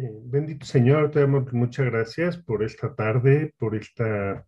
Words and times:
Eh, 0.00 0.10
bendito 0.24 0.64
Señor, 0.64 1.10
te 1.10 1.20
damos 1.20 1.52
muchas 1.52 1.84
gracias 1.84 2.38
por 2.38 2.64
esta 2.64 2.94
tarde, 2.94 3.52
por 3.58 3.76
esta, 3.76 4.46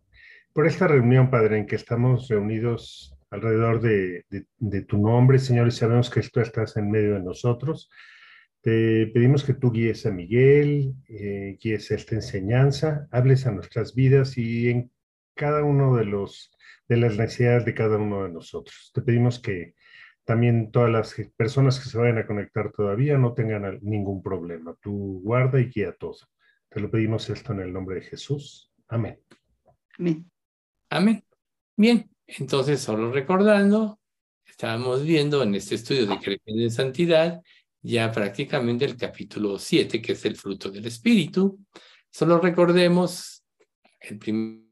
por 0.54 0.66
esta 0.66 0.88
reunión, 0.88 1.30
Padre, 1.30 1.58
en 1.58 1.66
que 1.66 1.76
estamos 1.76 2.28
reunidos 2.28 3.14
alrededor 3.30 3.82
de, 3.82 4.24
tu 4.88 4.96
nombre, 4.96 5.38
Señor, 5.38 5.68
y 5.68 5.70
sabemos 5.72 6.08
que 6.08 6.22
tú 6.22 6.40
estás 6.40 6.78
en 6.78 6.90
medio 6.90 7.14
de 7.14 7.22
nosotros. 7.22 7.90
Te 8.62 9.08
pedimos 9.08 9.44
que 9.44 9.52
tú 9.52 9.70
guíes 9.70 10.06
a 10.06 10.10
Miguel, 10.10 10.94
eh, 11.08 11.58
guíes 11.60 11.90
esta 11.90 12.14
enseñanza, 12.14 13.06
hables 13.10 13.46
a 13.46 13.52
nuestras 13.52 13.94
vidas 13.94 14.38
y 14.38 14.70
en 14.70 14.90
cada 15.34 15.64
uno 15.64 15.96
de 15.96 16.06
los 16.06 16.50
de 16.88 16.96
las 16.96 17.16
necesidades 17.16 17.64
de 17.66 17.74
cada 17.74 17.98
uno 17.98 18.24
de 18.24 18.30
nosotros. 18.30 18.90
Te 18.94 19.02
pedimos 19.02 19.38
que 19.38 19.74
también 20.24 20.70
todas 20.70 20.90
las 20.90 21.14
personas 21.36 21.78
que 21.80 21.88
se 21.88 21.98
vayan 21.98 22.18
a 22.18 22.26
conectar 22.26 22.70
todavía 22.72 23.18
no 23.18 23.34
tengan 23.34 23.78
ningún 23.82 24.22
problema. 24.22 24.76
Tú 24.80 25.20
guarda 25.22 25.60
y 25.60 25.68
guía 25.68 25.94
todo. 25.98 26.16
Te 26.68 26.80
lo 26.80 26.90
pedimos 26.90 27.28
esto 27.28 27.52
en 27.52 27.60
el 27.60 27.72
nombre 27.72 27.96
de 27.96 28.02
Jesús. 28.02 28.72
Amén. 28.88 29.20
Amén. 29.98 30.30
Amén. 30.90 31.24
Bien, 31.76 32.10
entonces 32.26 32.80
solo 32.80 33.10
recordando, 33.10 33.98
estábamos 34.44 35.02
viendo 35.02 35.42
en 35.42 35.54
este 35.54 35.74
estudio 35.74 36.06
de 36.06 36.18
creciendo 36.18 36.62
en 36.62 36.70
santidad 36.70 37.42
ya 37.82 38.12
prácticamente 38.12 38.84
el 38.84 38.96
capítulo 38.96 39.58
7, 39.58 40.00
que 40.00 40.12
es 40.12 40.24
el 40.24 40.36
fruto 40.36 40.70
del 40.70 40.86
Espíritu. 40.86 41.58
Solo 42.10 42.38
recordemos 42.38 43.44
el 44.00 44.18
primer 44.18 44.62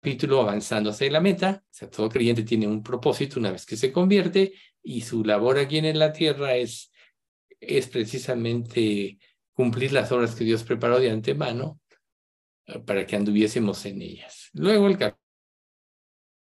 capítulo 0.00 0.40
avanzando 0.40 0.90
hacia 0.90 1.10
la 1.10 1.20
meta. 1.20 1.62
O 1.62 1.68
sea, 1.70 1.90
todo 1.90 2.08
creyente 2.08 2.42
tiene 2.42 2.66
un 2.66 2.82
propósito 2.82 3.38
una 3.38 3.50
vez 3.50 3.66
que 3.66 3.76
se 3.76 3.92
convierte 3.92 4.54
y 4.82 5.02
su 5.02 5.24
labor 5.24 5.58
aquí 5.58 5.78
en 5.78 5.98
la 5.98 6.12
tierra 6.12 6.56
es, 6.56 6.90
es 7.60 7.88
precisamente 7.88 9.18
cumplir 9.52 9.92
las 9.92 10.10
obras 10.12 10.34
que 10.34 10.44
Dios 10.44 10.64
preparó 10.64 10.98
de 10.98 11.10
antemano 11.10 11.80
eh, 12.66 12.78
para 12.80 13.06
que 13.06 13.16
anduviésemos 13.16 13.84
en 13.86 14.02
ellas. 14.02 14.48
Luego 14.52 14.86
el 14.86 14.96
capítulo 14.96 15.18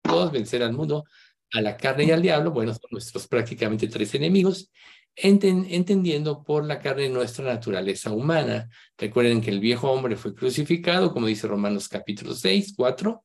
2, 0.04 0.32
vencer 0.32 0.64
al 0.64 0.74
mundo, 0.74 1.06
a 1.54 1.62
la 1.62 1.78
carne 1.78 2.06
y 2.06 2.12
al 2.12 2.22
diablo, 2.22 2.52
bueno, 2.52 2.74
son 2.74 2.90
nuestros 2.92 3.28
prácticamente 3.28 3.88
tres 3.88 4.14
enemigos, 4.16 4.72
entendiendo 5.16 6.44
por 6.44 6.66
la 6.66 6.80
carne 6.80 7.10
nuestra 7.10 7.46
naturaleza 7.46 8.12
humana. 8.12 8.70
Recuerden 8.98 9.42
que 9.42 9.50
el 9.50 9.60
viejo 9.60 9.92
hombre 9.92 10.16
fue 10.16 10.36
crucificado, 10.36 11.12
como 11.12 11.28
dice 11.28 11.48
Romanos 11.48 11.88
capítulo 11.88 12.36
6, 12.36 12.74
4, 12.76 13.24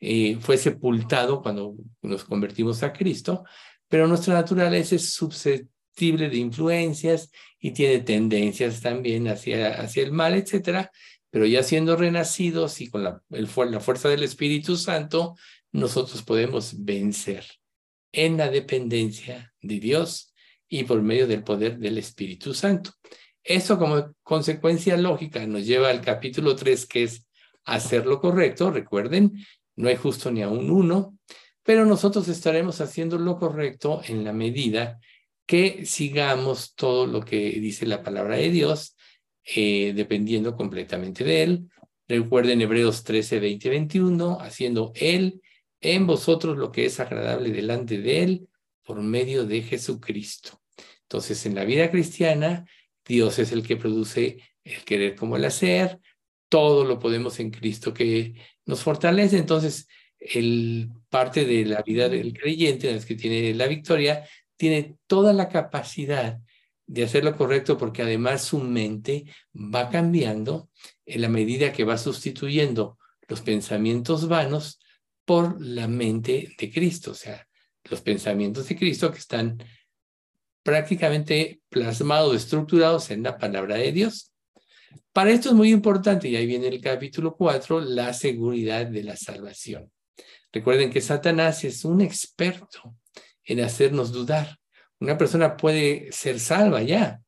eh, 0.00 0.38
fue 0.40 0.56
sepultado 0.56 1.42
cuando 1.42 1.76
nos 2.02 2.24
convertimos 2.24 2.82
a 2.82 2.92
Cristo, 2.92 3.44
pero 3.90 4.06
nuestra 4.06 4.34
naturaleza 4.34 4.94
es 4.94 5.12
susceptible 5.12 6.30
de 6.30 6.36
influencias 6.36 7.30
y 7.58 7.72
tiene 7.72 7.98
tendencias 7.98 8.80
también 8.80 9.26
hacia, 9.26 9.80
hacia 9.80 10.04
el 10.04 10.12
mal, 10.12 10.34
etcétera. 10.34 10.90
Pero 11.28 11.44
ya 11.44 11.64
siendo 11.64 11.96
renacidos 11.96 12.80
y 12.80 12.88
con 12.88 13.02
la, 13.02 13.20
la 13.28 13.80
fuerza 13.80 14.08
del 14.08 14.22
Espíritu 14.22 14.76
Santo, 14.76 15.36
nosotros 15.72 16.22
podemos 16.22 16.84
vencer 16.84 17.44
en 18.12 18.36
la 18.36 18.48
dependencia 18.48 19.52
de 19.60 19.80
Dios 19.80 20.32
y 20.68 20.84
por 20.84 21.02
medio 21.02 21.26
del 21.26 21.42
poder 21.42 21.76
del 21.78 21.98
Espíritu 21.98 22.54
Santo. 22.54 22.92
Eso 23.42 23.76
como 23.76 24.14
consecuencia 24.22 24.96
lógica 24.96 25.44
nos 25.48 25.66
lleva 25.66 25.90
al 25.90 26.00
capítulo 26.00 26.54
3, 26.54 26.86
que 26.86 27.02
es 27.02 27.26
hacer 27.64 28.06
lo 28.06 28.20
correcto. 28.20 28.70
Recuerden, 28.70 29.32
no 29.74 29.88
hay 29.88 29.96
justo 29.96 30.30
ni 30.30 30.42
a 30.42 30.48
un 30.48 30.70
uno, 30.70 31.18
pero 31.70 31.86
nosotros 31.86 32.26
estaremos 32.26 32.80
haciendo 32.80 33.16
lo 33.16 33.38
correcto 33.38 34.02
en 34.08 34.24
la 34.24 34.32
medida 34.32 34.98
que 35.46 35.86
sigamos 35.86 36.74
todo 36.74 37.06
lo 37.06 37.24
que 37.24 37.38
dice 37.60 37.86
la 37.86 38.02
palabra 38.02 38.34
de 38.34 38.50
Dios, 38.50 38.96
eh, 39.44 39.92
dependiendo 39.94 40.56
completamente 40.56 41.22
de 41.22 41.44
Él. 41.44 41.70
Recuerden 42.08 42.60
Hebreos 42.60 43.04
13, 43.04 43.38
20, 43.38 43.68
21, 43.68 44.40
haciendo 44.40 44.90
Él 44.96 45.40
en 45.80 46.08
vosotros 46.08 46.58
lo 46.58 46.72
que 46.72 46.86
es 46.86 46.98
agradable 46.98 47.52
delante 47.52 47.98
de 47.98 48.24
Él 48.24 48.48
por 48.82 49.00
medio 49.00 49.46
de 49.46 49.62
Jesucristo. 49.62 50.60
Entonces, 51.02 51.46
en 51.46 51.54
la 51.54 51.62
vida 51.62 51.88
cristiana, 51.92 52.66
Dios 53.06 53.38
es 53.38 53.52
el 53.52 53.62
que 53.62 53.76
produce 53.76 54.38
el 54.64 54.82
querer 54.82 55.14
como 55.14 55.36
el 55.36 55.44
hacer, 55.44 56.00
todo 56.48 56.84
lo 56.84 56.98
podemos 56.98 57.38
en 57.38 57.52
Cristo 57.52 57.94
que 57.94 58.34
nos 58.66 58.82
fortalece. 58.82 59.38
Entonces, 59.38 59.86
el 60.20 60.90
parte 61.08 61.44
de 61.44 61.64
la 61.64 61.82
vida 61.82 62.08
del 62.08 62.32
creyente, 62.32 62.90
en 62.90 62.96
el 62.96 63.04
que 63.04 63.16
tiene 63.16 63.54
la 63.54 63.66
victoria, 63.66 64.28
tiene 64.56 64.96
toda 65.06 65.32
la 65.32 65.48
capacidad 65.48 66.38
de 66.86 67.04
hacer 67.04 67.24
lo 67.24 67.36
correcto 67.36 67.78
porque 67.78 68.02
además 68.02 68.42
su 68.42 68.58
mente 68.58 69.24
va 69.54 69.88
cambiando 69.88 70.70
en 71.06 71.22
la 71.22 71.28
medida 71.28 71.72
que 71.72 71.84
va 71.84 71.96
sustituyendo 71.96 72.98
los 73.28 73.40
pensamientos 73.40 74.28
vanos 74.28 74.80
por 75.24 75.64
la 75.64 75.86
mente 75.86 76.54
de 76.58 76.70
Cristo, 76.70 77.12
o 77.12 77.14
sea, 77.14 77.46
los 77.84 78.00
pensamientos 78.02 78.68
de 78.68 78.76
Cristo 78.76 79.12
que 79.12 79.18
están 79.18 79.62
prácticamente 80.62 81.60
plasmados, 81.68 82.36
estructurados 82.36 83.10
en 83.10 83.22
la 83.22 83.38
palabra 83.38 83.76
de 83.76 83.92
Dios. 83.92 84.32
Para 85.12 85.30
esto 85.30 85.50
es 85.50 85.54
muy 85.54 85.70
importante, 85.70 86.28
y 86.28 86.36
ahí 86.36 86.46
viene 86.46 86.68
el 86.68 86.80
capítulo 86.80 87.36
4, 87.36 87.80
la 87.80 88.12
seguridad 88.12 88.86
de 88.86 89.04
la 89.04 89.16
salvación. 89.16 89.90
Recuerden 90.52 90.90
que 90.90 91.00
Satanás 91.00 91.64
es 91.64 91.84
un 91.84 92.00
experto 92.00 92.96
en 93.44 93.60
hacernos 93.60 94.12
dudar. 94.12 94.58
Una 94.98 95.16
persona 95.16 95.56
puede 95.56 96.10
ser 96.12 96.40
salva 96.40 96.82
ya, 96.82 97.22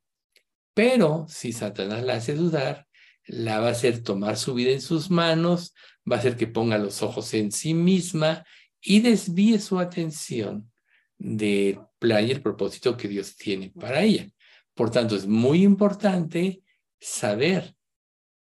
pero 0.75 1.27
si 1.29 1.53
Satanás 1.53 2.03
la 2.05 2.15
hace 2.15 2.35
dudar, 2.35 2.87
la 3.27 3.61
va 3.61 3.69
a 3.69 3.73
hacer 3.73 4.03
tomar 4.03 4.37
su 4.37 4.55
vida 4.55 4.73
en 4.73 4.81
sus 4.81 5.11
manos, 5.11 5.75
va 6.11 6.17
a 6.17 6.19
hacer 6.19 6.37
que 6.37 6.47
ponga 6.47 6.79
los 6.79 7.03
ojos 7.03 7.33
en 7.35 7.53
sí 7.53 7.75
misma 7.75 8.45
y 8.81 9.01
desvíe 9.01 9.59
su 9.61 9.79
atención 9.79 10.71
del 11.17 11.81
plan 11.99 12.27
y 12.27 12.33
el 12.33 12.43
propósito 12.43 12.97
que 12.97 13.09
Dios 13.09 13.37
tiene 13.37 13.71
para 13.71 14.03
ella. 14.03 14.29
Por 14.75 14.91
tanto, 14.91 15.15
es 15.15 15.27
muy 15.27 15.63
importante 15.63 16.63
saber 16.99 17.77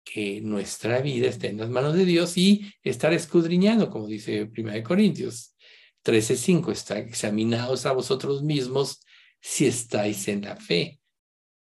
que 0.03 0.41
nuestra 0.41 1.01
vida 1.01 1.27
está 1.27 1.47
en 1.47 1.57
las 1.57 1.69
manos 1.69 1.95
de 1.95 2.05
Dios 2.05 2.37
y 2.37 2.73
estar 2.83 3.13
escudriñando, 3.13 3.89
como 3.89 4.07
dice 4.07 4.49
1 4.55 4.83
Corintios 4.83 5.55
13:5, 6.03 6.71
está 6.71 6.99
examinados 6.99 7.85
a 7.85 7.93
vosotros 7.93 8.43
mismos 8.43 9.01
si 9.41 9.65
estáis 9.65 10.27
en 10.27 10.41
la 10.41 10.55
fe. 10.57 10.99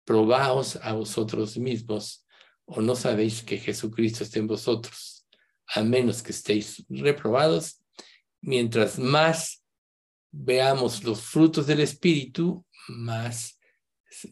Probaos 0.05 0.77
a 0.77 0.93
vosotros 0.93 1.57
mismos 1.57 2.27
o 2.67 2.81
no 2.81 2.95
sabéis 2.97 3.43
que 3.43 3.59
Jesucristo 3.59 4.25
está 4.25 4.39
en 4.39 4.47
vosotros, 4.47 5.27
a 5.67 5.83
menos 5.83 6.23
que 6.23 6.33
estéis 6.33 6.85
reprobados. 6.89 7.83
Mientras 8.41 8.99
más 8.99 9.63
veamos 10.31 11.05
los 11.05 11.23
frutos 11.23 11.67
del 11.67 11.81
Espíritu, 11.81 12.65
más, 12.89 13.59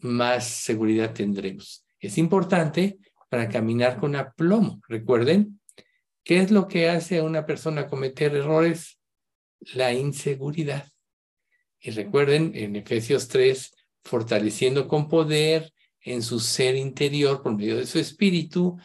más 0.01 0.47
seguridad 0.47 1.13
tendremos. 1.13 1.85
Es 1.99 2.17
importante 2.17 2.99
para 3.35 3.49
caminar 3.49 3.99
con 3.99 4.15
aplomo. 4.15 4.81
Recuerden, 4.87 5.59
¿qué 6.23 6.39
es 6.39 6.51
lo 6.51 6.69
que 6.69 6.87
hace 6.87 7.17
a 7.17 7.23
una 7.25 7.45
persona 7.45 7.85
cometer 7.85 8.33
errores? 8.33 8.97
La 9.73 9.91
inseguridad. 9.91 10.89
Y 11.81 11.91
recuerden, 11.91 12.53
en 12.55 12.77
Efesios 12.77 13.27
3, 13.27 13.75
fortaleciendo 14.05 14.87
con 14.87 15.09
poder 15.09 15.73
en 15.99 16.21
su 16.21 16.39
ser 16.39 16.77
interior 16.77 17.43
por 17.43 17.57
medio 17.57 17.75
de 17.75 17.85
su 17.85 17.99
espíritu, 17.99 18.77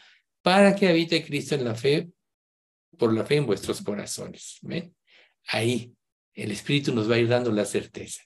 para 0.42 0.74
que 0.74 0.88
habite 0.88 1.24
Cristo 1.24 1.54
en 1.54 1.64
la 1.64 1.76
fe, 1.76 2.10
por 2.98 3.12
la 3.12 3.24
fe 3.24 3.36
en 3.36 3.46
vuestros 3.46 3.80
corazones. 3.82 4.58
Ahí 5.46 5.94
el 6.34 6.50
espíritu 6.50 6.92
nos 6.92 7.08
va 7.08 7.14
a 7.14 7.18
ir 7.18 7.28
dando 7.28 7.52
la 7.52 7.66
certeza. 7.66 8.20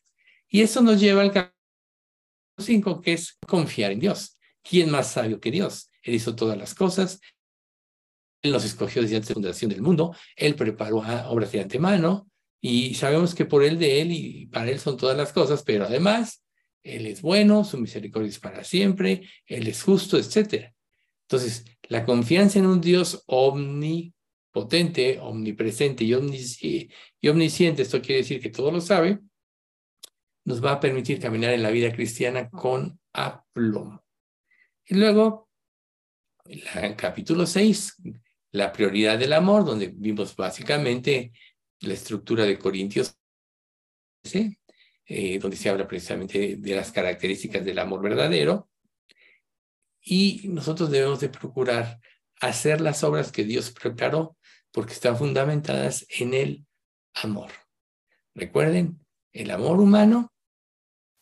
Y 0.48 0.62
eso 0.62 0.80
nos 0.80 0.98
lleva 0.98 1.20
al 1.20 1.32
capítulo 1.32 1.54
5, 2.60 3.02
que 3.02 3.12
es 3.12 3.36
confiar 3.46 3.92
en 3.92 4.00
Dios. 4.00 4.38
¿Quién 4.62 4.90
más 4.90 5.12
sabio 5.12 5.38
que 5.38 5.50
Dios? 5.50 5.90
Él 6.04 6.14
hizo 6.14 6.36
todas 6.36 6.56
las 6.56 6.74
cosas. 6.74 7.20
Él 8.42 8.52
nos 8.52 8.64
escogió 8.64 9.02
desde 9.02 9.16
antes 9.16 9.28
de 9.28 9.34
la 9.34 9.40
fundación 9.40 9.70
del 9.70 9.82
mundo. 9.82 10.14
Él 10.36 10.54
preparó 10.54 10.98
obras 10.98 11.50
de 11.50 11.62
antemano. 11.62 12.30
Y 12.60 12.94
sabemos 12.94 13.34
que 13.34 13.44
por 13.44 13.64
él, 13.64 13.78
de 13.78 14.00
él 14.00 14.12
y 14.12 14.46
para 14.46 14.70
él 14.70 14.78
son 14.78 14.96
todas 14.96 15.16
las 15.16 15.32
cosas, 15.32 15.62
pero 15.64 15.84
además, 15.84 16.42
él 16.82 17.06
es 17.06 17.20
bueno, 17.20 17.64
su 17.64 17.78
misericordia 17.78 18.28
es 18.28 18.38
para 18.38 18.64
siempre, 18.64 19.28
él 19.46 19.66
es 19.66 19.82
justo, 19.82 20.16
etc. 20.16 20.72
Entonces, 21.28 21.64
la 21.88 22.04
confianza 22.06 22.58
en 22.58 22.66
un 22.66 22.80
Dios 22.80 23.22
omnipotente, 23.26 25.18
omnipresente 25.20 26.04
y, 26.04 26.88
y 27.20 27.28
omnisciente, 27.28 27.82
esto 27.82 28.00
quiere 28.00 28.22
decir 28.22 28.40
que 28.40 28.50
todo 28.50 28.70
lo 28.70 28.80
sabe, 28.80 29.20
nos 30.44 30.64
va 30.64 30.72
a 30.72 30.80
permitir 30.80 31.20
caminar 31.20 31.52
en 31.52 31.62
la 31.62 31.70
vida 31.70 31.92
cristiana 31.92 32.48
con 32.50 32.98
aplomo. 33.12 34.04
Y 34.86 34.94
luego, 34.94 35.43
capítulo 36.96 37.46
6, 37.46 38.02
la 38.52 38.72
prioridad 38.72 39.18
del 39.18 39.32
amor, 39.32 39.64
donde 39.64 39.88
vimos 39.88 40.36
básicamente 40.36 41.32
la 41.80 41.94
estructura 41.94 42.44
de 42.44 42.58
Corintios, 42.58 43.16
eh, 45.06 45.38
donde 45.38 45.56
se 45.56 45.68
habla 45.68 45.86
precisamente 45.86 46.56
de 46.56 46.76
las 46.76 46.92
características 46.92 47.64
del 47.64 47.78
amor 47.78 48.02
verdadero. 48.02 48.68
y 50.06 50.48
nosotros 50.48 50.90
debemos 50.90 51.20
de 51.20 51.30
procurar 51.30 51.98
hacer 52.38 52.82
las 52.82 53.02
obras 53.04 53.32
que 53.32 53.44
Dios 53.44 53.70
preparó 53.70 54.36
porque 54.70 54.92
están 54.92 55.16
fundamentadas 55.16 56.04
en 56.10 56.34
el 56.34 56.66
amor. 57.14 57.50
Recuerden, 58.34 59.00
el 59.32 59.50
amor 59.50 59.80
humano 59.80 60.30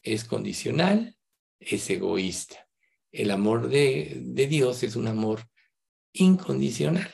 es 0.02 0.24
condicional, 0.24 1.16
es 1.60 1.88
egoísta. 1.90 2.68
El 3.12 3.30
amor 3.30 3.68
de, 3.68 4.22
Dios 4.48 4.82
es 4.82 4.96
un 4.96 5.06
amor 5.06 5.46
incondicional. 6.12 7.12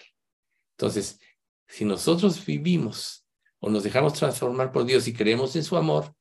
Entonces, 0.76 1.20
si 1.66 1.84
nosotros 1.84 2.46
vivimos 2.46 3.26
o 3.58 3.68
nos 3.68 3.82
dejamos 3.82 4.14
transformar 4.14 4.70
por 4.70 4.84
Dios 4.84 5.08
y 5.08 5.12
creemos 5.12 5.56
en 5.56 5.64
su 5.64 5.76
amor, 5.76 6.14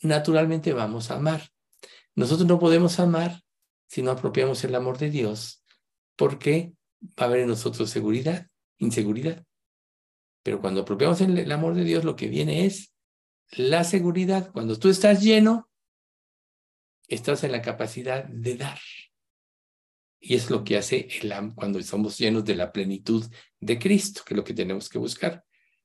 naturalmente 0.00 0.72
vamos 0.72 1.10
a 1.10 1.16
amar. 1.16 1.48
Nosotros 2.14 2.46
no 2.46 2.58
podemos 2.58 3.00
amar 3.00 3.42
si 3.88 4.02
no 4.02 4.12
apropiamos 4.12 4.62
el 4.64 4.74
amor 4.74 4.98
de 4.98 5.10
Dios, 5.10 5.64
porque 6.16 6.72
va 7.02 7.24
a 7.24 7.24
haber 7.24 7.40
en 7.40 7.48
nosotros 7.48 7.90
seguridad, 7.90 8.48
inseguridad. 8.78 9.44
Pero 10.42 10.60
cuando 10.60 10.82
apropiamos 10.82 11.20
el, 11.20 11.50
amor 11.50 11.74
de 11.74 11.84
Dios, 11.84 12.04
lo 12.04 12.14
que 12.14 12.28
viene 12.28 12.66
es 12.66 12.94
la 13.50 13.82
seguridad. 13.82 14.52
Cuando 14.52 14.78
tú 14.78 14.88
estás 14.88 15.20
lleno, 15.20 15.68
estás 17.08 17.42
en 17.44 17.52
la 17.52 17.62
capacidad 17.62 18.24
de 18.24 18.56
dar. 18.56 18.78
Y 20.28 20.34
es 20.34 20.50
lo 20.50 20.64
que 20.64 20.76
hace 20.76 21.06
el 21.22 21.32
cuando 21.54 21.80
somos 21.84 22.18
llenos 22.18 22.44
de 22.44 22.56
la 22.56 22.72
plenitud 22.72 23.24
de 23.60 23.78
Cristo, 23.78 24.22
que 24.26 24.34
es 24.34 24.36
lo 24.36 24.42
que 24.42 24.54
tenemos 24.54 24.88
que 24.88 24.98
buscar. 24.98 25.44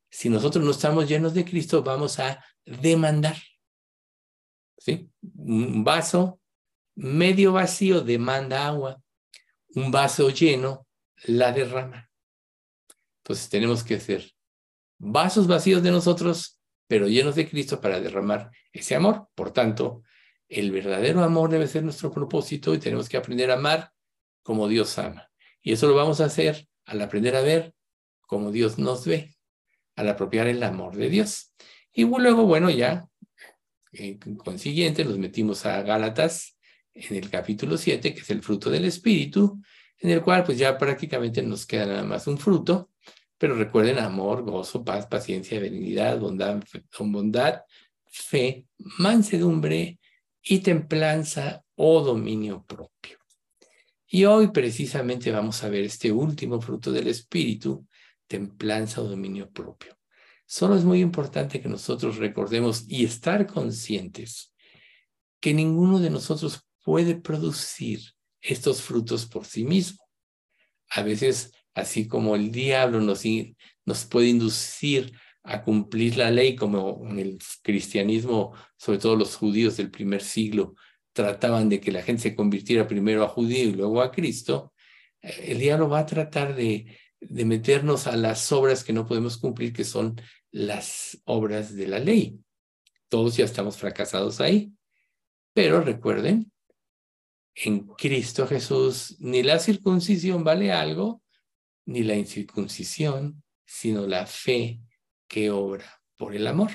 Si 0.10 0.30
nosotros 0.30 0.66
no 0.66 0.72
estamos 0.72 1.08
llenos 1.08 1.36
de 1.36 1.46
Cristo, 1.46 1.84
vamos 1.84 2.18
a 2.18 2.44
demandar. 2.66 3.38
¿Sí? 4.80 5.12
Un 5.36 5.84
vaso 5.84 6.40
medio 6.96 7.54
vacío 7.54 8.02
demanda 8.02 8.66
agua, 8.66 9.00
un 9.76 9.92
vaso 9.92 10.32
lleno 10.32 10.88
la 11.26 11.52
derrama. 11.52 12.10
Entonces 13.20 13.48
tenemos 13.48 13.84
que 13.84 13.94
hacer 13.94 14.28
vasos 14.98 15.46
vacíos 15.46 15.84
de 15.84 15.92
nosotros, 15.92 16.60
pero 16.88 17.08
llenos 17.08 17.36
de 17.36 17.48
Cristo 17.48 17.80
para 17.80 18.00
derramar 18.00 18.50
ese 18.74 18.96
amor. 18.96 19.28
Por 19.36 19.52
tanto, 19.52 20.02
el 20.50 20.72
verdadero 20.72 21.24
amor 21.24 21.52
debe 21.52 21.68
ser 21.68 21.84
nuestro 21.84 22.10
propósito 22.10 22.74
y 22.74 22.80
tenemos 22.80 23.08
que 23.08 23.18
aprender 23.18 23.52
a 23.52 23.54
amar 23.54 23.94
como 24.44 24.68
Dios 24.68 24.98
ama. 24.98 25.30
Y 25.62 25.74
eso 25.74 25.88
lo 25.88 25.96
vamos 25.96 26.22
a 26.22 26.26
hacer 26.26 26.68
al 26.86 27.02
aprender 27.02 27.36
a 27.36 27.42
ver 27.42 27.74
como 28.22 28.52
Dios 28.52 28.78
nos 28.78 29.06
ve, 29.06 29.36
al 29.96 30.10
apropiar 30.10 30.48
el 30.48 30.64
amor 30.64 30.96
de 30.96 31.10
Dios. 31.10 31.54
Y 31.94 32.06
luego, 32.06 32.46
bueno, 32.46 32.70
ya, 32.70 33.08
en 33.92 34.18
consiguiente, 34.38 35.04
nos 35.04 35.18
metimos 35.18 35.66
a 35.66 35.82
Gálatas 35.82 36.58
en 36.94 37.18
el 37.18 37.30
capítulo 37.30 37.78
7, 37.78 38.14
que 38.14 38.22
es 38.22 38.30
el 38.30 38.42
fruto 38.42 38.70
del 38.70 38.86
Espíritu, 38.86 39.62
en 40.00 40.10
el 40.10 40.22
cual 40.22 40.44
pues 40.44 40.58
ya 40.58 40.78
prácticamente 40.78 41.42
nos 41.42 41.66
queda 41.66 41.86
nada 41.86 42.04
más 42.04 42.26
un 42.28 42.38
fruto, 42.38 42.92
pero 43.38 43.56
recuerden 43.56 44.00
amor, 44.00 44.44
gozo, 44.44 44.84
paz, 44.84 45.08
paciencia, 45.08 45.60
benignidad, 45.60 46.20
bondad, 46.20 46.64
bondad, 47.00 47.62
fe, 48.06 48.66
mansedumbre 49.00 50.00
y 50.42 50.60
templanza 50.60 51.64
o 51.76 52.02
dominio 52.02 52.64
propio. 52.66 53.21
Y 54.14 54.26
hoy 54.26 54.50
precisamente 54.50 55.32
vamos 55.32 55.64
a 55.64 55.70
ver 55.70 55.86
este 55.86 56.12
último 56.12 56.60
fruto 56.60 56.92
del 56.92 57.08
Espíritu, 57.08 57.88
templanza 58.28 59.02
o 59.02 59.06
dominio 59.06 59.50
propio. 59.50 59.98
Solo 60.46 60.76
es 60.76 60.84
muy 60.84 61.00
importante 61.00 61.62
que 61.62 61.70
nosotros 61.70 62.18
recordemos 62.18 62.84
y 62.90 63.06
estar 63.06 63.48
conscientes 63.48 64.54
que 65.40 65.54
ninguno 65.54 65.98
de 65.98 66.10
nosotros 66.10 66.68
puede 66.84 67.16
producir 67.16 68.02
estos 68.42 68.82
frutos 68.82 69.26
por 69.26 69.46
sí 69.46 69.64
mismo. 69.64 70.04
A 70.90 71.04
veces, 71.04 71.54
así 71.74 72.06
como 72.06 72.36
el 72.36 72.52
diablo 72.52 73.00
nos, 73.00 73.24
nos 73.86 74.04
puede 74.04 74.28
inducir 74.28 75.14
a 75.44 75.64
cumplir 75.64 76.18
la 76.18 76.32
ley, 76.32 76.58
como 76.58 77.08
en 77.08 77.18
el 77.18 77.40
cristianismo, 77.64 78.52
sobre 78.76 79.00
todo 79.00 79.16
los 79.16 79.38
judíos 79.38 79.78
del 79.78 79.90
primer 79.90 80.22
siglo, 80.22 80.76
trataban 81.14 81.70
de 81.70 81.80
que 81.80 81.92
la 81.92 82.04
gente 82.04 82.24
se 82.24 82.36
convirtiera 82.36 82.88
primero 82.88 83.24
a 83.24 83.30
judío 83.30 83.70
y 83.70 83.74
luego 83.74 84.02
a 84.02 84.12
Cristo, 84.12 84.74
el 85.22 85.60
diablo 85.60 85.90
va 85.90 86.00
a 86.00 86.06
tratar 86.06 86.56
de, 86.56 86.98
de 87.20 87.46
meternos 87.46 88.08
a 88.08 88.16
las 88.16 88.52
obras 88.52 88.84
que 88.84 88.94
no 88.94 89.06
podemos 89.06 89.38
cumplir, 89.38 89.74
que 89.74 89.84
son 89.84 90.20
las 90.52 91.22
obras 91.26 91.76
de 91.76 91.88
la 91.88 92.00
ley. 92.00 92.40
Todos 93.10 93.38
ya 93.38 93.46
estamos 93.46 93.78
fracasados 93.78 94.42
ahí. 94.42 94.74
Pero 95.54 95.82
recuerden 95.82 96.52
en 97.56 97.88
Cristo 97.88 98.48
Jesús 98.48 99.18
ni 99.20 99.44
la 99.44 99.60
circuncisión 99.60 100.44
vale 100.44 100.72
algo, 100.72 101.22
ni 101.86 102.04
la 102.04 102.16
incircuncisión, 102.16 103.44
sino 103.66 104.08
la 104.08 104.26
fe 104.26 104.80
que 105.28 105.52
obra 105.52 106.02
por 106.18 106.36
el 106.36 106.48
amor. 106.48 106.72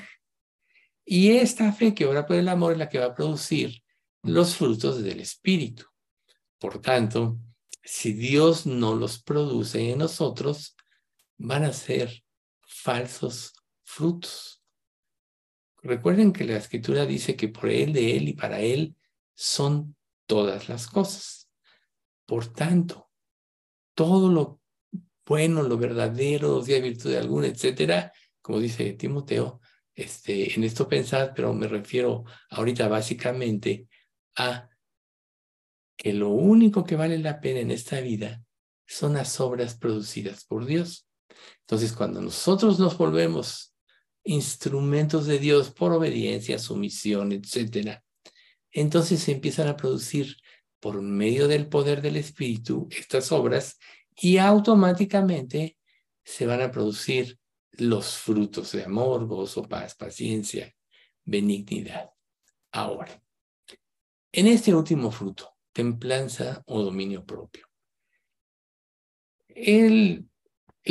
Y 1.05 1.31
esta 1.31 1.71
fe 1.71 1.93
que 1.93 2.05
obra 2.05 2.25
por 2.25 2.35
el 2.35 2.49
amor 2.49 2.73
es 2.73 2.77
la 2.77 2.89
que 2.89 2.99
va 2.99 3.05
a 3.05 3.15
producir 3.15 3.81
los 4.23 4.55
frutos 4.55 5.03
del 5.03 5.19
Espíritu. 5.19 5.85
Por 6.59 6.81
tanto, 6.81 7.39
si 7.83 8.13
Dios 8.13 8.65
no 8.65 8.95
los 8.95 9.21
produce 9.21 9.91
en 9.91 9.99
nosotros, 9.99 10.75
van 11.37 11.63
a 11.63 11.73
ser 11.73 12.23
falsos 12.61 13.53
frutos. 13.83 14.61
Recuerden 15.81 16.33
que 16.33 16.43
la 16.43 16.57
escritura 16.57 17.05
dice 17.05 17.35
que 17.35 17.47
por 17.47 17.69
Él, 17.69 17.93
de 17.93 18.17
Él 18.17 18.29
y 18.29 18.33
para 18.33 18.59
Él 18.59 18.95
son 19.33 19.95
todas 20.25 20.67
las 20.67 20.87
cosas. 20.87 21.49
Por 22.25 22.51
tanto, 22.51 23.09
todo 23.93 24.29
lo 24.29 24.61
bueno, 25.25 25.61
lo 25.61 25.77
verdadero, 25.77 26.61
si 26.61 26.73
hay 26.73 26.81
virtud 26.81 27.11
de 27.11 27.17
alguna, 27.17 27.47
etcétera, 27.47 28.13
como 28.41 28.59
dice 28.59 28.93
Timoteo, 28.93 29.59
este, 29.93 30.53
en 30.53 30.63
esto 30.63 30.87
pensad, 30.87 31.31
pero 31.35 31.53
me 31.53 31.67
refiero 31.67 32.23
ahorita 32.49 32.87
básicamente 32.87 33.87
a 34.37 34.69
que 35.97 36.13
lo 36.13 36.29
único 36.29 36.85
que 36.85 36.95
vale 36.95 37.17
la 37.17 37.41
pena 37.41 37.59
en 37.59 37.71
esta 37.71 37.99
vida 37.99 38.43
son 38.85 39.13
las 39.13 39.39
obras 39.41 39.75
producidas 39.75 40.45
por 40.45 40.65
Dios. 40.65 41.07
Entonces, 41.61 41.91
cuando 41.91 42.21
nosotros 42.21 42.79
nos 42.79 42.97
volvemos 42.97 43.73
instrumentos 44.23 45.25
de 45.25 45.39
Dios 45.39 45.71
por 45.71 45.91
obediencia, 45.91 46.59
sumisión, 46.59 47.31
etcétera, 47.31 48.03
entonces 48.71 49.21
se 49.21 49.31
empiezan 49.31 49.67
a 49.67 49.77
producir 49.77 50.37
por 50.79 51.01
medio 51.01 51.47
del 51.47 51.67
poder 51.67 52.01
del 52.01 52.17
Espíritu 52.17 52.87
estas 52.91 53.31
obras 53.31 53.77
y 54.15 54.37
automáticamente 54.37 55.77
se 56.23 56.45
van 56.45 56.61
a 56.61 56.71
producir 56.71 57.39
los 57.71 58.17
frutos 58.17 58.71
de 58.71 58.83
amor, 58.83 59.25
gozo, 59.27 59.63
paz, 59.63 59.95
paciencia, 59.95 60.73
benignidad. 61.23 62.09
Ahora, 62.71 63.21
en 64.31 64.47
este 64.47 64.73
último 64.73 65.11
fruto, 65.11 65.55
templanza 65.71 66.63
o 66.65 66.81
dominio 66.81 67.25
propio. 67.25 67.67
El, 69.47 70.29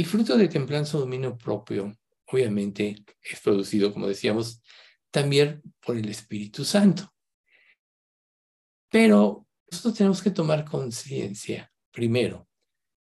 fruto 0.05 0.37
de 0.37 0.49
templanza 0.49 0.97
o 0.97 1.01
dominio 1.01 1.37
propio, 1.37 1.97
obviamente, 2.27 3.05
es 3.23 3.41
producido, 3.41 3.93
como 3.93 4.09
decíamos, 4.09 4.63
también 5.11 5.63
por 5.81 5.97
el 5.97 6.09
Espíritu 6.09 6.65
Santo. 6.65 7.13
Pero 8.91 9.47
nosotros 9.71 9.95
tenemos 9.95 10.23
que 10.23 10.31
tomar 10.31 10.65
conciencia 10.65 11.73
primero 11.91 12.49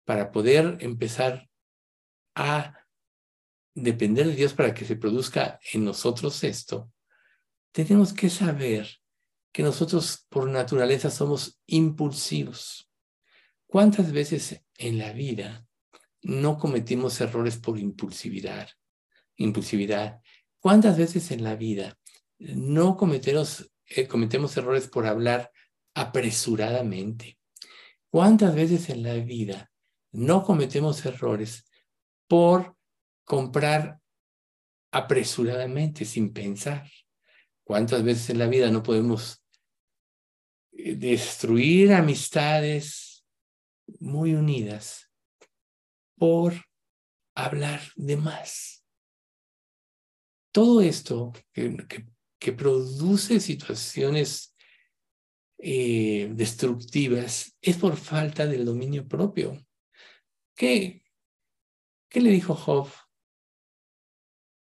para 0.05 0.31
poder 0.31 0.77
empezar 0.81 1.49
a 2.35 2.85
depender 3.73 4.27
de 4.27 4.35
Dios 4.35 4.53
para 4.53 4.73
que 4.73 4.85
se 4.85 4.95
produzca 4.95 5.59
en 5.73 5.85
nosotros 5.85 6.43
esto. 6.43 6.91
Tenemos 7.71 8.13
que 8.13 8.29
saber 8.29 8.87
que 9.57 9.63
nosotros 9.63 10.27
por 10.29 10.47
naturaleza 10.47 11.09
somos 11.09 11.59
impulsivos. 11.65 12.91
¿Cuántas 13.65 14.11
veces 14.11 14.63
en 14.75 14.99
la 14.99 15.13
vida 15.13 15.65
no 16.21 16.59
cometimos 16.59 17.19
errores 17.21 17.57
por 17.57 17.79
impulsividad? 17.79 18.69
Impulsividad. 19.35 20.21
¿Cuántas 20.59 20.95
veces 20.95 21.31
en 21.31 21.43
la 21.43 21.55
vida 21.55 21.97
no 22.37 22.97
cometemos, 22.97 23.71
eh, 23.87 24.07
cometemos 24.07 24.55
errores 24.57 24.87
por 24.87 25.07
hablar 25.07 25.51
apresuradamente. 25.95 27.39
¿Cuántas 28.11 28.53
veces 28.53 28.89
en 28.89 29.01
la 29.01 29.15
vida 29.15 29.71
no 30.11 30.43
cometemos 30.43 31.03
errores 31.03 31.67
por 32.27 32.77
comprar 33.23 34.01
apresuradamente, 34.91 36.05
sin 36.05 36.31
pensar? 36.31 36.87
¿Cuántas 37.63 38.03
veces 38.03 38.29
en 38.29 38.37
la 38.37 38.45
vida 38.45 38.69
no 38.69 38.83
podemos 38.83 39.43
eh, 40.77 40.95
destruir 40.95 41.91
amistades 41.91 43.25
muy 43.99 44.35
unidas 44.35 45.11
por 46.15 46.53
hablar 47.35 47.81
de 47.95 48.15
más. 48.17 48.85
Todo 50.51 50.81
esto 50.81 51.33
que, 51.51 52.05
que, 52.39 52.53
produce 52.53 53.39
situaciones 53.39 54.55
eh, 55.57 56.29
destructivas 56.33 57.55
es 57.61 57.77
por 57.77 57.97
falta 57.97 58.45
del 58.45 58.63
dominio 58.65 59.07
propio. 59.07 59.57
¿Qué, 60.55 61.03
¿Qué 62.09 62.21
le 62.21 62.29
dijo 62.29 62.55
Job 62.55 62.89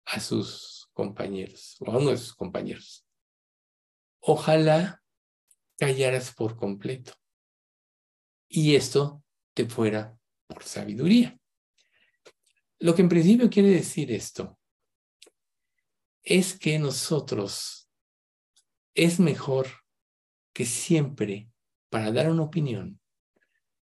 a 0.05 0.19
sus 0.19 0.89
compañeros 0.93 1.77
o 1.79 1.91
a 1.91 1.97
uno 1.97 2.11
de 2.11 2.17
sus 2.17 2.35
compañeros? 2.35 3.05
Ojalá 4.19 5.02
callaras 5.77 6.33
por 6.33 6.55
completo 6.55 7.13
y 8.47 8.75
esto 8.75 9.23
te 9.53 9.65
fuera 9.65 10.17
por 10.47 10.63
sabiduría. 10.63 11.39
Lo 12.79 12.93
que 12.95 13.01
en 13.01 13.09
principio 13.09 13.49
quiere 13.49 13.69
decir 13.69 14.11
esto 14.11 14.59
es 16.21 16.57
que 16.57 16.79
nosotros 16.79 17.89
es 18.93 19.19
mejor 19.19 19.67
que 20.53 20.65
siempre 20.65 21.49
para 21.89 22.11
dar 22.11 22.29
una 22.29 22.43
opinión 22.43 22.99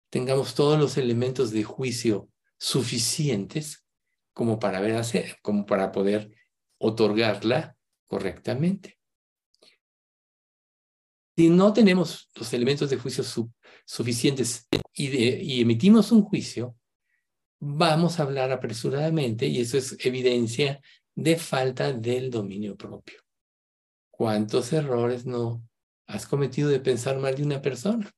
tengamos 0.10 0.56
todos 0.56 0.80
los 0.80 0.98
elementos 0.98 1.52
de 1.52 1.64
juicio 1.64 2.30
suficientes 2.58 3.86
como 4.34 4.60
para, 4.60 4.80
ver 4.82 4.96
hacer, 4.96 5.38
como 5.42 5.66
para 5.66 5.92
poder 5.92 6.32
otorgarla 6.78 7.78
correctamente. 8.08 8.99
Si 11.40 11.48
no 11.48 11.72
tenemos 11.72 12.30
los 12.36 12.52
elementos 12.52 12.90
de 12.90 12.98
juicio 12.98 13.24
suficientes 13.86 14.68
y, 14.94 15.08
y 15.08 15.62
emitimos 15.62 16.12
un 16.12 16.24
juicio, 16.24 16.76
vamos 17.62 18.20
a 18.20 18.24
hablar 18.24 18.52
apresuradamente 18.52 19.48
y 19.48 19.62
eso 19.62 19.78
es 19.78 19.96
evidencia 20.06 20.82
de 21.16 21.38
falta 21.38 21.94
del 21.94 22.30
dominio 22.30 22.76
propio. 22.76 23.22
¿Cuántos 24.12 24.74
errores 24.74 25.26
no 25.26 25.66
has 26.08 26.28
cometido 26.28 26.68
de 26.68 26.82
pensar 26.82 27.18
mal 27.20 27.36
de 27.36 27.44
una 27.44 27.62
persona? 27.62 28.12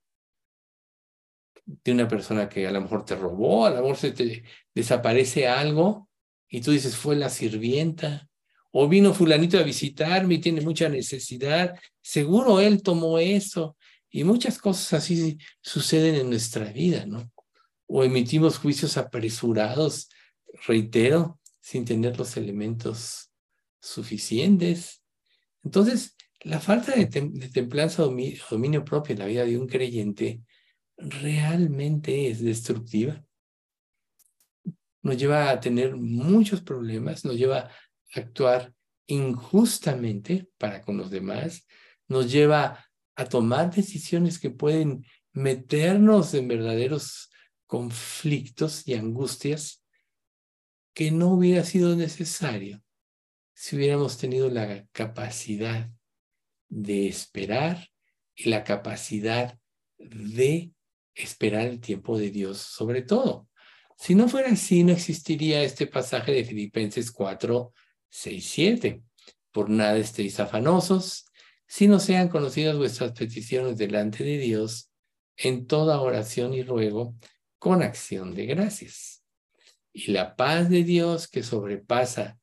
De 1.63 1.91
una 1.91 2.07
persona 2.07 2.49
que 2.49 2.65
a 2.65 2.71
lo 2.71 2.81
mejor 2.81 3.05
te 3.05 3.15
robó, 3.15 3.67
a 3.67 3.69
lo 3.69 3.81
mejor 3.83 3.97
se 3.97 4.13
te 4.13 4.43
desaparece 4.73 5.47
algo 5.47 6.09
y 6.49 6.61
tú 6.61 6.71
dices, 6.71 6.97
fue 6.97 7.15
la 7.15 7.29
sirvienta, 7.29 8.30
o 8.71 8.87
vino 8.87 9.13
fulanito 9.13 9.57
a 9.57 9.63
visitarme 9.63 10.35
y 10.35 10.39
tiene 10.39 10.61
mucha 10.61 10.87
necesidad, 10.89 11.77
seguro 12.01 12.59
él 12.59 12.81
tomó 12.81 13.19
eso. 13.19 13.77
Y 14.09 14.23
muchas 14.23 14.57
cosas 14.57 14.93
así 14.93 15.37
suceden 15.61 16.15
en 16.15 16.29
nuestra 16.29 16.65
vida, 16.71 17.05
¿no? 17.05 17.31
O 17.87 18.03
emitimos 18.03 18.57
juicios 18.57 18.97
apresurados, 18.97 20.09
reitero, 20.67 21.39
sin 21.61 21.85
tener 21.85 22.17
los 22.17 22.35
elementos 22.35 23.31
suficientes. 23.79 25.01
Entonces, 25.63 26.15
la 26.41 26.59
falta 26.59 26.93
de, 26.93 27.05
templanza 27.05 28.03
o 28.03 28.07
dominio, 28.07 28.41
dominio 28.49 28.83
propio 28.83 29.13
en 29.13 29.19
la 29.19 29.25
vida 29.27 29.45
de 29.45 29.57
un 29.57 29.67
creyente 29.67 30.41
realmente 30.97 32.29
es 32.29 32.41
destructiva. 32.41 33.23
Nos 35.03 35.17
lleva 35.17 35.49
a 35.49 35.59
tener 35.59 35.95
muchos 35.95 36.61
problemas, 36.61 37.23
nos 37.25 37.35
lleva 37.35 37.71
actuar 38.13 38.73
injustamente 39.07 40.49
para 40.57 40.81
con 40.81 40.97
los 40.97 41.11
demás, 41.11 41.67
nos 42.07 42.31
lleva 42.31 42.85
a 43.15 43.25
tomar 43.25 43.73
decisiones 43.73 44.39
que 44.39 44.49
pueden 44.49 45.05
meternos 45.33 46.33
en 46.33 46.47
verdaderos 46.47 47.29
conflictos 47.67 48.87
y 48.87 48.95
angustias 48.95 49.83
que 50.93 51.11
no 51.11 51.29
hubiera 51.29 51.63
sido 51.63 51.95
necesario 51.95 52.83
si 53.53 53.75
hubiéramos 53.75 54.17
tenido 54.17 54.49
la 54.49 54.85
capacidad 54.91 55.89
de 56.67 57.07
esperar 57.07 57.89
y 58.35 58.49
la 58.49 58.63
capacidad 58.63 59.57
de 59.97 60.71
esperar 61.13 61.67
el 61.67 61.79
tiempo 61.79 62.17
de 62.17 62.31
Dios 62.31 62.57
sobre 62.57 63.03
todo. 63.03 63.47
Si 63.97 64.15
no 64.15 64.27
fuera 64.27 64.51
así, 64.51 64.83
no 64.83 64.93
existiría 64.93 65.61
este 65.61 65.85
pasaje 65.85 66.31
de 66.31 66.43
Filipenses 66.43 67.11
4, 67.11 67.71
6.7. 68.11 69.01
Por 69.51 69.69
nada 69.69 69.97
estéis 69.97 70.39
afanosos, 70.39 71.25
sino 71.67 71.99
sean 71.99 72.29
conocidas 72.29 72.77
vuestras 72.77 73.11
peticiones 73.13 73.77
delante 73.77 74.23
de 74.23 74.37
Dios 74.37 74.91
en 75.37 75.67
toda 75.67 76.01
oración 76.01 76.53
y 76.53 76.63
ruego 76.63 77.15
con 77.57 77.81
acción 77.81 78.33
de 78.33 78.45
gracias. 78.45 79.23
Y 79.93 80.11
la 80.11 80.35
paz 80.35 80.69
de 80.69 80.83
Dios 80.83 81.27
que 81.27 81.43
sobrepasa 81.43 82.39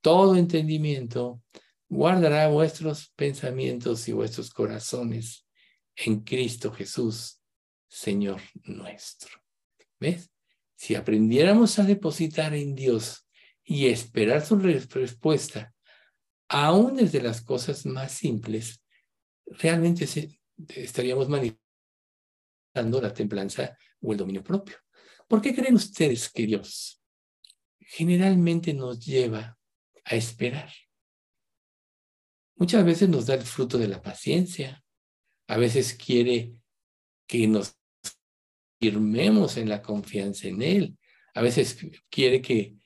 todo 0.00 0.36
entendimiento, 0.36 1.42
guardará 1.88 2.48
vuestros 2.48 3.12
pensamientos 3.16 4.08
y 4.08 4.12
vuestros 4.12 4.50
corazones 4.50 5.46
en 5.96 6.20
Cristo 6.20 6.72
Jesús, 6.72 7.40
Señor 7.88 8.40
nuestro. 8.64 9.30
¿Ves? 9.98 10.30
Si 10.76 10.94
aprendiéramos 10.94 11.78
a 11.78 11.84
depositar 11.84 12.54
en 12.54 12.74
Dios 12.74 13.25
y 13.68 13.88
esperar 13.88 14.46
su 14.46 14.56
respuesta, 14.58 15.74
aún 16.48 16.94
desde 16.96 17.20
las 17.20 17.42
cosas 17.42 17.84
más 17.84 18.12
simples, 18.12 18.80
realmente 19.44 20.08
estaríamos 20.68 21.28
manifestando 21.28 21.58
la 23.02 23.12
templanza 23.12 23.76
o 24.00 24.12
el 24.12 24.18
dominio 24.18 24.44
propio. 24.44 24.76
¿Por 25.26 25.42
qué 25.42 25.52
creen 25.52 25.74
ustedes 25.74 26.30
que 26.30 26.46
Dios 26.46 27.02
generalmente 27.80 28.72
nos 28.72 29.04
lleva 29.04 29.58
a 30.04 30.14
esperar? 30.14 30.72
Muchas 32.54 32.84
veces 32.84 33.08
nos 33.08 33.26
da 33.26 33.34
el 33.34 33.42
fruto 33.42 33.78
de 33.78 33.88
la 33.88 34.00
paciencia, 34.00 34.82
a 35.48 35.56
veces 35.56 35.94
quiere 35.94 36.54
que 37.26 37.48
nos 37.48 37.76
firmemos 38.80 39.56
en 39.56 39.68
la 39.68 39.82
confianza 39.82 40.46
en 40.46 40.62
Él, 40.62 40.98
a 41.34 41.42
veces 41.42 41.78
quiere 42.08 42.40
que 42.40 42.76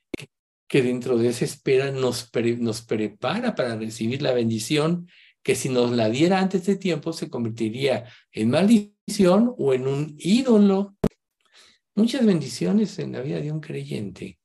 que 0.70 0.82
dentro 0.82 1.18
de 1.18 1.26
esa 1.26 1.44
espera 1.44 1.90
nos, 1.90 2.30
nos 2.58 2.82
prepara 2.82 3.56
para 3.56 3.74
recibir 3.74 4.22
la 4.22 4.32
bendición 4.32 5.08
que 5.42 5.56
si 5.56 5.68
nos 5.68 5.90
la 5.90 6.08
diera 6.08 6.38
antes 6.38 6.64
de 6.64 6.76
tiempo 6.76 7.12
se 7.12 7.28
convertiría 7.28 8.04
en 8.30 8.50
maldición 8.50 9.52
o 9.58 9.74
en 9.74 9.88
un 9.88 10.14
ídolo. 10.16 10.96
Muchas 11.96 12.24
bendiciones 12.24 13.00
en 13.00 13.10
la 13.10 13.20
vida 13.20 13.40
de 13.40 13.50
un 13.50 13.60
creyente 13.60 14.38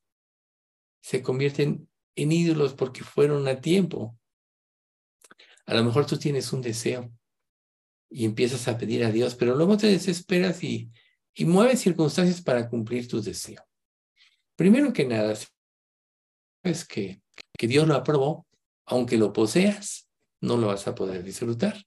se 1.00 1.22
convierten 1.22 1.88
en 2.16 2.32
ídolos 2.32 2.74
porque 2.74 3.04
fueron 3.04 3.46
a 3.46 3.60
tiempo. 3.60 4.18
A 5.64 5.74
lo 5.74 5.84
mejor 5.84 6.06
tú 6.06 6.18
tienes 6.18 6.52
un 6.52 6.60
deseo 6.60 7.08
y 8.10 8.24
empiezas 8.24 8.66
a 8.66 8.76
pedir 8.76 9.04
a 9.04 9.12
Dios, 9.12 9.36
pero 9.36 9.54
luego 9.54 9.76
te 9.76 9.86
desesperas 9.86 10.64
y, 10.64 10.90
y 11.34 11.44
mueves 11.44 11.78
circunstancias 11.78 12.42
para 12.42 12.68
cumplir 12.68 13.06
tu 13.06 13.22
deseo. 13.22 13.62
Primero 14.56 14.92
que 14.92 15.04
nada, 15.04 15.32
pues 16.66 16.84
que, 16.84 17.22
que 17.56 17.68
Dios 17.68 17.86
lo 17.86 17.94
aprobó, 17.94 18.44
aunque 18.86 19.16
lo 19.16 19.32
poseas, 19.32 20.08
no 20.40 20.56
lo 20.56 20.66
vas 20.66 20.88
a 20.88 20.96
poder 20.96 21.22
disfrutar. 21.22 21.80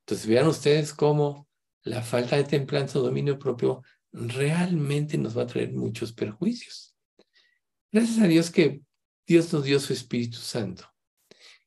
Entonces 0.00 0.26
vean 0.26 0.46
ustedes 0.46 0.94
cómo 0.94 1.46
la 1.82 2.00
falta 2.00 2.36
de 2.36 2.44
templanza 2.44 2.98
o 2.98 3.02
dominio 3.02 3.38
propio 3.38 3.82
realmente 4.10 5.18
nos 5.18 5.36
va 5.36 5.42
a 5.42 5.46
traer 5.46 5.74
muchos 5.74 6.14
perjuicios. 6.14 6.96
Gracias 7.92 8.18
a 8.20 8.26
Dios 8.26 8.50
que 8.50 8.80
Dios 9.26 9.52
nos 9.52 9.64
dio 9.64 9.78
su 9.78 9.92
Espíritu 9.92 10.38
Santo. 10.38 10.90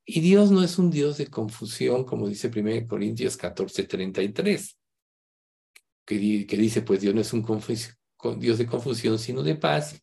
Y 0.03 0.21
Dios 0.21 0.49
no 0.49 0.63
es 0.63 0.79
un 0.79 0.89
Dios 0.89 1.19
de 1.19 1.27
confusión, 1.27 2.05
como 2.05 2.27
dice 2.27 2.47
1 2.47 2.87
Corintios 2.87 3.37
14, 3.37 3.83
33, 3.83 4.79
que, 6.07 6.47
que 6.47 6.57
dice, 6.57 6.81
pues 6.81 7.01
Dios 7.01 7.13
no 7.13 7.21
es 7.21 7.33
un 7.33 7.45
Dios 8.39 8.57
de 8.57 8.65
confusión, 8.65 9.19
sino 9.19 9.43
de 9.43 9.53
paz, 9.53 10.01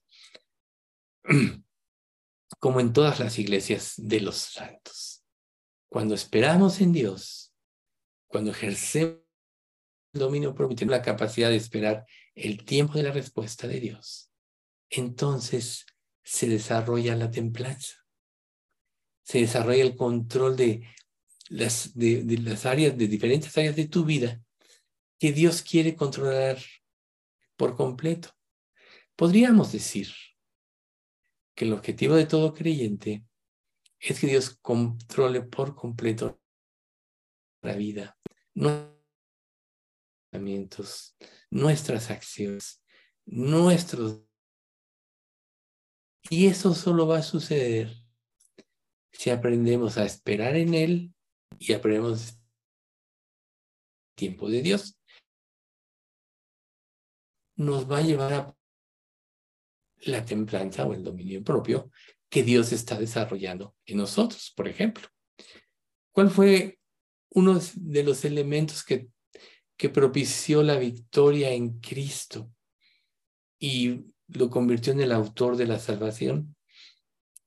como 2.58 2.80
en 2.80 2.92
todas 2.92 3.20
las 3.20 3.38
iglesias 3.38 3.94
de 3.96 4.20
los 4.20 4.36
santos. 4.36 5.24
Cuando 5.90 6.14
esperamos 6.14 6.80
en 6.80 6.92
Dios, 6.92 7.54
cuando 8.26 8.50
ejercemos 8.50 9.18
el 10.14 10.20
dominio 10.20 10.54
propio 10.54 10.86
la 10.86 11.02
capacidad 11.02 11.50
de 11.50 11.56
esperar 11.56 12.06
el 12.34 12.64
tiempo 12.64 12.94
de 12.94 13.04
la 13.04 13.12
respuesta 13.12 13.66
de 13.66 13.80
Dios, 13.80 14.30
entonces 14.90 15.86
se 16.22 16.48
desarrolla 16.48 17.16
la 17.16 17.30
templanza, 17.30 17.96
se 19.22 19.40
desarrolla 19.40 19.82
el 19.82 19.96
control 19.96 20.56
de 20.56 20.86
las, 21.48 21.94
de 21.94 22.38
las 22.42 22.66
áreas, 22.66 22.96
de 22.96 23.08
diferentes 23.08 23.56
áreas 23.56 23.76
de 23.76 23.88
tu 23.88 24.04
vida 24.04 24.42
que 25.18 25.32
Dios 25.32 25.62
quiere 25.62 25.96
controlar 25.96 26.58
por 27.56 27.76
completo. 27.76 28.30
Podríamos 29.16 29.72
decir 29.72 30.08
que 31.58 31.64
el 31.64 31.72
objetivo 31.72 32.14
de 32.14 32.24
todo 32.24 32.54
creyente 32.54 33.26
es 33.98 34.20
que 34.20 34.28
Dios 34.28 34.56
controle 34.62 35.42
por 35.42 35.74
completo 35.74 36.40
la 37.62 37.74
vida, 37.74 38.16
nuestros 38.54 38.94
pensamientos, 40.30 41.16
nuestras 41.50 42.10
acciones, 42.12 42.80
nuestros... 43.26 44.22
Y 46.30 46.46
eso 46.46 46.74
solo 46.74 47.08
va 47.08 47.18
a 47.18 47.22
suceder 47.22 47.92
si 49.10 49.30
aprendemos 49.30 49.98
a 49.98 50.04
esperar 50.04 50.54
en 50.54 50.74
Él 50.74 51.12
y 51.58 51.72
aprendemos 51.72 52.28
el 52.28 52.38
tiempo 54.14 54.48
de 54.48 54.62
Dios. 54.62 54.96
Nos 57.56 57.90
va 57.90 57.98
a 57.98 58.02
llevar 58.02 58.32
a 58.32 58.57
la 60.02 60.24
templanza 60.24 60.86
o 60.86 60.94
el 60.94 61.02
dominio 61.02 61.42
propio 61.42 61.90
que 62.28 62.42
Dios 62.42 62.72
está 62.72 62.98
desarrollando 62.98 63.74
en 63.86 63.98
nosotros, 63.98 64.52
por 64.54 64.68
ejemplo. 64.68 65.08
¿Cuál 66.12 66.30
fue 66.30 66.78
uno 67.30 67.60
de 67.74 68.02
los 68.02 68.24
elementos 68.24 68.84
que, 68.84 69.08
propició 69.92 70.64
la 70.64 70.76
victoria 70.76 71.50
en 71.52 71.78
Cristo 71.78 72.50
y 73.60 74.06
lo 74.26 74.50
convirtió 74.50 74.92
en 74.92 75.00
el 75.00 75.12
autor 75.12 75.56
de 75.56 75.66
la 75.66 75.78
salvación? 75.78 76.56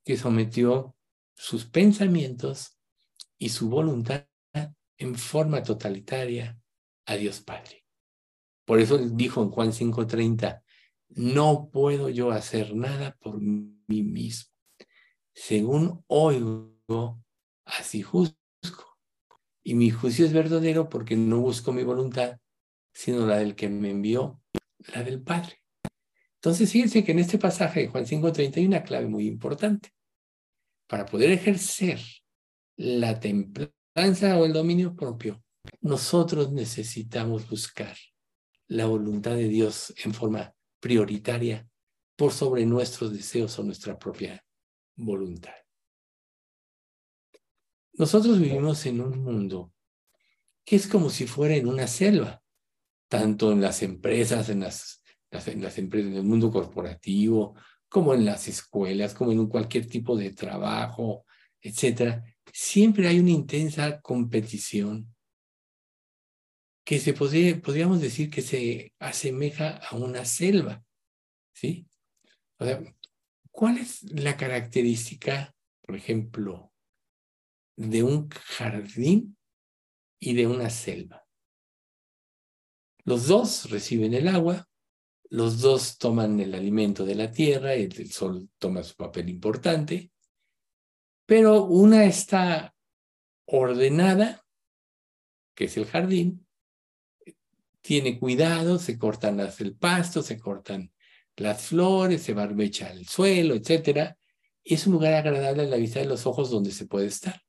Que 0.05 0.17
sometió 0.17 0.95
sus 1.35 1.65
pensamientos 1.65 2.79
y 3.37 3.49
su 3.49 3.69
voluntad 3.69 4.27
en 4.97 5.15
forma 5.15 5.61
totalitaria 5.63 6.57
a 7.05 7.15
Dios 7.15 7.41
Padre. 7.41 7.85
Por 8.65 8.79
eso 8.79 8.97
dijo 8.97 9.43
en 9.43 9.49
Juan 9.49 9.73
5:30, 9.73 10.63
no 11.15 11.69
puedo 11.71 12.09
yo 12.09 12.31
hacer 12.31 12.75
nada 12.75 13.17
por 13.19 13.39
mí 13.39 13.73
mismo. 13.87 14.51
Según 15.33 16.03
oigo, 16.07 17.23
así 17.65 18.01
juzgo. 18.01 18.35
Y 19.63 19.75
mi 19.75 19.91
juicio 19.91 20.25
es 20.25 20.33
verdadero 20.33 20.89
porque 20.89 21.15
no 21.15 21.39
busco 21.39 21.71
mi 21.71 21.83
voluntad, 21.83 22.37
sino 22.93 23.25
la 23.25 23.37
del 23.37 23.55
que 23.55 23.69
me 23.69 23.91
envió, 23.91 24.41
la 24.93 25.03
del 25.03 25.21
Padre. 25.21 25.61
Entonces, 26.35 26.71
fíjense 26.71 27.03
que 27.03 27.11
en 27.11 27.19
este 27.19 27.37
pasaje 27.37 27.81
de 27.81 27.87
Juan 27.87 28.05
5:30 28.05 28.59
hay 28.59 28.65
una 28.65 28.83
clave 28.83 29.07
muy 29.07 29.27
importante. 29.27 29.93
Para 30.87 31.05
poder 31.05 31.31
ejercer 31.31 31.99
la 32.77 33.19
templanza 33.19 34.37
o 34.37 34.45
el 34.45 34.53
dominio 34.53 34.95
propio, 34.95 35.43
nosotros 35.81 36.51
necesitamos 36.51 37.47
buscar 37.47 37.95
la 38.67 38.85
voluntad 38.85 39.35
de 39.35 39.47
Dios 39.47 39.93
en 40.03 40.13
forma 40.13 40.55
prioritaria 40.81 41.65
por 42.17 42.33
sobre 42.33 42.65
nuestros 42.65 43.13
deseos 43.13 43.57
o 43.57 43.63
nuestra 43.63 43.97
propia 43.97 44.43
voluntad. 44.97 45.53
Nosotros 47.93 48.39
vivimos 48.39 48.85
en 48.85 48.99
un 48.99 49.23
mundo 49.23 49.73
que 50.65 50.75
es 50.75 50.87
como 50.87 51.09
si 51.09 51.27
fuera 51.27 51.55
en 51.55 51.67
una 51.67 51.87
selva, 51.87 52.41
tanto 53.07 53.51
en 53.51 53.61
las 53.61 53.81
empresas, 53.83 54.49
en 54.49 54.61
las, 54.61 55.01
en 55.31 55.61
las 55.61 55.77
empresas, 55.77 56.11
en 56.11 56.17
el 56.17 56.23
mundo 56.23 56.51
corporativo, 56.51 57.55
como 57.89 58.13
en 58.13 58.25
las 58.25 58.47
escuelas, 58.47 59.13
como 59.13 59.31
en 59.31 59.47
cualquier 59.47 59.87
tipo 59.87 60.15
de 60.15 60.31
trabajo, 60.31 61.25
etcétera. 61.61 62.23
Siempre 62.53 63.07
hay 63.07 63.19
una 63.19 63.31
intensa 63.31 63.99
competición 64.01 65.10
que 66.83 66.99
se 66.99 67.13
podría, 67.13 67.59
podríamos 67.61 68.01
decir 68.01 68.29
que 68.29 68.41
se 68.41 68.93
asemeja 68.99 69.77
a 69.77 69.95
una 69.95 70.25
selva, 70.25 70.83
¿sí? 71.53 71.87
O 72.57 72.65
sea, 72.65 72.81
¿cuál 73.51 73.77
es 73.77 74.03
la 74.03 74.37
característica, 74.37 75.55
por 75.81 75.95
ejemplo, 75.95 76.71
de 77.75 78.03
un 78.03 78.29
jardín 78.29 79.37
y 80.19 80.33
de 80.33 80.47
una 80.47 80.69
selva? 80.69 81.25
Los 83.03 83.27
dos 83.27 83.69
reciben 83.69 84.13
el 84.13 84.27
agua, 84.27 84.67
los 85.29 85.61
dos 85.61 85.97
toman 85.97 86.39
el 86.39 86.53
alimento 86.53 87.05
de 87.05 87.15
la 87.15 87.31
tierra, 87.31 87.73
el, 87.73 87.95
el 87.99 88.11
sol 88.11 88.49
toma 88.59 88.83
su 88.83 88.95
papel 88.95 89.29
importante, 89.29 90.11
pero 91.25 91.63
una 91.63 92.05
está 92.05 92.75
ordenada, 93.45 94.45
que 95.55 95.65
es 95.65 95.77
el 95.77 95.85
jardín, 95.85 96.45
tiene 97.81 98.19
cuidado, 98.19 98.79
se 98.79 98.97
cortan 98.97 99.37
las, 99.37 99.59
el 99.61 99.75
pasto, 99.75 100.21
se 100.21 100.39
cortan 100.39 100.91
las 101.35 101.63
flores, 101.63 102.21
se 102.21 102.33
barbecha 102.33 102.91
el 102.91 103.07
suelo, 103.07 103.55
etc. 103.55 104.15
es 104.63 104.87
un 104.87 104.93
lugar 104.93 105.13
agradable 105.13 105.63
a 105.63 105.65
la 105.65 105.77
vista 105.77 105.99
de 105.99 106.05
los 106.05 106.25
ojos 106.25 106.51
donde 106.51 106.71
se 106.71 106.85
puede 106.85 107.07
estar. 107.07 107.41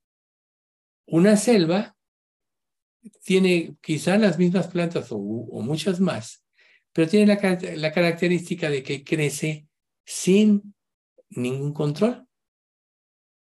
Una 1.06 1.36
selva 1.36 1.96
tiene 3.24 3.76
quizá 3.80 4.16
las 4.16 4.38
mismas 4.38 4.68
plantas 4.68 5.08
o, 5.10 5.18
muchas 5.18 6.00
más, 6.00 6.44
pero 6.92 7.08
tiene 7.08 7.26
la, 7.76 7.92
característica 7.92 8.70
de 8.70 8.82
que 8.82 9.04
crece 9.04 9.66
sin 10.04 10.74
ningún 11.30 11.72
control. 11.72 12.26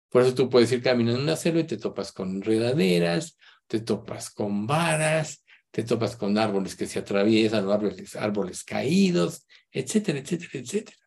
Por 0.10 0.24
eso 0.24 0.36
tú 0.36 0.50
puedes 0.50 0.72
ir 0.72 0.82
caminando 0.82 1.20
en 1.20 1.24
una 1.24 1.36
selva 1.36 1.62
y 1.62 1.66
te 1.66 1.78
topas 1.78 2.12
con 2.12 2.32
enredaderas, 2.32 3.38
te 3.68 3.80
topas 3.80 4.30
con 4.30 4.68
varas, 4.68 5.46
te 5.72 5.84
topas 5.84 6.18
con 6.18 6.38
árboles 6.38 6.76
que 6.76 6.86
se 6.86 7.00
atraviesan, 7.00 7.70
árboles, 7.70 8.64
caídos, 8.64 9.48
etcétera, 9.72 10.20
etcétera, 10.20 10.52
etcétera. 10.54 10.98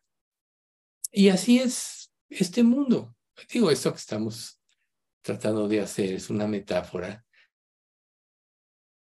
Y 1.11 1.29
así 1.29 1.59
es 1.59 2.11
este 2.29 2.63
mundo. 2.63 3.15
Digo, 3.51 3.69
esto 3.69 3.91
que 3.91 3.99
estamos 3.99 4.59
tratando 5.21 5.67
de 5.67 5.81
hacer 5.81 6.13
es 6.13 6.29
una 6.29 6.47
metáfora. 6.47 7.23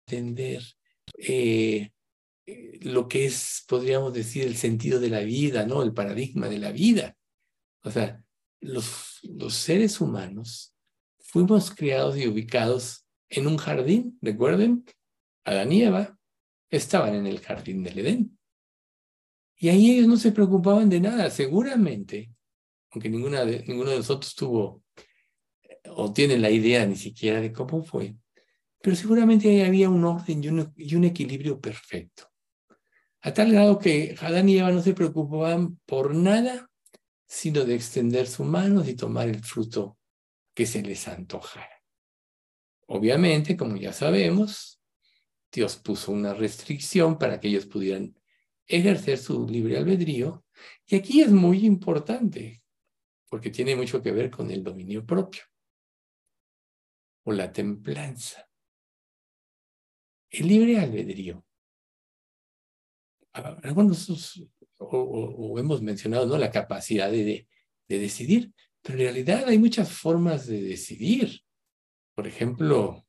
Entender 0.07 0.62
eh, 1.19 1.93
lo 2.81 3.07
que 3.09 3.27
es, 3.27 3.65
podríamos 3.69 4.12
decir, 4.15 4.47
el 4.47 4.57
sentido 4.57 5.01
de 5.01 5.11
la 5.11 5.21
vida, 5.21 5.67
¿no? 5.67 5.83
El 5.83 5.93
paradigma 5.93 6.49
de 6.49 6.59
la 6.59 6.73
vida. 6.73 7.17
O 7.83 7.91
sea, 7.91 8.25
los, 8.61 9.21
los 9.23 9.55
seres 9.55 10.01
humanos 10.01 10.75
fuimos 11.19 11.71
creados 11.71 12.17
y 12.17 12.27
ubicados 12.27 13.07
en 13.29 13.47
un 13.47 13.57
jardín, 13.57 14.19
recuerden, 14.21 14.85
Adán 15.44 15.72
y 15.72 15.83
Eva 15.83 16.18
estaban 16.70 17.14
en 17.14 17.26
el 17.26 17.40
jardín 17.40 17.83
del 17.83 17.98
Edén. 17.98 18.38
Y 19.57 19.68
ahí 19.68 19.92
ellos 19.92 20.09
no 20.09 20.16
se 20.16 20.33
preocupaban 20.33 20.88
de 20.88 21.00
nada, 21.00 21.31
seguramente, 21.31 22.33
aunque 22.90 23.09
ninguna 23.09 23.44
ninguno 23.44 23.90
de 23.90 23.98
nosotros 23.98 24.35
tuvo 24.35 24.83
o 25.94 26.12
tiene 26.12 26.38
la 26.38 26.50
idea 26.50 26.87
ni 26.87 26.96
siquiera 26.96 27.40
de 27.40 27.52
cómo 27.52 27.83
fue, 27.83 28.16
pero 28.81 28.96
seguramente 28.96 29.48
ahí 29.48 29.61
había 29.61 29.88
un 29.88 30.05
orden 30.05 30.42
y 30.42 30.48
un, 30.48 30.72
y 30.76 30.94
un 30.94 31.05
equilibrio 31.05 31.61
perfecto. 31.61 32.28
A 33.20 33.33
tal 33.33 33.52
grado 33.52 33.78
que 33.78 34.16
Adán 34.20 34.48
y 34.48 34.59
Eva 34.59 34.72
no 34.72 34.83
se 34.83 34.94
preocupaban 34.94 35.78
por 35.87 36.14
nada, 36.14 36.68
sino 37.26 37.64
de 37.64 37.76
extender 37.76 38.26
sus 38.26 38.46
manos 38.46 38.88
y 38.88 38.94
tomar 38.94 39.28
el 39.28 39.42
fruto 39.44 39.96
que 40.55 40.66
se 40.66 40.83
les 40.83 41.07
antojara. 41.09 41.83
Obviamente, 42.88 43.57
como 43.57 43.76
ya 43.76 43.92
sabemos, 43.92 44.82
Dios 45.53 45.77
puso 45.77 46.12
una 46.12 46.33
restricción 46.33 47.19
para 47.19 47.38
que 47.38 47.49
ellos 47.49 47.67
pudieran 47.67 48.19
ejercer 48.67 49.19
su 49.19 49.47
libre 49.47 49.77
albedrío. 49.77 50.45
Y 50.87 50.97
aquí 50.97 51.21
es 51.21 51.31
muy 51.31 51.67
importante, 51.67 52.62
porque 53.29 53.51
tiene 53.51 53.77
mucho 53.77 54.03
que 54.03 54.12
ver 54.12 54.31
con 54.31 54.51
el 54.51 54.65
dominio 54.65 55.05
propio 55.05 55.43
o 57.25 57.33
la 57.33 57.53
templanza. 57.53 58.49
El 60.31 60.49
libre 60.49 60.79
albedrío. 60.79 61.45
Algunos 63.33 64.43
o, 64.79 65.59
hemos 65.59 65.83
mencionado 65.83 66.27
¿no? 66.27 66.38
la 66.38 66.51
capacidad 66.51 67.11
de, 67.11 67.47
de 67.88 67.99
decidir, 67.99 68.53
pero 68.83 68.99
en 68.99 69.05
realidad 69.05 69.45
hay 69.47 69.59
muchas 69.59 69.93
formas 69.93 70.47
de 70.47 70.62
decidir. 70.62 71.43
Por 72.15 72.27
ejemplo, 72.27 73.07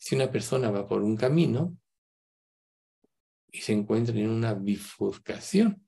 si 0.00 0.16
una 0.16 0.32
persona 0.32 0.70
va 0.70 0.88
por 0.88 1.02
un 1.02 1.14
camino 1.14 1.76
y 3.52 3.60
se 3.60 3.72
encuentra 3.72 4.16
en 4.16 4.30
una 4.30 4.54
bifurcación, 4.54 5.86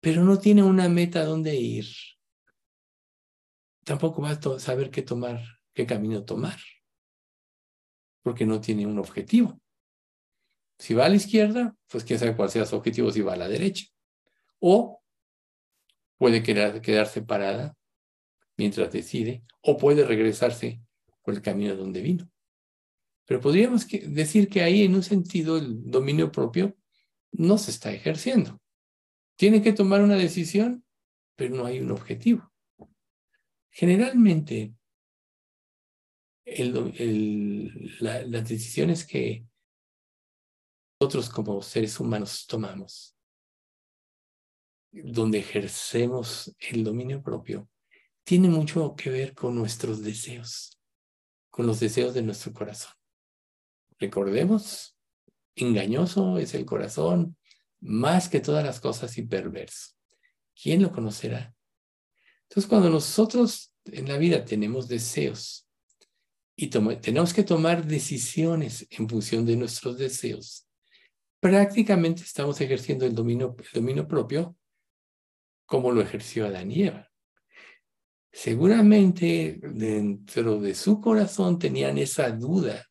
pero 0.00 0.24
no 0.24 0.38
tiene 0.38 0.64
una 0.64 0.88
meta 0.88 1.24
dónde 1.24 1.54
ir, 1.54 1.86
tampoco 3.84 4.22
va 4.22 4.30
a 4.30 4.58
saber 4.58 4.90
qué 4.90 5.02
tomar, 5.02 5.40
qué 5.72 5.86
camino 5.86 6.24
tomar, 6.24 6.58
porque 8.22 8.44
no 8.44 8.60
tiene 8.60 8.86
un 8.86 8.98
objetivo. 8.98 9.60
Si 10.80 10.94
va 10.94 11.04
a 11.04 11.08
la 11.08 11.16
izquierda, 11.16 11.76
pues 11.86 12.02
quién 12.02 12.18
sabe 12.18 12.34
cuál 12.34 12.50
sea 12.50 12.66
su 12.66 12.74
objetivo 12.74 13.12
si 13.12 13.20
va 13.20 13.34
a 13.34 13.36
la 13.36 13.48
derecha. 13.48 13.86
O 14.58 15.00
puede 16.18 16.42
quedarse 16.42 17.22
parada 17.22 17.76
mientras 18.56 18.90
decide, 18.90 19.44
o 19.60 19.76
puede 19.76 20.04
regresarse 20.04 20.82
por 21.22 21.34
el 21.34 21.42
camino 21.42 21.76
donde 21.76 22.00
vino. 22.00 22.31
Pero 23.26 23.40
podríamos 23.40 23.86
decir 23.88 24.48
que 24.48 24.62
ahí, 24.62 24.82
en 24.82 24.94
un 24.94 25.02
sentido, 25.02 25.56
el 25.56 25.90
dominio 25.90 26.32
propio 26.32 26.76
no 27.32 27.56
se 27.58 27.70
está 27.70 27.92
ejerciendo. 27.92 28.60
Tiene 29.36 29.62
que 29.62 29.72
tomar 29.72 30.02
una 30.02 30.16
decisión, 30.16 30.84
pero 31.36 31.54
no 31.54 31.64
hay 31.64 31.80
un 31.80 31.90
objetivo. 31.90 32.52
Generalmente, 33.70 34.74
las 38.00 38.48
decisiones 38.48 39.06
que 39.06 39.46
nosotros 41.00 41.30
como 41.30 41.62
seres 41.62 41.98
humanos 41.98 42.46
tomamos, 42.46 43.16
donde 44.92 45.38
ejercemos 45.38 46.54
el 46.58 46.84
dominio 46.84 47.22
propio, 47.22 47.68
tiene 48.24 48.48
mucho 48.48 48.94
que 48.94 49.10
ver 49.10 49.34
con 49.34 49.54
nuestros 49.54 50.02
deseos, 50.02 50.78
con 51.50 51.66
los 51.66 51.80
deseos 51.80 52.14
de 52.14 52.22
nuestro 52.22 52.52
corazón. 52.52 52.92
Recordemos, 54.02 54.98
engañoso 55.54 56.36
es 56.38 56.54
el 56.54 56.64
corazón 56.64 57.36
más 57.80 58.28
que 58.28 58.40
todas 58.40 58.64
las 58.64 58.80
cosas 58.80 59.16
y 59.16 59.22
perverso. 59.22 59.92
¿Quién 60.60 60.82
lo 60.82 60.90
conocerá? 60.90 61.54
Entonces, 62.48 62.68
cuando 62.68 62.90
nosotros 62.90 63.72
en 63.84 64.08
la 64.08 64.18
vida 64.18 64.44
tenemos 64.44 64.88
deseos 64.88 65.68
y 66.56 66.66
tenemos 66.66 67.32
que 67.32 67.44
tomar 67.44 67.86
decisiones 67.86 68.88
en 68.90 69.08
función 69.08 69.46
de 69.46 69.54
nuestros 69.54 69.96
deseos, 69.98 70.66
prácticamente 71.38 72.22
estamos 72.22 72.60
ejerciendo 72.60 73.06
el 73.06 73.14
dominio, 73.14 73.54
el 73.56 73.70
dominio 73.72 74.08
propio 74.08 74.56
como 75.64 75.92
lo 75.92 76.00
ejerció 76.00 76.48
Adán 76.48 76.72
y 76.72 76.82
Eva. 76.88 77.08
Seguramente 78.32 79.60
dentro 79.62 80.60
de 80.60 80.74
su 80.74 81.00
corazón 81.00 81.60
tenían 81.60 81.98
esa 81.98 82.28
duda 82.32 82.88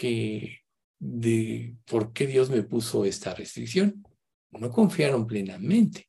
que 0.00 0.60
de 0.98 1.76
por 1.84 2.14
qué 2.14 2.26
Dios 2.26 2.48
me 2.48 2.62
puso 2.62 3.04
esta 3.04 3.34
restricción. 3.34 4.02
No 4.50 4.70
confiaron 4.70 5.26
plenamente. 5.26 6.08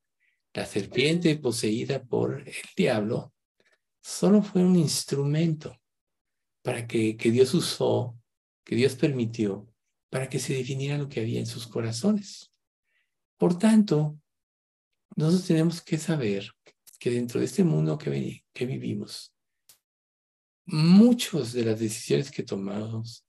La 0.53 0.65
serpiente 0.65 1.35
poseída 1.35 2.01
por 2.01 2.47
el 2.47 2.55
diablo 2.73 3.33
solo 4.01 4.43
fue 4.43 4.63
un 4.63 4.77
instrumento 4.77 5.77
para 6.61 6.87
que, 6.87 7.17
que 7.17 7.31
Dios 7.31 7.53
usó, 7.53 8.17
que 8.63 8.77
Dios 8.77 8.95
permitió, 8.95 9.67
para 10.09 10.29
que 10.29 10.39
se 10.39 10.53
definiera 10.53 10.97
lo 10.97 11.09
que 11.09 11.19
había 11.19 11.41
en 11.41 11.45
sus 11.45 11.67
corazones. 11.67 12.49
Por 13.37 13.59
tanto, 13.59 14.17
nosotros 15.17 15.47
tenemos 15.47 15.81
que 15.81 15.97
saber 15.97 16.49
que 16.97 17.09
dentro 17.09 17.41
de 17.41 17.45
este 17.45 17.65
mundo 17.65 17.97
que, 17.97 18.45
que 18.53 18.65
vivimos, 18.65 19.33
muchas 20.65 21.51
de 21.51 21.65
las 21.65 21.77
decisiones 21.77 22.31
que 22.31 22.43
tomamos 22.43 23.25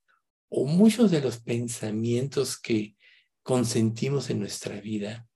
o 0.54 0.66
muchos 0.66 1.10
de 1.10 1.22
los 1.22 1.38
pensamientos 1.40 2.60
que 2.60 2.94
consentimos 3.42 4.28
en 4.28 4.38
nuestra 4.38 4.78
vida, 4.82 5.26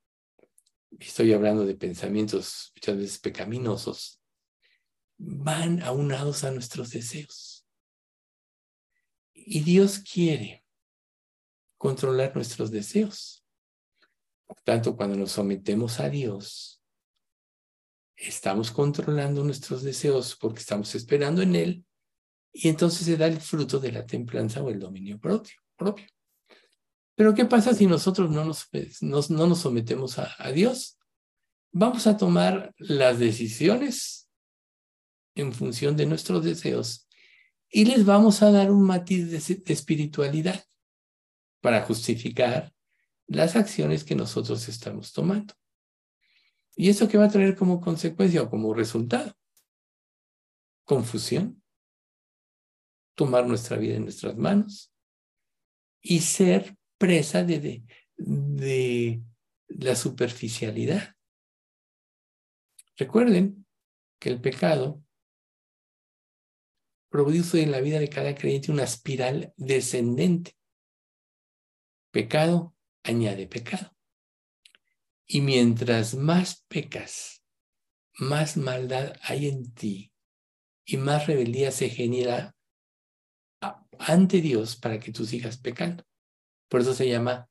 estoy 1.01 1.33
hablando 1.33 1.65
de 1.65 1.75
pensamientos 1.75 2.71
muchas 2.77 2.99
veces 2.99 3.19
pecaminosos, 3.19 4.21
van 5.17 5.83
aunados 5.83 6.45
a 6.45 6.51
nuestros 6.51 6.91
deseos. 6.91 7.67
Y 9.33 9.61
Dios 9.61 10.01
quiere 10.01 10.63
controlar 11.79 12.35
nuestros 12.37 12.71
deseos. 12.71 13.43
Por 14.47 14.61
tanto, 14.61 14.97
cuando 14.97 15.17
nos 15.17 15.33
sometemos 15.33 15.99
a 15.99 16.11
Dios, 16.11 16.83
estamos 18.17 18.71
controlando 18.71 19.43
nuestros 19.45 19.83
deseos 19.83 20.37
porque 20.37 20.61
estamos 20.61 20.95
esperando 20.95 21.41
en 21.41 21.57
Él 21.57 21.86
y 22.59 22.69
entonces 22.69 23.05
se 23.05 23.19
da 23.19 23.27
el 23.27 23.39
fruto 23.39 23.79
de 23.79 23.93
la 23.93 24.07
templanza 24.07 24.63
o 24.63 24.71
el 24.71 24.81
dominio 24.81 25.19
propio. 25.19 25.57
propio. 25.77 26.07
Pero 27.15 27.35
¿qué 27.35 27.45
pasa 27.45 27.75
si 27.75 27.87
nosotros 27.87 28.31
no 28.31 28.47
nos, 28.47 28.69
no, 29.03 29.47
nos 29.47 29.59
sometemos 29.59 30.19
a, 30.19 30.35
a 30.39 30.53
Dios? 30.53 30.99
Vamos 31.71 32.07
a 32.07 32.17
tomar 32.17 32.75
las 32.79 33.19
decisiones 33.19 34.31
en 35.35 35.53
función 35.53 35.99
de 35.99 36.07
nuestros 36.07 36.43
deseos 36.45 37.07
y 37.69 37.85
les 37.85 38.07
vamos 38.07 38.43
a 38.43 38.51
dar 38.51 38.71
un 38.71 38.85
matiz 38.85 39.31
de, 39.31 39.57
de 39.57 39.73
espiritualidad 39.75 40.65
para 41.61 41.83
justificar 41.83 42.73
las 43.27 43.55
acciones 43.55 44.03
que 44.03 44.15
nosotros 44.15 44.67
estamos 44.69 45.13
tomando. 45.13 45.53
¿Y 46.75 46.89
eso 46.89 47.07
qué 47.07 47.19
va 47.19 47.27
a 47.27 47.31
traer 47.31 47.55
como 47.55 47.83
consecuencia 47.83 48.43
o 48.43 48.49
como 48.49 48.73
resultado? 48.73 49.35
Confusión, 50.85 51.63
tomar 53.17 53.47
nuestra 53.47 53.77
vida 53.79 53.97
en 53.97 54.05
nuestras 54.05 54.37
manos 54.37 54.93
y 56.01 56.21
ser 56.21 56.77
presa 56.99 57.43
de, 57.43 57.83
de, 58.17 59.23
la 59.69 59.97
superficialidad. 59.97 61.17
Recuerden 62.97 63.67
que 64.21 64.29
el 64.29 64.41
pecado 64.41 65.03
produce 67.11 67.63
en 67.63 67.73
la 67.73 67.81
vida 67.81 67.99
de 67.99 68.09
cada 68.09 68.35
creyente 68.35 68.71
una 68.71 68.85
espiral 68.85 69.53
descendente. 69.57 70.57
Pecado 72.13 72.75
añade 73.03 73.47
pecado. 73.47 73.95
Y 75.27 75.41
mientras 75.41 76.15
más 76.15 76.65
pecas, 76.69 77.43
más 78.19 78.57
maldad 78.57 79.15
hay 79.23 79.49
en 79.49 79.75
ti 79.75 80.13
y 80.85 80.97
más 80.97 81.27
rebeldía 81.27 81.73
se 81.73 81.91
genera 81.91 82.56
ante 83.99 84.41
Dios 84.41 84.77
para 84.77 84.99
que 84.99 85.13
tú 85.13 85.25
sigas 85.25 85.59
pecando. 85.59 86.05
Por 86.69 86.81
eso 86.81 86.95
se 86.95 87.09
llama 87.09 87.49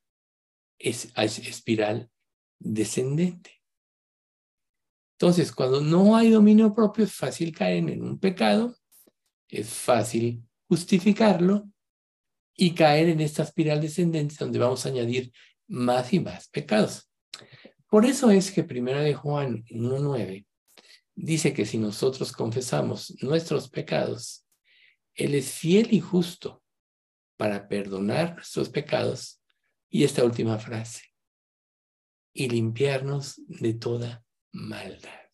espiral 0.78 2.10
descendente. 2.60 3.62
Entonces, 5.18 5.52
cuando 5.52 5.82
no 5.82 6.16
hay 6.16 6.30
dominio 6.30 6.74
propio, 6.74 7.06
es 7.06 7.14
fácil 7.14 7.56
caer 7.56 7.90
en 7.90 8.04
un 8.04 8.20
pecado, 8.20 8.76
es 9.48 9.70
fácil 9.70 10.44
justificarlo 10.68 11.70
y 12.56 12.74
caer 12.74 13.10
en 13.10 13.22
esta 13.22 13.44
espiral 13.44 13.82
descendente 13.82 14.36
donde 14.40 14.60
vamos 14.60 14.86
a 14.86 14.90
añadir 14.90 15.32
más 15.68 16.12
y 16.14 16.20
más 16.20 16.50
pecados. 16.50 17.10
Por 17.90 18.06
eso 18.06 18.30
es 18.30 18.52
que 18.52 18.64
primera 18.64 19.02
de 19.02 19.14
Juan 19.14 19.64
1.9 19.66 20.46
dice 21.14 21.54
que 21.54 21.66
si 21.66 21.78
nosotros 21.78 22.32
confesamos 22.32 23.16
nuestros 23.22 23.70
pecados, 23.70 24.45
Él 25.16 25.34
es 25.34 25.54
fiel 25.54 25.94
y 25.94 26.02
justo 26.02 26.62
para 27.38 27.68
perdonar 27.68 28.36
nuestros 28.36 28.70
pecados. 28.70 29.42
Y 29.90 30.04
esta 30.04 30.24
última 30.26 30.58
frase, 30.60 31.04
y 32.34 32.50
limpiarnos 32.50 33.42
de 33.48 33.74
toda 33.74 34.26
maldad. 34.52 35.30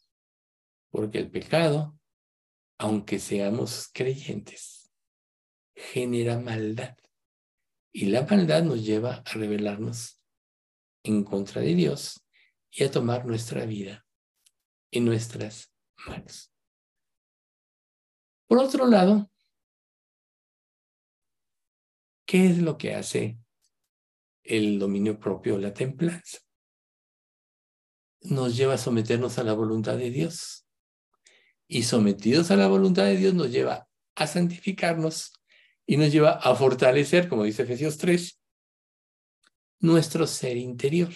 Porque 0.92 1.18
el 1.18 1.32
pecado, 1.32 1.98
aunque 2.78 3.18
seamos 3.18 3.90
creyentes, 3.92 4.92
genera 5.74 6.38
maldad. 6.38 6.96
Y 7.92 8.06
la 8.06 8.24
maldad 8.24 8.64
nos 8.64 8.86
lleva 8.86 9.16
a 9.16 9.34
rebelarnos 9.34 10.22
en 11.04 11.24
contra 11.24 11.62
de 11.62 11.74
Dios 11.74 12.24
y 12.70 12.84
a 12.84 12.92
tomar 12.92 13.26
nuestra 13.26 13.66
vida 13.66 14.06
en 14.92 15.06
nuestras 15.06 15.74
manos. 16.06 16.54
Por 18.48 18.60
otro 18.60 18.86
lado, 18.86 19.31
¿qué 22.32 22.46
es 22.46 22.60
lo 22.60 22.78
que 22.78 22.96
hace 22.96 23.38
el 24.44 24.80
dominio 24.80 25.20
propio, 25.20 25.58
la 25.58 25.74
templanza? 25.74 26.38
Nos 28.22 28.56
lleva 28.56 28.76
a 28.76 28.78
someternos 28.78 29.38
a 29.38 29.44
la 29.44 29.52
voluntad 29.52 29.98
de 29.98 30.12
Dios. 30.12 30.66
Y 31.68 31.84
sometidos 31.84 32.50
a 32.50 32.56
la 32.56 32.70
voluntad 32.70 33.04
de 33.04 33.18
Dios 33.18 33.34
nos 33.34 33.52
lleva 33.52 33.90
a 34.16 34.28
santificarnos 34.28 35.34
y 35.86 35.98
nos 35.98 36.10
lleva 36.10 36.32
a 36.32 36.56
fortalecer, 36.56 37.28
como 37.28 37.44
dice 37.44 37.64
Efesios 37.64 37.98
3, 37.98 38.40
nuestro 39.82 40.26
ser 40.26 40.56
interior. 40.56 41.14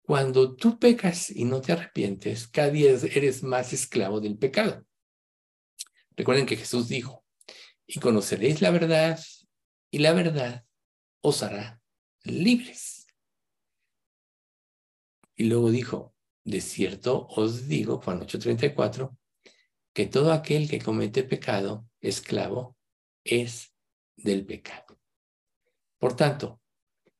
Cuando 0.00 0.56
tú 0.56 0.78
pecas 0.78 1.28
y 1.28 1.44
no 1.44 1.60
te 1.60 1.72
arrepientes, 1.72 2.48
cada 2.48 2.70
día 2.70 2.92
eres 2.92 3.42
más 3.42 3.74
esclavo 3.74 4.22
del 4.22 4.38
pecado. 4.38 4.86
Recuerden 6.16 6.46
que 6.46 6.56
Jesús 6.56 6.88
dijo, 6.88 7.26
y 7.86 8.00
conoceréis 8.00 8.62
la 8.62 8.70
verdad, 8.70 9.20
y 9.92 9.98
la 9.98 10.12
verdad 10.12 10.66
os 11.20 11.42
hará 11.42 11.80
libres. 12.24 13.06
Y 15.36 15.44
luego 15.44 15.70
dijo, 15.70 16.14
de 16.44 16.60
cierto 16.60 17.28
os 17.28 17.68
digo, 17.68 18.00
Juan 18.00 18.20
8:34, 18.20 19.16
que 19.92 20.06
todo 20.06 20.32
aquel 20.32 20.68
que 20.68 20.80
comete 20.80 21.22
pecado, 21.22 21.86
esclavo, 22.00 22.76
es 23.22 23.74
del 24.16 24.46
pecado. 24.46 24.98
Por 25.98 26.16
tanto, 26.16 26.60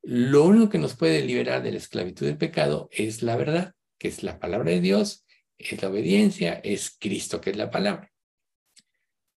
lo 0.01 0.43
único 0.43 0.69
que 0.69 0.79
nos 0.79 0.95
puede 0.95 1.23
liberar 1.23 1.61
de 1.61 1.71
la 1.71 1.77
esclavitud 1.77 2.25
del 2.25 2.37
pecado 2.37 2.89
es 2.91 3.21
la 3.21 3.37
verdad, 3.37 3.75
que 3.99 4.07
es 4.07 4.23
la 4.23 4.39
palabra 4.39 4.71
de 4.71 4.81
Dios, 4.81 5.25
es 5.57 5.79
la 5.81 5.89
obediencia, 5.89 6.53
es 6.55 6.97
Cristo, 6.99 7.39
que 7.39 7.51
es 7.51 7.55
la 7.55 7.69
palabra. 7.69 8.11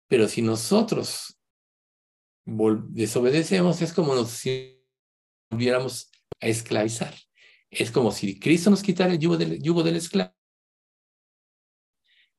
Pero 0.07 0.29
si 0.29 0.41
nosotros 0.41 1.39
desobedecemos, 2.45 3.81
es 3.83 3.93
como 3.93 4.25
si 4.25 4.81
volviéramos 5.51 6.11
a 6.41 6.49
esclavizar. 6.49 7.15
Es 7.71 7.91
como 7.91 8.13
si 8.13 8.39
Cristo 8.39 8.71
nos 8.71 8.83
quitara 8.83 9.13
el 9.13 9.19
yugo 9.19 9.37
del, 9.37 9.61
yugo 9.61 9.83
del 9.83 9.97
esclavo 9.97 10.35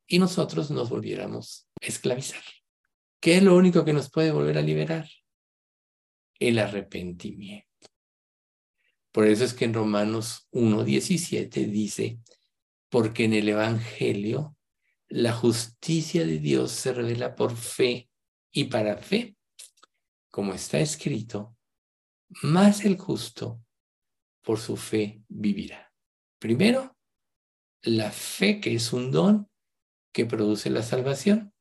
y 0.08 0.20
nosotros 0.20 0.72
nos 0.72 0.90
volviéramos 0.90 1.68
a 1.82 1.88
esclavizar. 1.88 2.44
¿Qué 3.20 3.38
es 3.38 3.44
lo 3.44 3.56
único 3.56 3.84
que 3.84 3.94
nos 3.94 4.10
puede 4.10 4.32
volver 4.32 4.58
a 4.58 4.62
liberar? 4.62 5.10
El 6.40 6.60
arrepentimiento. 6.60 7.68
Por 9.12 9.28
eso 9.28 9.46
es 9.46 9.54
que 9.54 9.66
en 9.66 9.74
Romanos 9.74 10.48
1.17 10.52 11.68
dice, 11.68 12.20
porque 12.90 13.26
en 13.26 13.34
el 13.34 13.50
Evangelio 13.50 14.56
la 15.08 15.34
justicia 15.34 16.26
de 16.26 16.40
Dios 16.40 16.72
se 16.72 16.94
revela 16.94 17.36
por 17.36 17.56
fe 17.56 18.10
y 18.52 18.66
para 18.66 18.98
fe. 18.98 19.35
Como 20.36 20.54
está 20.54 20.80
escrito, 20.80 21.56
más 22.44 22.84
el 22.84 22.98
justo 22.98 23.64
por 24.44 24.60
su 24.60 24.76
fe 24.76 25.22
vivirá. 25.30 25.94
Primero, 26.40 26.98
la 27.84 28.12
fe 28.12 28.60
que 28.60 28.76
es 28.76 28.92
un 28.92 29.12
don 29.12 29.50
que 30.12 30.26
produce 30.26 30.70
la 30.70 30.84
salvación. 30.84 31.54